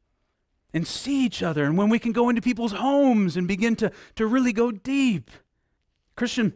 and 0.73 0.87
see 0.87 1.25
each 1.25 1.43
other, 1.43 1.63
and 1.63 1.77
when 1.77 1.89
we 1.89 1.99
can 1.99 2.11
go 2.11 2.29
into 2.29 2.41
people's 2.41 2.73
homes 2.73 3.37
and 3.37 3.47
begin 3.47 3.75
to, 3.75 3.91
to 4.15 4.25
really 4.25 4.53
go 4.53 4.71
deep. 4.71 5.29
Christian, 6.15 6.53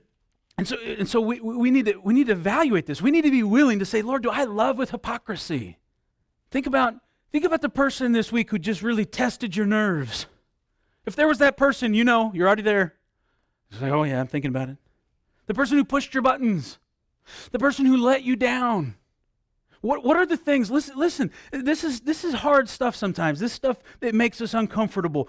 and 0.58 0.68
so, 0.68 0.78
and 0.80 1.08
so 1.08 1.22
we, 1.22 1.39
we, 1.39 1.72
need 1.72 1.86
to, 1.86 1.98
we 2.04 2.14
need 2.14 2.28
to 2.28 2.34
evaluate 2.34 2.86
this. 2.86 3.02
We 3.02 3.12
need 3.12 3.24
to 3.24 3.32
be 3.32 3.44
willing 3.44 3.80
to 3.80 3.86
say, 3.86 4.02
Lord, 4.02 4.24
do 4.24 4.30
I 4.30 4.44
love 4.44 4.78
with 4.78 4.92
hypocrisy? 4.92 5.78
Think 6.52 6.68
about 6.68 6.96
Think 7.32 7.45
about 7.45 7.61
the 7.61 7.69
person 7.69 8.11
this 8.11 8.32
week 8.32 8.49
who 8.49 8.59
just 8.59 8.82
really 8.82 9.05
tested 9.05 9.55
your 9.55 9.65
nerves. 9.65 10.25
If 11.05 11.15
there 11.15 11.27
was 11.27 11.38
that 11.38 11.57
person, 11.57 11.93
you 11.93 12.03
know, 12.03 12.32
you're 12.34 12.47
already 12.47 12.61
there. 12.61 12.95
It's 13.71 13.82
like, 13.82 13.91
oh, 13.91 14.03
yeah, 14.03 14.19
I'm 14.19 14.27
thinking 14.27 14.49
about 14.49 14.69
it. 14.69 14.77
The 15.47 15.53
person 15.53 15.77
who 15.77 15.86
pushed 15.86 16.13
your 16.13 16.23
buttons, 16.23 16.77
the 17.51 17.59
person 17.59 17.86
who 17.86 17.97
let 17.97 18.23
you 18.23 18.36
down. 18.36 18.95
What, 19.79 20.03
what 20.03 20.17
are 20.17 20.25
the 20.25 20.38
things? 20.38 20.69
Listen, 20.69 20.97
listen. 20.97 21.32
This 21.51 21.84
is 21.84 22.01
this 22.01 22.23
is 22.23 22.36
hard 22.36 22.69
stuff 22.69 22.95
sometimes. 22.95 23.39
This 23.39 23.51
stuff 23.51 23.77
that 23.99 24.13
makes 24.13 24.39
us 24.39 24.53
uncomfortable. 24.53 25.27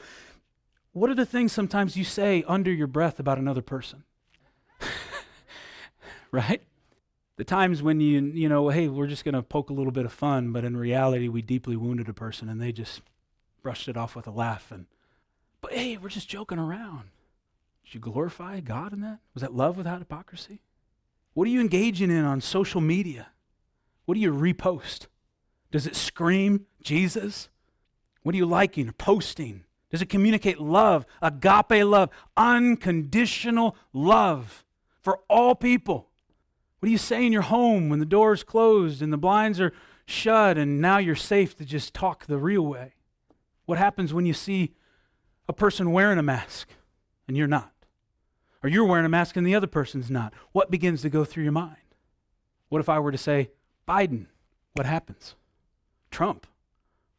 What 0.92 1.09
are 1.09 1.14
the 1.14 1.24
things 1.24 1.53
sometimes 1.53 1.96
you 1.96 2.05
say 2.05 2.44
under 2.46 2.70
your 2.70 2.86
breath 2.86 3.18
about 3.18 3.38
another 3.38 3.62
person? 3.62 4.05
right? 6.30 6.62
The 7.43 7.47
times 7.47 7.82
when 7.82 8.01
you 8.01 8.20
you 8.20 8.49
know, 8.49 8.68
hey, 8.68 8.86
we're 8.86 9.09
just 9.09 9.24
going 9.24 9.34
to 9.34 9.43
poke 9.43 9.70
a 9.70 9.72
little 9.72 9.90
bit 9.90 10.05
of 10.05 10.12
fun, 10.12 10.53
but 10.53 10.64
in 10.64 10.76
reality 10.76 11.26
we 11.26 11.43
deeply 11.43 11.74
wounded 11.74 12.09
a 12.09 12.12
person 12.12 12.49
and 12.49 12.62
they 12.62 12.70
just 12.70 13.03
brushed 13.64 13.88
it 13.88 13.97
off 13.97 14.14
with 14.14 14.28
a 14.28 14.30
laugh 14.30 14.70
and 14.70 14.86
but 15.61 15.72
hey, 15.72 15.97
we're 15.97 16.09
just 16.09 16.28
joking 16.28 16.61
around. 16.61 17.11
Did 17.82 17.95
you 17.95 17.99
glorify 18.01 18.61
God 18.61 18.93
in 18.93 19.01
that? 19.01 19.18
Was 19.34 19.40
that 19.40 19.53
love 19.53 19.76
without 19.76 19.99
hypocrisy? 19.99 20.61
What 21.34 21.49
are 21.49 21.51
you 21.51 21.61
engaging 21.61 22.12
in 22.12 22.24
on 22.24 22.40
social 22.40 22.80
media? 22.80 23.26
What 24.05 24.14
do 24.14 24.20
you 24.20 24.32
repost? 24.32 25.09
Does 25.72 25.84
it 25.84 25.97
scream 25.97 26.66
Jesus? 26.80 27.49
What 28.22 28.36
are 28.36 28.38
you 28.38 28.47
liking 28.47 28.88
or 28.88 28.93
posting? 28.93 29.64
Does 29.90 30.01
it 30.01 30.09
communicate 30.09 30.61
love, 30.61 31.07
agape 31.20 31.84
love, 31.84 32.11
unconditional 32.36 33.74
love 33.93 34.64
for 35.01 35.18
all 35.28 35.57
people? 35.57 36.07
What 36.83 36.89
do 36.89 36.93
you 36.93 36.99
say 36.99 37.24
in 37.24 37.33
your 37.33 37.43
home 37.43 37.89
when 37.89 38.01
the 38.01 38.05
door 38.05 38.33
is 38.33 38.43
closed 38.43 39.03
and 39.03 39.12
the 39.12 39.16
blinds 39.16 39.61
are 39.61 39.72
shut 40.05 40.59
and 40.59 40.80
now 40.80 40.99
you're 40.99 41.14
safe 41.14 41.57
to 41.59 41.64
just 41.64 41.95
talk 41.95 42.26
the 42.26 42.39
real 42.39 42.66
way? 42.66 42.95
What 43.66 43.78
happens 43.78 44.12
when 44.12 44.26
you 44.26 44.35
see 44.35 44.74
a 45.49 45.53
person 45.53 45.93
wearing 45.93 46.18
a 46.18 46.24
mask 46.24 46.70
and 47.28 47.37
you're 47.37 47.47
not? 47.47 47.72
Or 48.64 48.68
you're 48.68 48.85
wearing 48.85 49.07
a 49.07 49.09
mask 49.09 49.37
and 49.37 49.47
the 49.47 49.55
other 49.55 49.68
person's 49.68 50.11
not? 50.11 50.35
What 50.51 50.72
begins 50.72 51.03
to 51.03 51.09
go 51.09 51.24
through 51.24 51.45
your 51.45 51.53
mind? 51.53 51.76
What 52.68 52.80
if 52.80 52.89
I 52.89 52.99
were 52.99 53.12
to 53.12 53.16
say, 53.16 53.51
Biden, 53.87 54.26
what 54.72 54.85
happens? 54.85 55.37
Trump, 56.11 56.49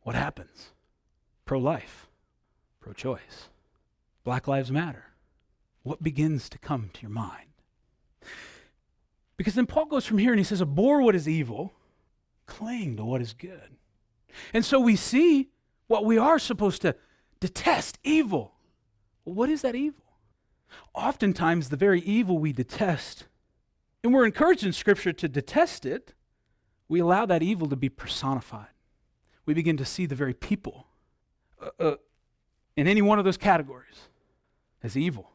what 0.02 0.14
happens? 0.14 0.74
Pro 1.46 1.58
life, 1.58 2.10
pro 2.82 2.92
choice, 2.92 3.48
Black 4.26 4.46
Lives 4.46 4.74
Matter. 4.74 5.14
What 5.84 6.04
begins 6.04 6.50
to 6.50 6.58
come 6.58 6.90
to 6.96 7.02
your 7.02 7.12
mind? 7.12 7.48
Because 9.38 9.56
then 9.56 9.66
Paul 9.66 9.86
goes 9.86 10.06
from 10.06 10.18
here 10.18 10.32
and 10.32 10.40
he 10.40 10.44
says, 10.44 10.62
Abhor 10.62 11.02
what 11.02 11.16
is 11.16 11.28
evil, 11.28 11.74
cling 12.46 12.98
to 12.98 13.06
what 13.06 13.22
is 13.22 13.34
good. 13.34 13.78
And 14.54 14.64
so 14.64 14.80
we 14.80 14.96
see 14.96 15.50
what 15.88 16.06
we 16.06 16.18
are 16.18 16.40
supposed 16.40 16.82
to 16.84 16.96
detest 17.40 18.00
evil. 18.04 18.54
What 19.24 19.50
is 19.50 19.62
that 19.62 19.76
evil? 19.76 20.04
Oftentimes, 20.94 21.70
the 21.70 21.78
very 21.78 22.02
evil 22.02 22.40
we 22.40 22.52
detest, 22.52 23.26
and 24.04 24.14
we're 24.14 24.26
encouraged 24.26 24.66
in 24.66 24.74
Scripture 24.74 25.14
to 25.14 25.28
detest 25.28 25.86
it, 25.86 26.14
we 26.88 27.00
allow 27.00 27.26
that 27.26 27.44
evil 27.44 27.68
to 27.70 27.76
be 27.76 27.90
personified. 27.90 28.68
We 29.46 29.54
begin 29.54 29.78
to 29.78 29.86
see 29.86 30.06
the 30.06 30.16
very 30.16 30.34
people 30.34 30.88
uh, 31.62 31.70
uh, 31.80 31.96
in 32.76 32.88
any 32.88 33.02
one 33.02 33.20
of 33.20 33.26
those 33.26 33.38
categories 33.38 34.08
as 34.82 34.98
evil. 34.98 35.33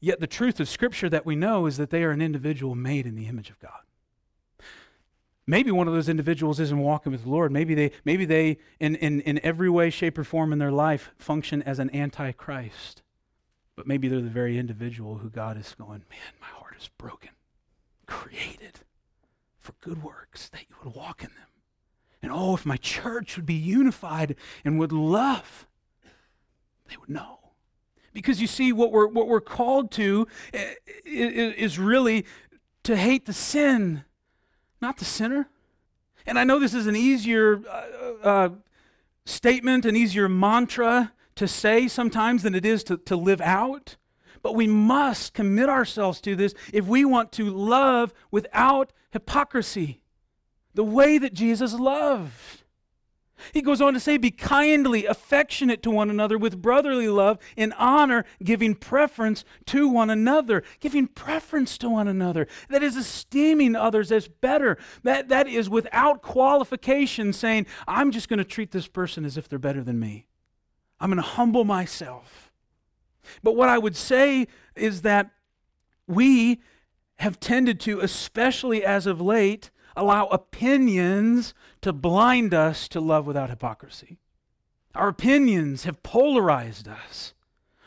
Yet 0.00 0.20
the 0.20 0.26
truth 0.26 0.60
of 0.60 0.68
Scripture 0.68 1.08
that 1.10 1.26
we 1.26 1.36
know 1.36 1.66
is 1.66 1.76
that 1.76 1.90
they 1.90 2.04
are 2.04 2.10
an 2.10 2.22
individual 2.22 2.74
made 2.74 3.06
in 3.06 3.16
the 3.16 3.26
image 3.26 3.50
of 3.50 3.58
God. 3.58 3.80
Maybe 5.46 5.70
one 5.70 5.88
of 5.88 5.94
those 5.94 6.08
individuals 6.08 6.58
isn't 6.58 6.78
walking 6.78 7.12
with 7.12 7.24
the 7.24 7.28
Lord. 7.28 7.52
Maybe 7.52 7.74
they, 7.74 7.90
maybe 8.04 8.24
they 8.24 8.58
in, 8.80 8.94
in, 8.96 9.20
in 9.20 9.38
every 9.42 9.68
way, 9.68 9.90
shape, 9.90 10.16
or 10.16 10.24
form 10.24 10.52
in 10.52 10.58
their 10.58 10.72
life, 10.72 11.10
function 11.18 11.62
as 11.62 11.78
an 11.78 11.94
antichrist. 11.94 13.02
But 13.76 13.86
maybe 13.86 14.08
they're 14.08 14.20
the 14.20 14.28
very 14.28 14.58
individual 14.58 15.18
who 15.18 15.28
God 15.28 15.58
is 15.58 15.74
going, 15.76 16.04
man, 16.08 16.32
my 16.40 16.46
heart 16.46 16.76
is 16.78 16.88
broken, 16.96 17.30
created 18.06 18.80
for 19.58 19.74
good 19.80 20.02
works, 20.02 20.48
that 20.50 20.62
you 20.68 20.76
would 20.82 20.94
walk 20.94 21.22
in 21.22 21.30
them. 21.30 21.48
And 22.22 22.32
oh, 22.32 22.54
if 22.54 22.64
my 22.64 22.78
church 22.78 23.36
would 23.36 23.44
be 23.44 23.54
unified 23.54 24.36
and 24.64 24.78
would 24.78 24.92
love, 24.92 25.66
they 26.88 26.96
would 26.96 27.10
know. 27.10 27.38
Because 28.14 28.40
you 28.40 28.46
see, 28.46 28.72
what 28.72 28.92
we're, 28.92 29.08
what 29.08 29.28
we're 29.28 29.40
called 29.40 29.90
to 29.92 30.26
eh, 30.54 30.74
is 31.04 31.78
really 31.78 32.24
to 32.84 32.96
hate 32.96 33.26
the 33.26 33.32
sin, 33.32 34.04
not 34.80 34.96
the 34.98 35.04
sinner. 35.04 35.48
And 36.24 36.38
I 36.38 36.44
know 36.44 36.58
this 36.58 36.74
is 36.74 36.86
an 36.86 36.96
easier 36.96 37.60
uh, 37.68 38.26
uh, 38.26 38.48
statement, 39.26 39.84
an 39.84 39.96
easier 39.96 40.28
mantra 40.28 41.12
to 41.34 41.48
say 41.48 41.88
sometimes 41.88 42.44
than 42.44 42.54
it 42.54 42.64
is 42.64 42.84
to, 42.84 42.96
to 42.98 43.16
live 43.16 43.40
out. 43.40 43.96
But 44.42 44.54
we 44.54 44.66
must 44.66 45.34
commit 45.34 45.68
ourselves 45.68 46.20
to 46.22 46.36
this 46.36 46.54
if 46.72 46.86
we 46.86 47.04
want 47.04 47.32
to 47.32 47.50
love 47.50 48.14
without 48.30 48.92
hypocrisy, 49.10 50.02
the 50.74 50.84
way 50.84 51.18
that 51.18 51.34
Jesus 51.34 51.72
loved. 51.72 52.63
He 53.52 53.62
goes 53.62 53.80
on 53.80 53.94
to 53.94 54.00
say, 54.00 54.16
Be 54.16 54.30
kindly, 54.30 55.06
affectionate 55.06 55.82
to 55.82 55.90
one 55.90 56.10
another 56.10 56.38
with 56.38 56.60
brotherly 56.60 57.08
love, 57.08 57.38
in 57.56 57.72
honor, 57.72 58.24
giving 58.42 58.74
preference 58.74 59.44
to 59.66 59.88
one 59.88 60.10
another. 60.10 60.62
Giving 60.80 61.06
preference 61.06 61.78
to 61.78 61.88
one 61.88 62.08
another. 62.08 62.46
That 62.68 62.82
is 62.82 62.96
esteeming 62.96 63.76
others 63.76 64.10
as 64.12 64.28
better. 64.28 64.78
That, 65.02 65.28
that 65.28 65.48
is 65.48 65.68
without 65.68 66.22
qualification 66.22 67.32
saying, 67.32 67.66
I'm 67.86 68.10
just 68.10 68.28
going 68.28 68.38
to 68.38 68.44
treat 68.44 68.70
this 68.72 68.86
person 68.86 69.24
as 69.24 69.36
if 69.36 69.48
they're 69.48 69.58
better 69.58 69.82
than 69.82 69.98
me. 70.00 70.26
I'm 71.00 71.10
going 71.10 71.16
to 71.16 71.22
humble 71.22 71.64
myself. 71.64 72.50
But 73.42 73.56
what 73.56 73.68
I 73.68 73.78
would 73.78 73.96
say 73.96 74.48
is 74.74 75.02
that 75.02 75.30
we 76.06 76.60
have 77.16 77.40
tended 77.40 77.80
to, 77.80 78.00
especially 78.00 78.84
as 78.84 79.06
of 79.06 79.20
late, 79.20 79.70
allow 79.96 80.26
opinions 80.26 81.54
to 81.80 81.92
blind 81.92 82.52
us 82.52 82.88
to 82.88 83.00
love 83.00 83.26
without 83.26 83.50
hypocrisy. 83.50 84.18
Our 84.94 85.08
opinions 85.08 85.84
have 85.84 86.02
polarized 86.02 86.88
us. 86.88 87.34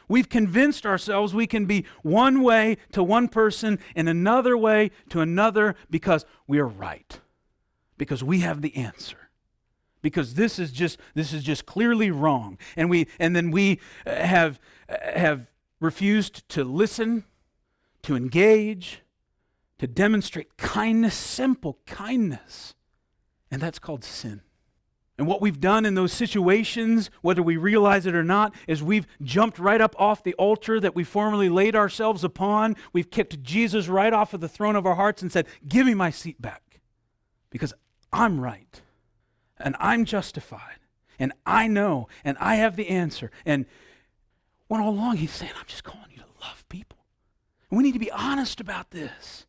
We've 0.09 0.29
convinced 0.29 0.85
ourselves 0.85 1.33
we 1.33 1.47
can 1.47 1.65
be 1.65 1.85
one 2.01 2.41
way 2.41 2.77
to 2.93 3.03
one 3.03 3.27
person 3.27 3.79
and 3.95 4.07
another 4.07 4.57
way 4.57 4.91
to 5.09 5.19
another 5.19 5.75
because 5.89 6.25
we 6.47 6.59
are 6.59 6.67
right, 6.67 7.19
because 7.97 8.23
we 8.23 8.39
have 8.39 8.61
the 8.61 8.75
answer. 8.75 9.29
Because 10.01 10.35
this 10.35 10.59
is 10.59 10.71
just 10.71 10.99
this 11.15 11.33
is 11.33 11.43
just 11.43 11.65
clearly 11.65 12.11
wrong, 12.11 12.57
and 12.77 12.89
we 12.89 13.07
and 13.19 13.35
then 13.35 13.51
we 13.51 13.79
uh, 14.05 14.13
have 14.15 14.59
uh, 14.87 14.95
have 15.13 15.47
refused 15.81 16.47
to 16.49 16.63
listen, 16.63 17.25
to 18.03 18.15
engage, 18.15 19.01
to 19.79 19.87
demonstrate 19.87 20.57
kindness, 20.57 21.15
simple 21.15 21.79
kindness. 21.85 22.73
And 23.51 23.61
that's 23.61 23.79
called 23.79 24.03
sin. 24.03 24.41
And 25.17 25.25
what 25.25 25.41
we've 25.41 25.59
done 25.59 25.85
in 25.85 25.95
those 25.95 26.13
situations, 26.13 27.09
whether 27.21 27.41
we 27.41 27.57
realize 27.57 28.05
it 28.05 28.13
or 28.13 28.23
not, 28.23 28.53
is 28.67 28.83
we've 28.83 29.07
jumped 29.23 29.57
right 29.57 29.81
up 29.81 29.95
off 29.97 30.23
the 30.23 30.35
altar 30.35 30.79
that 30.79 30.95
we 30.95 31.03
formerly 31.03 31.49
laid 31.49 31.75
ourselves 31.75 32.23
upon. 32.23 32.75
We've 32.93 33.09
kicked 33.09 33.41
Jesus 33.41 33.87
right 33.87 34.13
off 34.13 34.35
of 34.35 34.41
the 34.41 34.47
throne 34.47 34.75
of 34.75 34.85
our 34.85 34.93
hearts 34.93 35.23
and 35.23 35.31
said, 35.31 35.47
Give 35.67 35.87
me 35.87 35.95
my 35.95 36.11
seat 36.11 36.39
back 36.39 36.81
because 37.49 37.73
I'm 38.13 38.39
right 38.39 38.81
and 39.59 39.75
I'm 39.79 40.05
justified 40.05 40.79
and 41.17 41.33
I 41.47 41.67
know 41.67 42.07
and 42.23 42.37
I 42.39 42.55
have 42.55 42.75
the 42.75 42.89
answer. 42.89 43.31
And 43.43 43.65
when 44.67 44.81
all 44.81 44.91
along 44.91 45.17
he's 45.17 45.31
saying, 45.31 45.53
I'm 45.57 45.65
just 45.65 45.83
calling 45.83 46.11
you 46.11 46.17
to 46.17 46.45
love 46.45 46.63
people. 46.69 46.99
And 47.71 47.77
we 47.77 47.83
need 47.83 47.93
to 47.93 47.99
be 47.99 48.11
honest 48.11 48.61
about 48.61 48.91
this. 48.91 49.46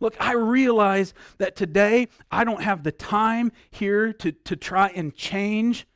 Look, 0.00 0.16
I 0.18 0.32
realize 0.32 1.14
that 1.38 1.56
today 1.56 2.08
I 2.30 2.44
don't 2.44 2.62
have 2.62 2.82
the 2.82 2.92
time 2.92 3.52
here 3.70 4.12
to, 4.14 4.32
to 4.32 4.56
try 4.56 4.88
and 4.88 5.14
change. 5.14 5.86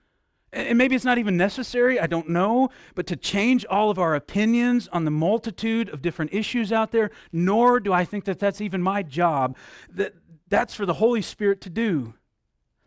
And 0.53 0.79
maybe 0.79 0.95
it's 0.95 1.05
not 1.05 1.19
even 1.19 1.37
necessary, 1.37 1.99
I 1.99 2.07
don't 2.07 2.29
know, 2.29 2.69
but 2.95 3.07
to 3.09 3.17
change 3.17 3.65
all 3.67 3.91
of 3.91 3.99
our 3.99 4.15
opinions 4.15 4.89
on 4.93 5.05
the 5.05 5.11
multitude 5.11 5.89
of 5.89 6.01
different 6.01 6.33
issues 6.33 6.71
out 6.71 6.93
there, 6.93 7.11
nor 7.33 7.81
do 7.81 7.93
I 7.93 8.05
think 8.05 8.25
that 8.27 8.39
that's 8.39 8.61
even 8.61 8.81
my 8.81 9.03
job. 9.03 9.57
That, 9.91 10.15
that's 10.49 10.75
for 10.75 10.87
the 10.87 10.95
Holy 10.95 11.23
Spirit 11.23 11.61
to 11.63 11.71
do. 11.71 12.15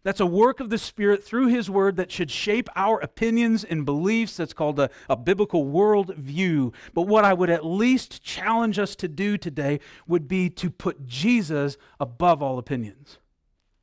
That's 0.07 0.21
a 0.21 0.25
work 0.25 0.61
of 0.61 0.69
the 0.69 0.77
Spirit 0.77 1.21
through 1.21 1.47
His 1.47 1.69
Word 1.69 1.97
that 1.97 2.13
should 2.13 2.31
shape 2.31 2.69
our 2.77 2.97
opinions 3.01 3.65
and 3.65 3.83
beliefs. 3.83 4.37
That's 4.37 4.53
called 4.53 4.79
a, 4.79 4.89
a 5.09 5.17
biblical 5.17 5.65
worldview. 5.65 6.73
But 6.93 7.07
what 7.07 7.25
I 7.25 7.33
would 7.33 7.49
at 7.49 7.65
least 7.65 8.23
challenge 8.23 8.79
us 8.79 8.95
to 8.95 9.09
do 9.09 9.37
today 9.37 9.81
would 10.07 10.29
be 10.29 10.49
to 10.49 10.69
put 10.69 11.05
Jesus 11.07 11.75
above 11.99 12.41
all 12.41 12.57
opinions. 12.57 13.17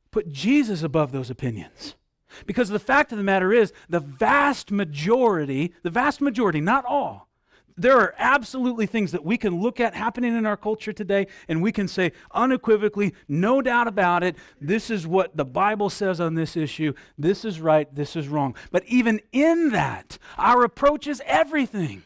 Put 0.09 0.31
Jesus 0.31 0.81
above 0.81 1.11
those 1.11 1.29
opinions. 1.29 1.93
Because 2.47 2.69
the 2.69 2.79
fact 2.79 3.11
of 3.11 3.19
the 3.19 3.23
matter 3.23 3.53
is, 3.53 3.71
the 3.87 3.99
vast 3.99 4.71
majority, 4.71 5.75
the 5.83 5.91
vast 5.91 6.21
majority, 6.21 6.59
not 6.59 6.85
all, 6.85 7.24
there 7.77 7.99
are 7.99 8.15
absolutely 8.17 8.85
things 8.85 9.11
that 9.11 9.25
we 9.25 9.37
can 9.37 9.61
look 9.61 9.79
at 9.79 9.93
happening 9.93 10.35
in 10.35 10.45
our 10.45 10.57
culture 10.57 10.93
today, 10.93 11.27
and 11.47 11.61
we 11.61 11.71
can 11.71 11.87
say 11.87 12.13
unequivocally, 12.33 13.13
no 13.27 13.61
doubt 13.61 13.87
about 13.87 14.23
it, 14.23 14.35
this 14.61 14.89
is 14.89 15.05
what 15.05 15.35
the 15.35 15.45
Bible 15.45 15.89
says 15.89 16.21
on 16.21 16.35
this 16.35 16.55
issue. 16.55 16.93
This 17.17 17.43
is 17.43 17.59
right, 17.59 17.93
this 17.93 18.15
is 18.15 18.27
wrong. 18.27 18.55
But 18.71 18.85
even 18.85 19.19
in 19.31 19.71
that, 19.71 20.17
our 20.37 20.63
approach 20.63 21.07
is 21.07 21.21
everything. 21.25 22.03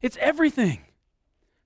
It's 0.00 0.16
everything 0.18 0.85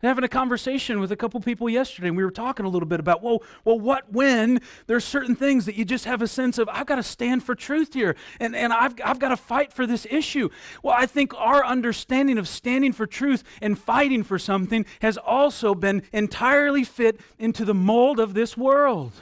having 0.08 0.24
a 0.24 0.28
conversation 0.28 1.00
with 1.00 1.12
a 1.12 1.16
couple 1.16 1.40
people 1.40 1.68
yesterday, 1.68 2.08
and 2.08 2.16
we 2.16 2.24
were 2.24 2.30
talking 2.30 2.64
a 2.64 2.68
little 2.68 2.88
bit 2.88 3.00
about, 3.00 3.22
well, 3.22 3.42
well, 3.64 3.78
what 3.78 4.10
when 4.12 4.60
there's 4.86 5.04
certain 5.04 5.34
things 5.34 5.66
that 5.66 5.74
you 5.74 5.84
just 5.84 6.04
have 6.04 6.22
a 6.22 6.28
sense 6.28 6.58
of, 6.58 6.68
I've 6.70 6.86
got 6.86 6.96
to 6.96 7.02
stand 7.02 7.42
for 7.42 7.54
truth 7.54 7.94
here, 7.94 8.16
and, 8.38 8.56
and 8.56 8.72
I've, 8.72 8.94
I've 9.04 9.18
got 9.18 9.28
to 9.28 9.36
fight 9.36 9.72
for 9.72 9.86
this 9.86 10.06
issue. 10.10 10.48
Well, 10.82 10.94
I 10.96 11.06
think 11.06 11.34
our 11.34 11.64
understanding 11.64 12.38
of 12.38 12.48
standing 12.48 12.92
for 12.92 13.06
truth 13.06 13.44
and 13.60 13.78
fighting 13.78 14.22
for 14.22 14.38
something 14.38 14.86
has 15.02 15.18
also 15.18 15.74
been 15.74 16.02
entirely 16.12 16.84
fit 16.84 17.20
into 17.38 17.64
the 17.64 17.74
mold 17.74 18.18
of 18.18 18.34
this 18.34 18.56
world. 18.56 19.12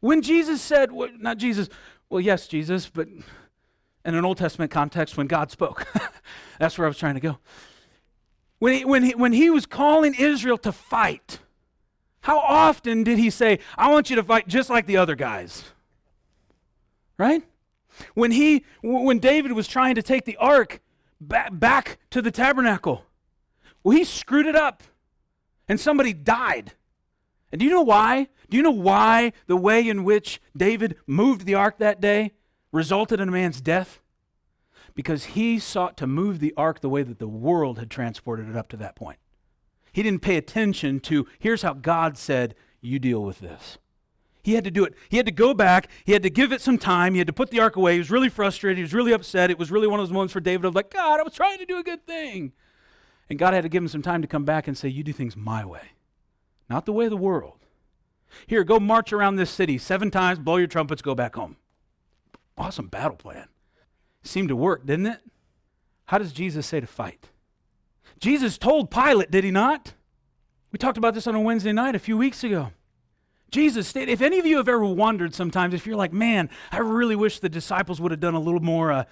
When 0.00 0.22
Jesus 0.22 0.62
said, 0.62 0.92
well, 0.92 1.10
not 1.18 1.36
Jesus, 1.36 1.68
well, 2.08 2.20
yes, 2.20 2.48
Jesus, 2.48 2.88
but 2.88 3.06
in 4.04 4.14
an 4.14 4.24
Old 4.24 4.38
Testament 4.38 4.70
context, 4.70 5.16
when 5.16 5.26
God 5.26 5.50
spoke, 5.50 5.86
that's 6.58 6.78
where 6.78 6.86
I 6.86 6.88
was 6.88 6.98
trying 6.98 7.14
to 7.14 7.20
go. 7.20 7.38
When 8.60 8.74
he, 8.74 8.84
when, 8.84 9.02
he, 9.02 9.14
when 9.14 9.32
he 9.32 9.50
was 9.50 9.66
calling 9.66 10.14
Israel 10.14 10.58
to 10.58 10.70
fight, 10.70 11.40
how 12.20 12.38
often 12.38 13.02
did 13.02 13.18
he 13.18 13.30
say, 13.30 13.58
I 13.76 13.90
want 13.90 14.10
you 14.10 14.16
to 14.16 14.22
fight 14.22 14.46
just 14.46 14.68
like 14.70 14.86
the 14.86 14.98
other 14.98 15.16
guys? 15.16 15.64
Right? 17.18 17.42
When 18.14 18.30
he 18.30 18.64
when 18.82 19.18
David 19.18 19.52
was 19.52 19.66
trying 19.66 19.94
to 19.96 20.02
take 20.02 20.24
the 20.24 20.36
ark 20.36 20.80
back, 21.20 21.50
back 21.52 21.98
to 22.10 22.22
the 22.22 22.30
tabernacle, 22.30 23.04
well, 23.82 23.96
he 23.96 24.04
screwed 24.04 24.46
it 24.46 24.56
up 24.56 24.82
and 25.68 25.80
somebody 25.80 26.12
died. 26.12 26.72
And 27.52 27.58
do 27.58 27.64
you 27.64 27.70
know 27.70 27.82
why? 27.82 28.28
Do 28.48 28.56
you 28.56 28.62
know 28.62 28.70
why 28.70 29.32
the 29.46 29.56
way 29.56 29.88
in 29.88 30.04
which 30.04 30.40
David 30.56 30.96
moved 31.06 31.46
the 31.46 31.54
ark 31.54 31.78
that 31.78 32.00
day 32.00 32.32
resulted 32.72 33.20
in 33.20 33.28
a 33.28 33.32
man's 33.32 33.60
death? 33.60 33.99
Because 34.94 35.24
he 35.24 35.58
sought 35.58 35.96
to 35.98 36.06
move 36.06 36.38
the 36.38 36.54
ark 36.56 36.80
the 36.80 36.88
way 36.88 37.02
that 37.02 37.18
the 37.18 37.28
world 37.28 37.78
had 37.78 37.90
transported 37.90 38.48
it 38.48 38.56
up 38.56 38.68
to 38.68 38.76
that 38.78 38.96
point. 38.96 39.18
He 39.92 40.02
didn't 40.02 40.22
pay 40.22 40.36
attention 40.36 41.00
to, 41.00 41.26
here's 41.38 41.62
how 41.62 41.74
God 41.74 42.16
said, 42.16 42.54
you 42.80 42.98
deal 42.98 43.22
with 43.22 43.40
this. 43.40 43.78
He 44.42 44.54
had 44.54 44.64
to 44.64 44.70
do 44.70 44.84
it. 44.84 44.94
He 45.08 45.18
had 45.18 45.26
to 45.26 45.32
go 45.32 45.52
back. 45.52 45.88
He 46.04 46.12
had 46.12 46.22
to 46.22 46.30
give 46.30 46.52
it 46.52 46.62
some 46.62 46.78
time. 46.78 47.12
He 47.12 47.18
had 47.18 47.26
to 47.26 47.32
put 47.32 47.50
the 47.50 47.60
ark 47.60 47.76
away. 47.76 47.94
He 47.94 47.98
was 47.98 48.10
really 48.10 48.30
frustrated. 48.30 48.78
He 48.78 48.82
was 48.82 48.94
really 48.94 49.12
upset. 49.12 49.50
It 49.50 49.58
was 49.58 49.70
really 49.70 49.86
one 49.86 50.00
of 50.00 50.06
those 50.06 50.12
moments 50.12 50.32
for 50.32 50.40
David 50.40 50.64
of 50.64 50.74
like, 50.74 50.90
God, 50.90 51.20
I 51.20 51.22
was 51.22 51.34
trying 51.34 51.58
to 51.58 51.66
do 51.66 51.78
a 51.78 51.82
good 51.82 52.06
thing. 52.06 52.52
And 53.28 53.38
God 53.38 53.52
had 53.52 53.62
to 53.62 53.68
give 53.68 53.82
him 53.82 53.88
some 53.88 54.02
time 54.02 54.22
to 54.22 54.28
come 54.28 54.44
back 54.44 54.66
and 54.66 54.76
say, 54.76 54.88
You 54.88 55.04
do 55.04 55.12
things 55.12 55.36
my 55.36 55.64
way, 55.64 55.92
not 56.68 56.86
the 56.86 56.92
way 56.92 57.04
of 57.04 57.10
the 57.10 57.16
world. 57.16 57.58
Here, 58.46 58.64
go 58.64 58.80
march 58.80 59.12
around 59.12 59.36
this 59.36 59.50
city 59.50 59.76
seven 59.76 60.10
times, 60.10 60.38
blow 60.38 60.56
your 60.56 60.66
trumpets, 60.66 61.02
go 61.02 61.14
back 61.14 61.34
home. 61.34 61.56
Awesome 62.56 62.88
battle 62.88 63.16
plan. 63.16 63.48
Seemed 64.22 64.48
to 64.48 64.56
work, 64.56 64.86
didn't 64.86 65.06
it? 65.06 65.20
How 66.06 66.18
does 66.18 66.32
Jesus 66.32 66.66
say 66.66 66.80
to 66.80 66.86
fight? 66.86 67.30
Jesus 68.18 68.58
told 68.58 68.90
Pilate, 68.90 69.30
did 69.30 69.44
he 69.44 69.50
not? 69.50 69.94
We 70.72 70.78
talked 70.78 70.98
about 70.98 71.14
this 71.14 71.26
on 71.26 71.34
a 71.34 71.40
Wednesday 71.40 71.72
night 71.72 71.94
a 71.94 71.98
few 71.98 72.16
weeks 72.16 72.44
ago. 72.44 72.72
Jesus 73.50 73.88
stated, 73.88 74.12
if 74.12 74.20
any 74.20 74.38
of 74.38 74.46
you 74.46 74.58
have 74.58 74.68
ever 74.68 74.84
wondered 74.84 75.34
sometimes, 75.34 75.74
if 75.74 75.86
you're 75.86 75.96
like, 75.96 76.12
man, 76.12 76.48
I 76.70 76.78
really 76.78 77.16
wish 77.16 77.40
the 77.40 77.48
disciples 77.48 78.00
would 78.00 78.12
have 78.12 78.20
done 78.20 78.34
a 78.34 78.40
little 78.40 78.60
more 78.60 78.92
uh, 78.92 79.04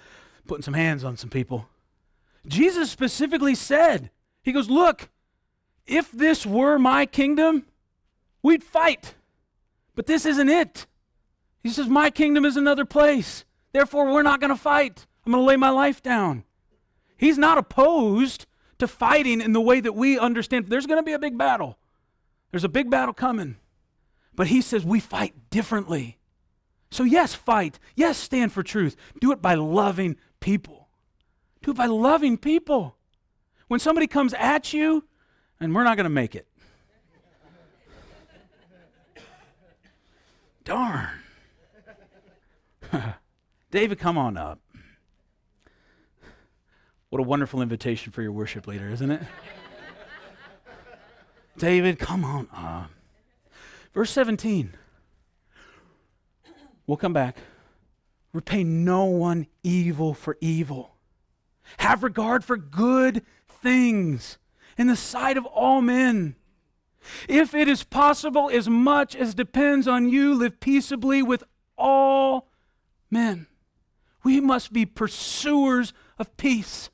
putting 0.47 0.63
some 0.63 0.73
hands 0.73 1.03
on 1.03 1.17
some 1.17 1.29
people. 1.29 1.67
Jesus 2.47 2.89
specifically 2.89 3.55
said, 3.55 4.09
He 4.41 4.51
goes, 4.51 4.69
Look, 4.69 5.09
if 5.85 6.11
this 6.11 6.45
were 6.45 6.79
my 6.79 7.05
kingdom, 7.05 7.65
we'd 8.41 8.63
fight. 8.63 9.15
But 9.95 10.05
this 10.05 10.25
isn't 10.25 10.49
it. 10.49 10.85
He 11.61 11.69
says, 11.69 11.87
My 11.87 12.09
kingdom 12.09 12.45
is 12.45 12.55
another 12.55 12.85
place. 12.85 13.43
Therefore, 13.71 14.11
we're 14.11 14.23
not 14.23 14.39
going 14.39 14.49
to 14.49 14.55
fight. 14.55 15.05
I'm 15.25 15.31
going 15.31 15.43
to 15.43 15.47
lay 15.47 15.57
my 15.57 15.69
life 15.69 16.01
down. 16.01 16.43
He's 17.17 17.37
not 17.37 17.57
opposed 17.57 18.45
to 18.79 18.87
fighting 18.87 19.41
in 19.41 19.53
the 19.53 19.61
way 19.61 19.79
that 19.79 19.93
we 19.93 20.17
understand. 20.17 20.67
There's 20.67 20.87
going 20.87 20.99
to 20.99 21.03
be 21.03 21.13
a 21.13 21.19
big 21.19 21.37
battle. 21.37 21.77
There's 22.51 22.63
a 22.63 22.69
big 22.69 22.89
battle 22.89 23.13
coming. 23.13 23.57
But 24.33 24.47
he 24.47 24.61
says 24.61 24.85
we 24.85 24.99
fight 24.99 25.33
differently. 25.49 26.17
So, 26.91 27.03
yes, 27.03 27.35
fight. 27.35 27.77
Yes, 27.95 28.17
stand 28.17 28.51
for 28.51 28.63
truth. 28.63 28.95
Do 29.19 29.31
it 29.31 29.41
by 29.41 29.53
loving 29.53 30.15
people. 30.39 30.87
Do 31.61 31.71
it 31.71 31.77
by 31.77 31.85
loving 31.85 32.37
people. 32.37 32.95
When 33.67 33.79
somebody 33.79 34.07
comes 34.07 34.33
at 34.33 34.73
you, 34.73 35.03
and 35.59 35.75
we're 35.75 35.83
not 35.83 35.97
going 35.97 36.05
to 36.05 36.09
make 36.09 36.33
it. 36.33 36.47
Darn. 40.63 41.09
David, 43.71 43.99
come 43.99 44.17
on 44.17 44.35
up. 44.35 44.59
What 47.09 47.19
a 47.19 47.23
wonderful 47.23 47.61
invitation 47.61 48.11
for 48.11 48.21
your 48.21 48.31
worship 48.31 48.67
leader, 48.67 48.89
isn't 48.89 49.11
it? 49.11 49.21
David, 51.57 51.99
come 51.99 52.23
on 52.23 52.47
up. 52.53 52.89
Verse 53.93 54.11
17. 54.11 54.73
We'll 56.87 56.97
come 56.97 57.13
back. 57.13 57.37
Repay 58.33 58.63
no 58.63 59.05
one 59.05 59.47
evil 59.63 60.13
for 60.13 60.37
evil. 60.41 60.95
Have 61.77 62.03
regard 62.03 62.43
for 62.43 62.57
good 62.57 63.23
things 63.47 64.37
in 64.77 64.87
the 64.87 64.95
sight 64.95 65.37
of 65.37 65.45
all 65.45 65.81
men. 65.81 66.35
If 67.27 67.53
it 67.53 67.67
is 67.67 67.83
possible, 67.83 68.49
as 68.51 68.67
much 68.69 69.15
as 69.15 69.33
depends 69.33 69.87
on 69.87 70.09
you, 70.09 70.33
live 70.33 70.59
peaceably 70.59 71.21
with 71.21 71.43
all 71.77 72.47
men. 73.11 73.47
We 74.23 74.39
must 74.39 74.73
be 74.73 74.85
pursuers 74.85 75.93
of 76.17 76.35
peace. 76.37 76.89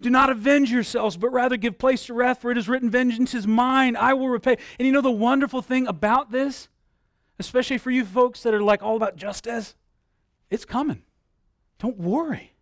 Do 0.00 0.10
not 0.10 0.30
avenge 0.30 0.70
yourselves, 0.72 1.16
but 1.16 1.32
rather 1.32 1.56
give 1.56 1.78
place 1.78 2.06
to 2.06 2.14
wrath, 2.14 2.40
for 2.40 2.50
it 2.50 2.58
is 2.58 2.68
written, 2.68 2.90
Vengeance 2.90 3.34
is 3.34 3.46
mine, 3.46 3.96
I 3.96 4.14
will 4.14 4.28
repay. 4.28 4.56
And 4.78 4.86
you 4.86 4.92
know 4.92 5.00
the 5.00 5.10
wonderful 5.10 5.62
thing 5.62 5.86
about 5.86 6.32
this, 6.32 6.68
especially 7.38 7.78
for 7.78 7.90
you 7.90 8.04
folks 8.04 8.42
that 8.42 8.52
are 8.52 8.62
like 8.62 8.82
all 8.82 8.96
about 8.96 9.16
justice? 9.16 9.76
It's 10.50 10.64
coming. 10.64 11.02
Don't 11.78 11.98
worry. 11.98 12.54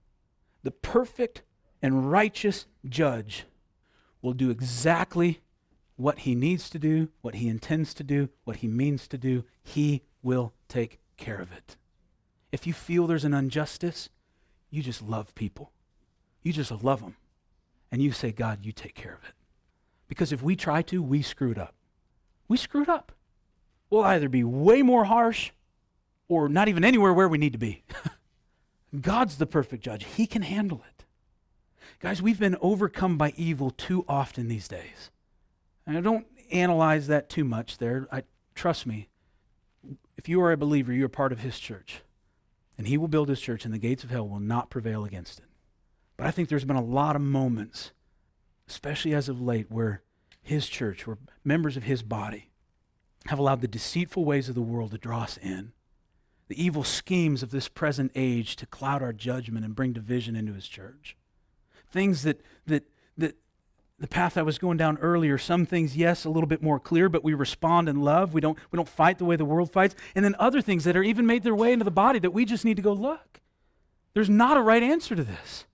The 0.63 0.71
perfect 0.71 1.43
and 1.83 2.11
righteous 2.11 2.67
judge 2.87 3.47
will 4.23 4.35
do 4.35 4.51
exactly 4.51 5.41
what 5.97 6.21
he 6.21 6.35
needs 6.35 6.69
to 6.71 6.79
do, 6.79 7.09
what 7.23 7.37
he 7.37 7.49
intends 7.49 7.95
to 7.95 8.05
do, 8.05 8.29
what 8.45 8.57
he 8.57 8.69
means 8.69 9.09
to 9.09 9.19
do. 9.19 9.45
He 9.63 10.03
will 10.23 10.53
take 10.69 11.01
care 11.17 11.41
of 11.41 11.53
it. 11.53 11.77
If 12.53 12.67
you 12.67 12.73
feel 12.73 13.07
there's 13.07 13.25
an 13.25 13.35
injustice, 13.35 14.09
you 14.71 14.83
just 14.83 15.03
love 15.03 15.35
people. 15.35 15.73
You 16.43 16.53
just 16.53 16.71
love 16.83 17.01
them. 17.01 17.17
And 17.93 18.03
you 18.03 18.13
say, 18.13 18.33
God, 18.33 18.65
you 18.65 18.73
take 18.73 18.95
care 18.95 19.15
of 19.15 19.29
it. 19.29 19.35
Because 20.09 20.33
if 20.33 20.43
we 20.43 20.57
try 20.57 20.83
to, 20.83 21.03
we 21.03 21.23
screwed 21.23 21.59
up. 21.59 21.75
We 22.49 22.57
screwed 22.57 22.89
up. 22.89 23.13
We'll 23.91 24.05
either 24.05 24.29
be 24.29 24.45
way 24.45 24.83
more 24.83 25.05
harsh 25.05 25.51
or 26.29 26.49
not 26.49 26.69
even 26.69 26.85
anywhere 26.85 27.13
where 27.13 27.29
we 27.29 27.39
need 27.39 27.53
to 27.53 27.59
be. 27.59 27.83
God's 29.01 29.39
the 29.39 29.47
perfect 29.47 29.85
judge, 29.85 30.05
He 30.05 30.27
can 30.27 30.43
handle 30.43 30.83
it. 30.89 31.05
Guys, 32.01 32.23
we've 32.23 32.41
been 32.41 32.57
overcome 32.61 33.19
by 33.19 33.35
evil 33.37 33.71
too 33.71 34.05
often 34.09 34.49
these 34.49 34.69
days. 34.69 35.11
And 35.87 35.99
I 35.99 36.01
don't 36.01 36.27
analyze 36.51 37.09
that 37.09 37.29
too 37.29 37.45
much 37.45 37.79
there. 37.79 38.09
I, 38.11 38.23
trust 38.55 38.87
me, 38.87 39.09
if 40.17 40.29
you 40.29 40.41
are 40.41 40.53
a 40.53 40.57
believer, 40.57 40.93
you're 40.93 41.09
part 41.09 41.33
of 41.33 41.41
His 41.41 41.59
church 41.59 42.03
and 42.81 42.89
he 42.89 42.97
will 42.97 43.09
build 43.09 43.29
his 43.29 43.43
church, 43.43 43.67
and 43.67 43.75
the 43.75 43.79
gates 43.79 44.05
of 44.05 44.11
hell 44.11 44.27
will 44.27 44.41
not 44.41 44.71
prevail 44.71 45.05
against 45.05 45.39
it. 45.39 45.45
But 46.17 46.27
I 46.27 46.31
think 46.31 46.49
there's 46.49 46.65
been 46.65 46.77
a 46.77 46.83
lot 46.83 47.15
of 47.15 47.21
moments, 47.21 47.93
especially 48.67 49.13
as 49.13 49.29
of 49.29 49.39
late, 49.39 49.71
where 49.71 50.03
his 50.41 50.67
church, 50.67 51.07
where 51.07 51.19
members 51.45 51.77
of 51.77 51.83
his 51.83 52.03
body, 52.03 52.49
have 53.27 53.39
allowed 53.39 53.61
the 53.61 53.69
deceitful 53.69 54.25
ways 54.25 54.49
of 54.49 54.55
the 54.55 54.63
world 54.63 54.93
to 54.93 54.97
draw 54.97 55.25
us 55.25 55.37
in, 55.37 55.73
the 56.49 56.65
evil 56.65 56.83
schemes 56.83 57.43
of 57.43 57.51
this 57.51 57.69
present 57.69 58.13
age 58.15 58.57
to 58.57 58.65
cloud 58.65 59.03
our 59.03 59.13
judgment 59.13 59.67
and 59.67 59.75
bring 59.75 59.93
division 59.93 60.35
into 60.35 60.55
his 60.55 60.67
church. 60.67 61.19
Things 61.91 62.23
that, 62.23 62.41
that, 62.67 62.85
that 63.19 63.37
the 64.01 64.09
path 64.09 64.39
I 64.39 64.43
was 64.43 64.59
going 64.59 64.79
down 64.79 64.97
earlier, 64.99 65.37
some 65.37 65.67
things, 65.67 65.95
yes, 65.95 66.25
a 66.25 66.31
little 66.31 66.47
bit 66.47 66.63
more 66.63 66.81
clear, 66.81 67.11
but 67.11 67.23
we 67.23 67.35
respond 67.35 67.87
in 67.87 68.01
love. 68.01 68.33
We 68.33 68.41
don't, 68.41 68.59
we 68.71 68.79
don't 68.79 68.89
fight 68.89 69.19
the 69.19 69.27
way 69.27 69.37
the 69.37 69.45
world 69.45 69.71
fights. 69.71 69.95
And 70.15 70.25
then 70.25 70.35
other 70.39 70.63
things 70.63 70.85
that 70.85 70.97
are 70.97 71.03
even 71.03 71.27
made 71.27 71.43
their 71.43 71.55
way 71.55 71.73
into 71.73 71.85
the 71.85 71.91
body 71.91 72.19
that 72.21 72.31
we 72.31 72.47
just 72.47 72.65
need 72.65 72.77
to 72.77 72.83
go 72.83 72.95
look. 72.95 73.41
There's 74.15 74.31
not 74.31 74.57
a 74.57 74.63
right 74.63 74.83
answer 74.83 75.15
to 75.15 75.23
this. 75.23 75.67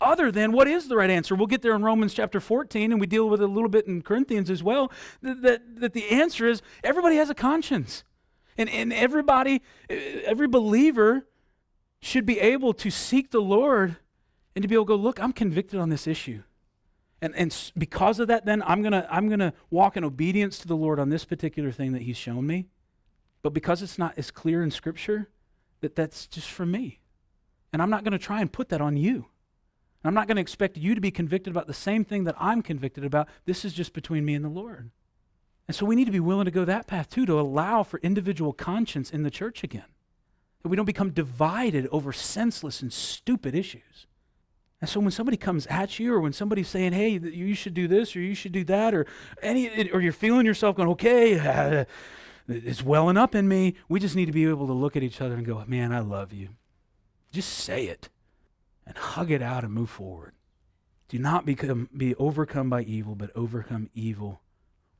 Other 0.00 0.30
than 0.30 0.52
what 0.52 0.68
is 0.68 0.86
the 0.86 0.96
right 0.96 1.10
answer? 1.10 1.34
We'll 1.34 1.48
get 1.48 1.62
there 1.62 1.74
in 1.74 1.82
Romans 1.82 2.14
chapter 2.14 2.38
14, 2.38 2.92
and 2.92 3.00
we 3.00 3.08
deal 3.08 3.28
with 3.28 3.40
it 3.40 3.44
a 3.44 3.52
little 3.52 3.68
bit 3.68 3.88
in 3.88 4.02
Corinthians 4.02 4.48
as 4.48 4.62
well. 4.62 4.92
That, 5.22 5.42
that, 5.42 5.80
that 5.80 5.92
the 5.92 6.08
answer 6.10 6.46
is 6.46 6.62
everybody 6.84 7.16
has 7.16 7.28
a 7.28 7.34
conscience. 7.34 8.04
And, 8.56 8.70
and 8.70 8.92
everybody, 8.92 9.62
uh, 9.90 9.94
every 10.24 10.46
believer 10.46 11.26
should 12.00 12.24
be 12.24 12.38
able 12.38 12.72
to 12.74 12.90
seek 12.90 13.32
the 13.32 13.40
Lord 13.40 13.96
and 14.54 14.62
to 14.62 14.68
be 14.68 14.76
able 14.76 14.84
to 14.84 14.88
go, 14.88 14.96
look, 14.96 15.20
I'm 15.20 15.32
convicted 15.32 15.80
on 15.80 15.88
this 15.88 16.06
issue. 16.06 16.42
And, 17.20 17.34
and 17.34 17.72
because 17.76 18.20
of 18.20 18.28
that, 18.28 18.44
then 18.44 18.62
I'm 18.62 18.80
going 18.82 18.92
to 18.92 19.06
I'm 19.12 19.28
gonna 19.28 19.52
walk 19.70 19.96
in 19.96 20.04
obedience 20.04 20.58
to 20.60 20.68
the 20.68 20.76
Lord 20.76 21.00
on 21.00 21.08
this 21.08 21.24
particular 21.24 21.72
thing 21.72 21.92
that 21.92 22.02
He's 22.02 22.16
shown 22.16 22.46
me. 22.46 22.68
But 23.42 23.54
because 23.54 23.82
it's 23.82 23.98
not 23.98 24.14
as 24.16 24.30
clear 24.30 24.62
in 24.62 24.70
Scripture, 24.70 25.28
that 25.80 25.96
that's 25.96 26.26
just 26.26 26.48
for 26.50 26.66
me. 26.66 27.00
And 27.72 27.82
I'm 27.82 27.90
not 27.90 28.04
going 28.04 28.12
to 28.12 28.18
try 28.18 28.40
and 28.40 28.52
put 28.52 28.68
that 28.70 28.80
on 28.80 28.96
you. 28.96 29.26
I'm 30.04 30.14
not 30.14 30.26
going 30.26 30.36
to 30.36 30.42
expect 30.42 30.76
you 30.76 30.94
to 30.94 31.00
be 31.00 31.10
convicted 31.10 31.50
about 31.50 31.66
the 31.66 31.74
same 31.74 32.04
thing 32.04 32.24
that 32.24 32.36
I'm 32.38 32.62
convicted 32.62 33.04
about. 33.04 33.28
This 33.44 33.64
is 33.64 33.74
just 33.74 33.92
between 33.92 34.24
me 34.24 34.34
and 34.34 34.44
the 34.44 34.48
Lord. 34.48 34.90
And 35.66 35.74
so 35.74 35.84
we 35.84 35.96
need 35.96 36.06
to 36.06 36.12
be 36.12 36.20
willing 36.20 36.46
to 36.46 36.50
go 36.50 36.64
that 36.64 36.86
path 36.86 37.10
too, 37.10 37.26
to 37.26 37.38
allow 37.38 37.82
for 37.82 38.00
individual 38.02 38.52
conscience 38.52 39.10
in 39.10 39.22
the 39.22 39.30
church 39.30 39.62
again. 39.62 39.84
That 40.62 40.70
we 40.70 40.76
don't 40.76 40.86
become 40.86 41.10
divided 41.10 41.86
over 41.92 42.12
senseless 42.12 42.80
and 42.80 42.92
stupid 42.92 43.54
issues. 43.54 44.06
And 44.80 44.88
so 44.88 45.00
when 45.00 45.10
somebody 45.10 45.36
comes 45.36 45.66
at 45.66 45.98
you, 45.98 46.14
or 46.14 46.20
when 46.20 46.32
somebody's 46.32 46.68
saying, 46.68 46.92
"Hey, 46.92 47.18
you 47.18 47.54
should 47.54 47.74
do 47.74 47.88
this, 47.88 48.14
or 48.14 48.20
you 48.20 48.34
should 48.34 48.52
do 48.52 48.64
that," 48.64 48.94
or 48.94 49.06
any, 49.42 49.90
or 49.90 50.00
you're 50.00 50.12
feeling 50.12 50.46
yourself 50.46 50.76
going, 50.76 50.88
"Okay, 50.90 51.86
it's 52.48 52.84
welling 52.84 53.16
up 53.16 53.34
in 53.34 53.48
me," 53.48 53.74
we 53.88 53.98
just 53.98 54.14
need 54.14 54.26
to 54.26 54.32
be 54.32 54.46
able 54.46 54.68
to 54.68 54.72
look 54.72 54.96
at 54.96 55.02
each 55.02 55.20
other 55.20 55.34
and 55.34 55.44
go, 55.44 55.62
"Man, 55.66 55.92
I 55.92 55.98
love 55.98 56.32
you." 56.32 56.50
Just 57.32 57.50
say 57.50 57.86
it, 57.86 58.08
and 58.86 58.96
hug 58.96 59.30
it 59.32 59.42
out, 59.42 59.64
and 59.64 59.72
move 59.72 59.90
forward. 59.90 60.34
Do 61.08 61.18
not 61.18 61.44
become 61.44 61.88
be 61.96 62.14
overcome 62.14 62.70
by 62.70 62.82
evil, 62.82 63.16
but 63.16 63.30
overcome 63.34 63.90
evil 63.94 64.42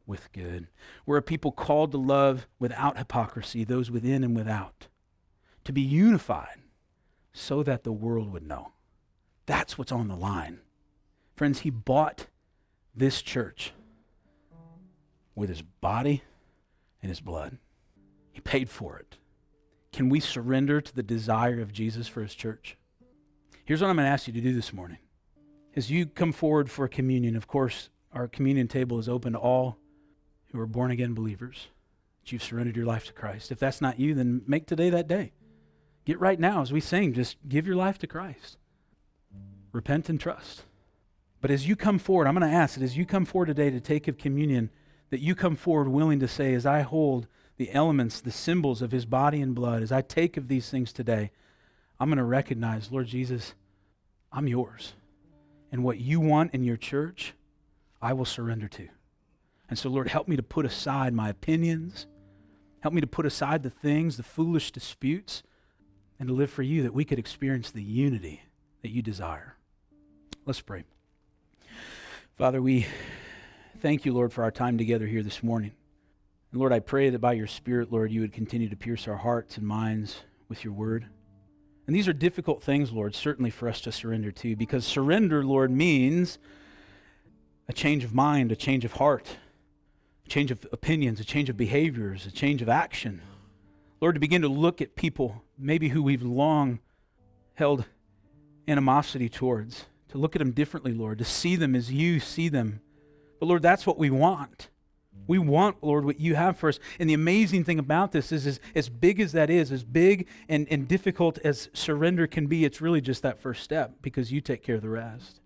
with 0.06 0.32
good. 0.32 0.66
We're 1.06 1.18
a 1.18 1.22
people 1.22 1.52
called 1.52 1.92
to 1.92 1.98
love 1.98 2.48
without 2.58 2.98
hypocrisy, 2.98 3.62
those 3.62 3.90
within 3.90 4.24
and 4.24 4.34
without, 4.34 4.88
to 5.64 5.72
be 5.72 5.82
unified, 5.82 6.62
so 7.32 7.62
that 7.62 7.84
the 7.84 7.92
world 7.92 8.32
would 8.32 8.46
know. 8.46 8.72
That's 9.48 9.78
what's 9.78 9.92
on 9.92 10.08
the 10.08 10.14
line. 10.14 10.58
Friends, 11.34 11.60
he 11.60 11.70
bought 11.70 12.26
this 12.94 13.22
church 13.22 13.72
with 15.34 15.48
his 15.48 15.62
body 15.62 16.22
and 17.00 17.08
his 17.08 17.20
blood. 17.20 17.56
He 18.30 18.40
paid 18.42 18.68
for 18.68 18.98
it. 18.98 19.16
Can 19.90 20.10
we 20.10 20.20
surrender 20.20 20.82
to 20.82 20.94
the 20.94 21.02
desire 21.02 21.62
of 21.62 21.72
Jesus 21.72 22.06
for 22.06 22.20
his 22.20 22.34
church? 22.34 22.76
Here's 23.64 23.80
what 23.80 23.88
I'm 23.88 23.96
going 23.96 24.04
to 24.04 24.12
ask 24.12 24.26
you 24.26 24.34
to 24.34 24.40
do 24.42 24.52
this 24.52 24.74
morning. 24.74 24.98
As 25.74 25.90
you 25.90 26.04
come 26.04 26.32
forward 26.32 26.70
for 26.70 26.86
communion, 26.86 27.34
of 27.34 27.46
course, 27.46 27.88
our 28.12 28.28
communion 28.28 28.68
table 28.68 28.98
is 28.98 29.08
open 29.08 29.32
to 29.32 29.38
all 29.38 29.78
who 30.52 30.60
are 30.60 30.66
born 30.66 30.90
again 30.90 31.14
believers, 31.14 31.68
that 32.20 32.32
you've 32.32 32.42
surrendered 32.42 32.76
your 32.76 32.84
life 32.84 33.06
to 33.06 33.14
Christ. 33.14 33.50
If 33.50 33.58
that's 33.58 33.80
not 33.80 33.98
you, 33.98 34.14
then 34.14 34.42
make 34.46 34.66
today 34.66 34.90
that 34.90 35.08
day. 35.08 35.32
Get 36.04 36.20
right 36.20 36.38
now 36.38 36.60
as 36.60 36.70
we 36.70 36.80
sing, 36.80 37.14
just 37.14 37.38
give 37.48 37.66
your 37.66 37.76
life 37.76 37.96
to 38.00 38.06
Christ. 38.06 38.58
Repent 39.72 40.08
and 40.08 40.18
trust. 40.18 40.64
But 41.40 41.50
as 41.50 41.68
you 41.68 41.76
come 41.76 41.98
forward, 41.98 42.26
I'm 42.26 42.34
going 42.34 42.50
to 42.50 42.56
ask 42.56 42.74
that 42.74 42.84
as 42.84 42.96
you 42.96 43.06
come 43.06 43.24
forward 43.24 43.46
today 43.46 43.70
to 43.70 43.80
take 43.80 44.08
of 44.08 44.18
communion, 44.18 44.70
that 45.10 45.20
you 45.20 45.34
come 45.34 45.56
forward 45.56 45.88
willing 45.88 46.20
to 46.20 46.28
say, 46.28 46.54
as 46.54 46.66
I 46.66 46.82
hold 46.82 47.26
the 47.56 47.72
elements, 47.72 48.20
the 48.20 48.30
symbols 48.30 48.82
of 48.82 48.92
his 48.92 49.06
body 49.06 49.40
and 49.40 49.54
blood, 49.54 49.82
as 49.82 49.92
I 49.92 50.02
take 50.02 50.36
of 50.36 50.48
these 50.48 50.70
things 50.70 50.92
today, 50.92 51.30
I'm 52.00 52.08
going 52.08 52.18
to 52.18 52.24
recognize, 52.24 52.90
Lord 52.90 53.06
Jesus, 53.06 53.54
I'm 54.32 54.46
yours. 54.46 54.94
And 55.70 55.84
what 55.84 55.98
you 55.98 56.20
want 56.20 56.54
in 56.54 56.64
your 56.64 56.76
church, 56.76 57.34
I 58.00 58.12
will 58.12 58.24
surrender 58.24 58.68
to. 58.68 58.88
And 59.68 59.78
so, 59.78 59.90
Lord, 59.90 60.08
help 60.08 60.28
me 60.28 60.36
to 60.36 60.42
put 60.42 60.64
aside 60.64 61.12
my 61.12 61.28
opinions. 61.28 62.06
Help 62.80 62.94
me 62.94 63.00
to 63.00 63.06
put 63.06 63.26
aside 63.26 63.62
the 63.62 63.70
things, 63.70 64.16
the 64.16 64.22
foolish 64.22 64.70
disputes, 64.70 65.42
and 66.18 66.28
to 66.28 66.34
live 66.34 66.50
for 66.50 66.62
you 66.62 66.82
that 66.84 66.94
we 66.94 67.04
could 67.04 67.18
experience 67.18 67.70
the 67.70 67.82
unity 67.82 68.42
that 68.82 68.90
you 68.90 69.02
desire. 69.02 69.56
Let's 70.48 70.62
pray. 70.62 70.84
Father, 72.38 72.62
we 72.62 72.86
thank 73.80 74.06
you, 74.06 74.14
Lord, 74.14 74.32
for 74.32 74.44
our 74.44 74.50
time 74.50 74.78
together 74.78 75.06
here 75.06 75.22
this 75.22 75.42
morning. 75.42 75.72
And 76.50 76.58
Lord, 76.58 76.72
I 76.72 76.80
pray 76.80 77.10
that 77.10 77.18
by 77.18 77.34
your 77.34 77.46
Spirit, 77.46 77.92
Lord, 77.92 78.10
you 78.10 78.22
would 78.22 78.32
continue 78.32 78.70
to 78.70 78.74
pierce 78.74 79.06
our 79.06 79.18
hearts 79.18 79.58
and 79.58 79.66
minds 79.66 80.22
with 80.48 80.64
your 80.64 80.72
word. 80.72 81.04
And 81.86 81.94
these 81.94 82.08
are 82.08 82.14
difficult 82.14 82.62
things, 82.62 82.90
Lord, 82.92 83.14
certainly 83.14 83.50
for 83.50 83.68
us 83.68 83.82
to 83.82 83.92
surrender 83.92 84.32
to, 84.32 84.56
because 84.56 84.86
surrender, 84.86 85.44
Lord, 85.44 85.70
means 85.70 86.38
a 87.68 87.74
change 87.74 88.02
of 88.02 88.14
mind, 88.14 88.50
a 88.50 88.56
change 88.56 88.86
of 88.86 88.94
heart, 88.94 89.28
a 90.24 90.30
change 90.30 90.50
of 90.50 90.66
opinions, 90.72 91.20
a 91.20 91.24
change 91.24 91.50
of 91.50 91.58
behaviors, 91.58 92.24
a 92.24 92.32
change 92.32 92.62
of 92.62 92.70
action. 92.70 93.20
Lord, 94.00 94.14
to 94.14 94.18
begin 94.18 94.40
to 94.40 94.48
look 94.48 94.80
at 94.80 94.96
people, 94.96 95.42
maybe 95.58 95.90
who 95.90 96.02
we've 96.02 96.22
long 96.22 96.78
held 97.52 97.84
animosity 98.66 99.28
towards, 99.28 99.84
to 100.08 100.18
look 100.18 100.34
at 100.34 100.40
them 100.40 100.52
differently, 100.52 100.92
Lord, 100.92 101.18
to 101.18 101.24
see 101.24 101.56
them 101.56 101.74
as 101.74 101.92
you 101.92 102.20
see 102.20 102.48
them. 102.48 102.80
But 103.40 103.46
Lord, 103.46 103.62
that's 103.62 103.86
what 103.86 103.98
we 103.98 104.10
want. 104.10 104.68
We 105.26 105.38
want, 105.38 105.82
Lord, 105.82 106.04
what 106.04 106.20
you 106.20 106.34
have 106.34 106.56
for 106.56 106.70
us. 106.70 106.78
And 106.98 107.08
the 107.08 107.14
amazing 107.14 107.64
thing 107.64 107.78
about 107.78 108.12
this 108.12 108.32
is, 108.32 108.46
is 108.46 108.60
as 108.74 108.88
big 108.88 109.20
as 109.20 109.32
that 109.32 109.50
is, 109.50 109.70
as 109.70 109.84
big 109.84 110.26
and, 110.48 110.66
and 110.70 110.88
difficult 110.88 111.38
as 111.44 111.68
surrender 111.74 112.26
can 112.26 112.46
be, 112.46 112.64
it's 112.64 112.80
really 112.80 113.02
just 113.02 113.22
that 113.22 113.38
first 113.38 113.62
step 113.62 113.96
because 114.00 114.32
you 114.32 114.40
take 114.40 114.62
care 114.62 114.76
of 114.76 114.82
the 114.82 114.88
rest. 114.88 115.40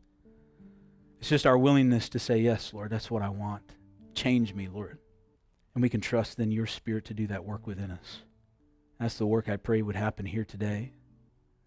It's 1.19 1.29
just 1.29 1.47
our 1.47 1.59
willingness 1.59 2.09
to 2.11 2.19
say, 2.19 2.39
Yes, 2.39 2.73
Lord, 2.73 2.91
that's 2.91 3.11
what 3.11 3.23
I 3.23 3.29
want. 3.29 3.73
Change 4.15 4.55
me, 4.55 4.69
Lord. 4.69 4.99
And 5.75 5.83
we 5.83 5.89
can 5.89 6.01
trust 6.01 6.37
then 6.37 6.53
your 6.53 6.67
spirit 6.67 7.07
to 7.07 7.15
do 7.15 7.27
that 7.29 7.45
work 7.45 7.67
within 7.67 7.91
us. 7.91 8.23
That's 9.01 9.19
the 9.19 9.27
work 9.27 9.49
I 9.49 9.57
pray 9.57 9.83
would 9.83 9.97
happen 9.97 10.27
here 10.27 10.45
today. 10.45 10.93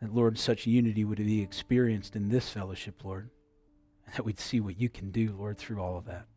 That, 0.06 0.14
Lord, 0.14 0.38
such 0.38 0.68
unity 0.68 1.04
would 1.04 1.18
be 1.18 1.42
experienced 1.42 2.16
in 2.16 2.30
this 2.30 2.48
fellowship, 2.48 3.04
Lord. 3.04 3.32
And 4.06 4.14
that 4.14 4.24
we'd 4.24 4.40
see 4.40 4.60
what 4.60 4.80
you 4.80 4.88
can 4.88 5.10
do, 5.10 5.36
Lord, 5.36 5.58
through 5.58 5.82
all 5.82 5.98
of 5.98 6.06
that. 6.06 6.28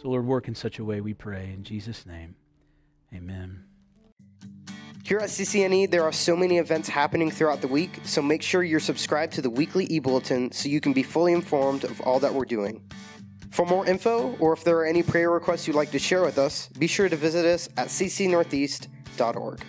So, 0.00 0.08
Lord, 0.08 0.24
work 0.24 0.46
in 0.46 0.54
such 0.54 0.78
a 0.78 0.84
way, 0.84 1.00
we 1.00 1.12
pray. 1.12 1.50
In 1.52 1.64
Jesus' 1.64 2.06
name, 2.06 2.36
amen. 3.12 3.64
Here 5.02 5.18
at 5.18 5.30
CCNE, 5.30 5.90
there 5.90 6.04
are 6.04 6.12
so 6.12 6.36
many 6.36 6.58
events 6.58 6.88
happening 6.88 7.32
throughout 7.32 7.60
the 7.60 7.66
week, 7.66 7.98
so 8.04 8.22
make 8.22 8.40
sure 8.40 8.62
you're 8.62 8.78
subscribed 8.78 9.32
to 9.32 9.42
the 9.42 9.50
weekly 9.50 9.86
e 9.86 9.98
bulletin 9.98 10.52
so 10.52 10.68
you 10.68 10.80
can 10.80 10.92
be 10.92 11.02
fully 11.02 11.32
informed 11.32 11.82
of 11.82 12.00
all 12.02 12.20
that 12.20 12.32
we're 12.32 12.44
doing. 12.44 12.88
For 13.50 13.66
more 13.66 13.84
info, 13.84 14.36
or 14.38 14.52
if 14.52 14.62
there 14.62 14.76
are 14.76 14.86
any 14.86 15.02
prayer 15.02 15.32
requests 15.32 15.66
you'd 15.66 15.74
like 15.74 15.90
to 15.90 15.98
share 15.98 16.22
with 16.22 16.38
us, 16.38 16.68
be 16.78 16.86
sure 16.86 17.08
to 17.08 17.16
visit 17.16 17.44
us 17.44 17.68
at 17.76 17.88
ccnortheast.org. 17.88 19.60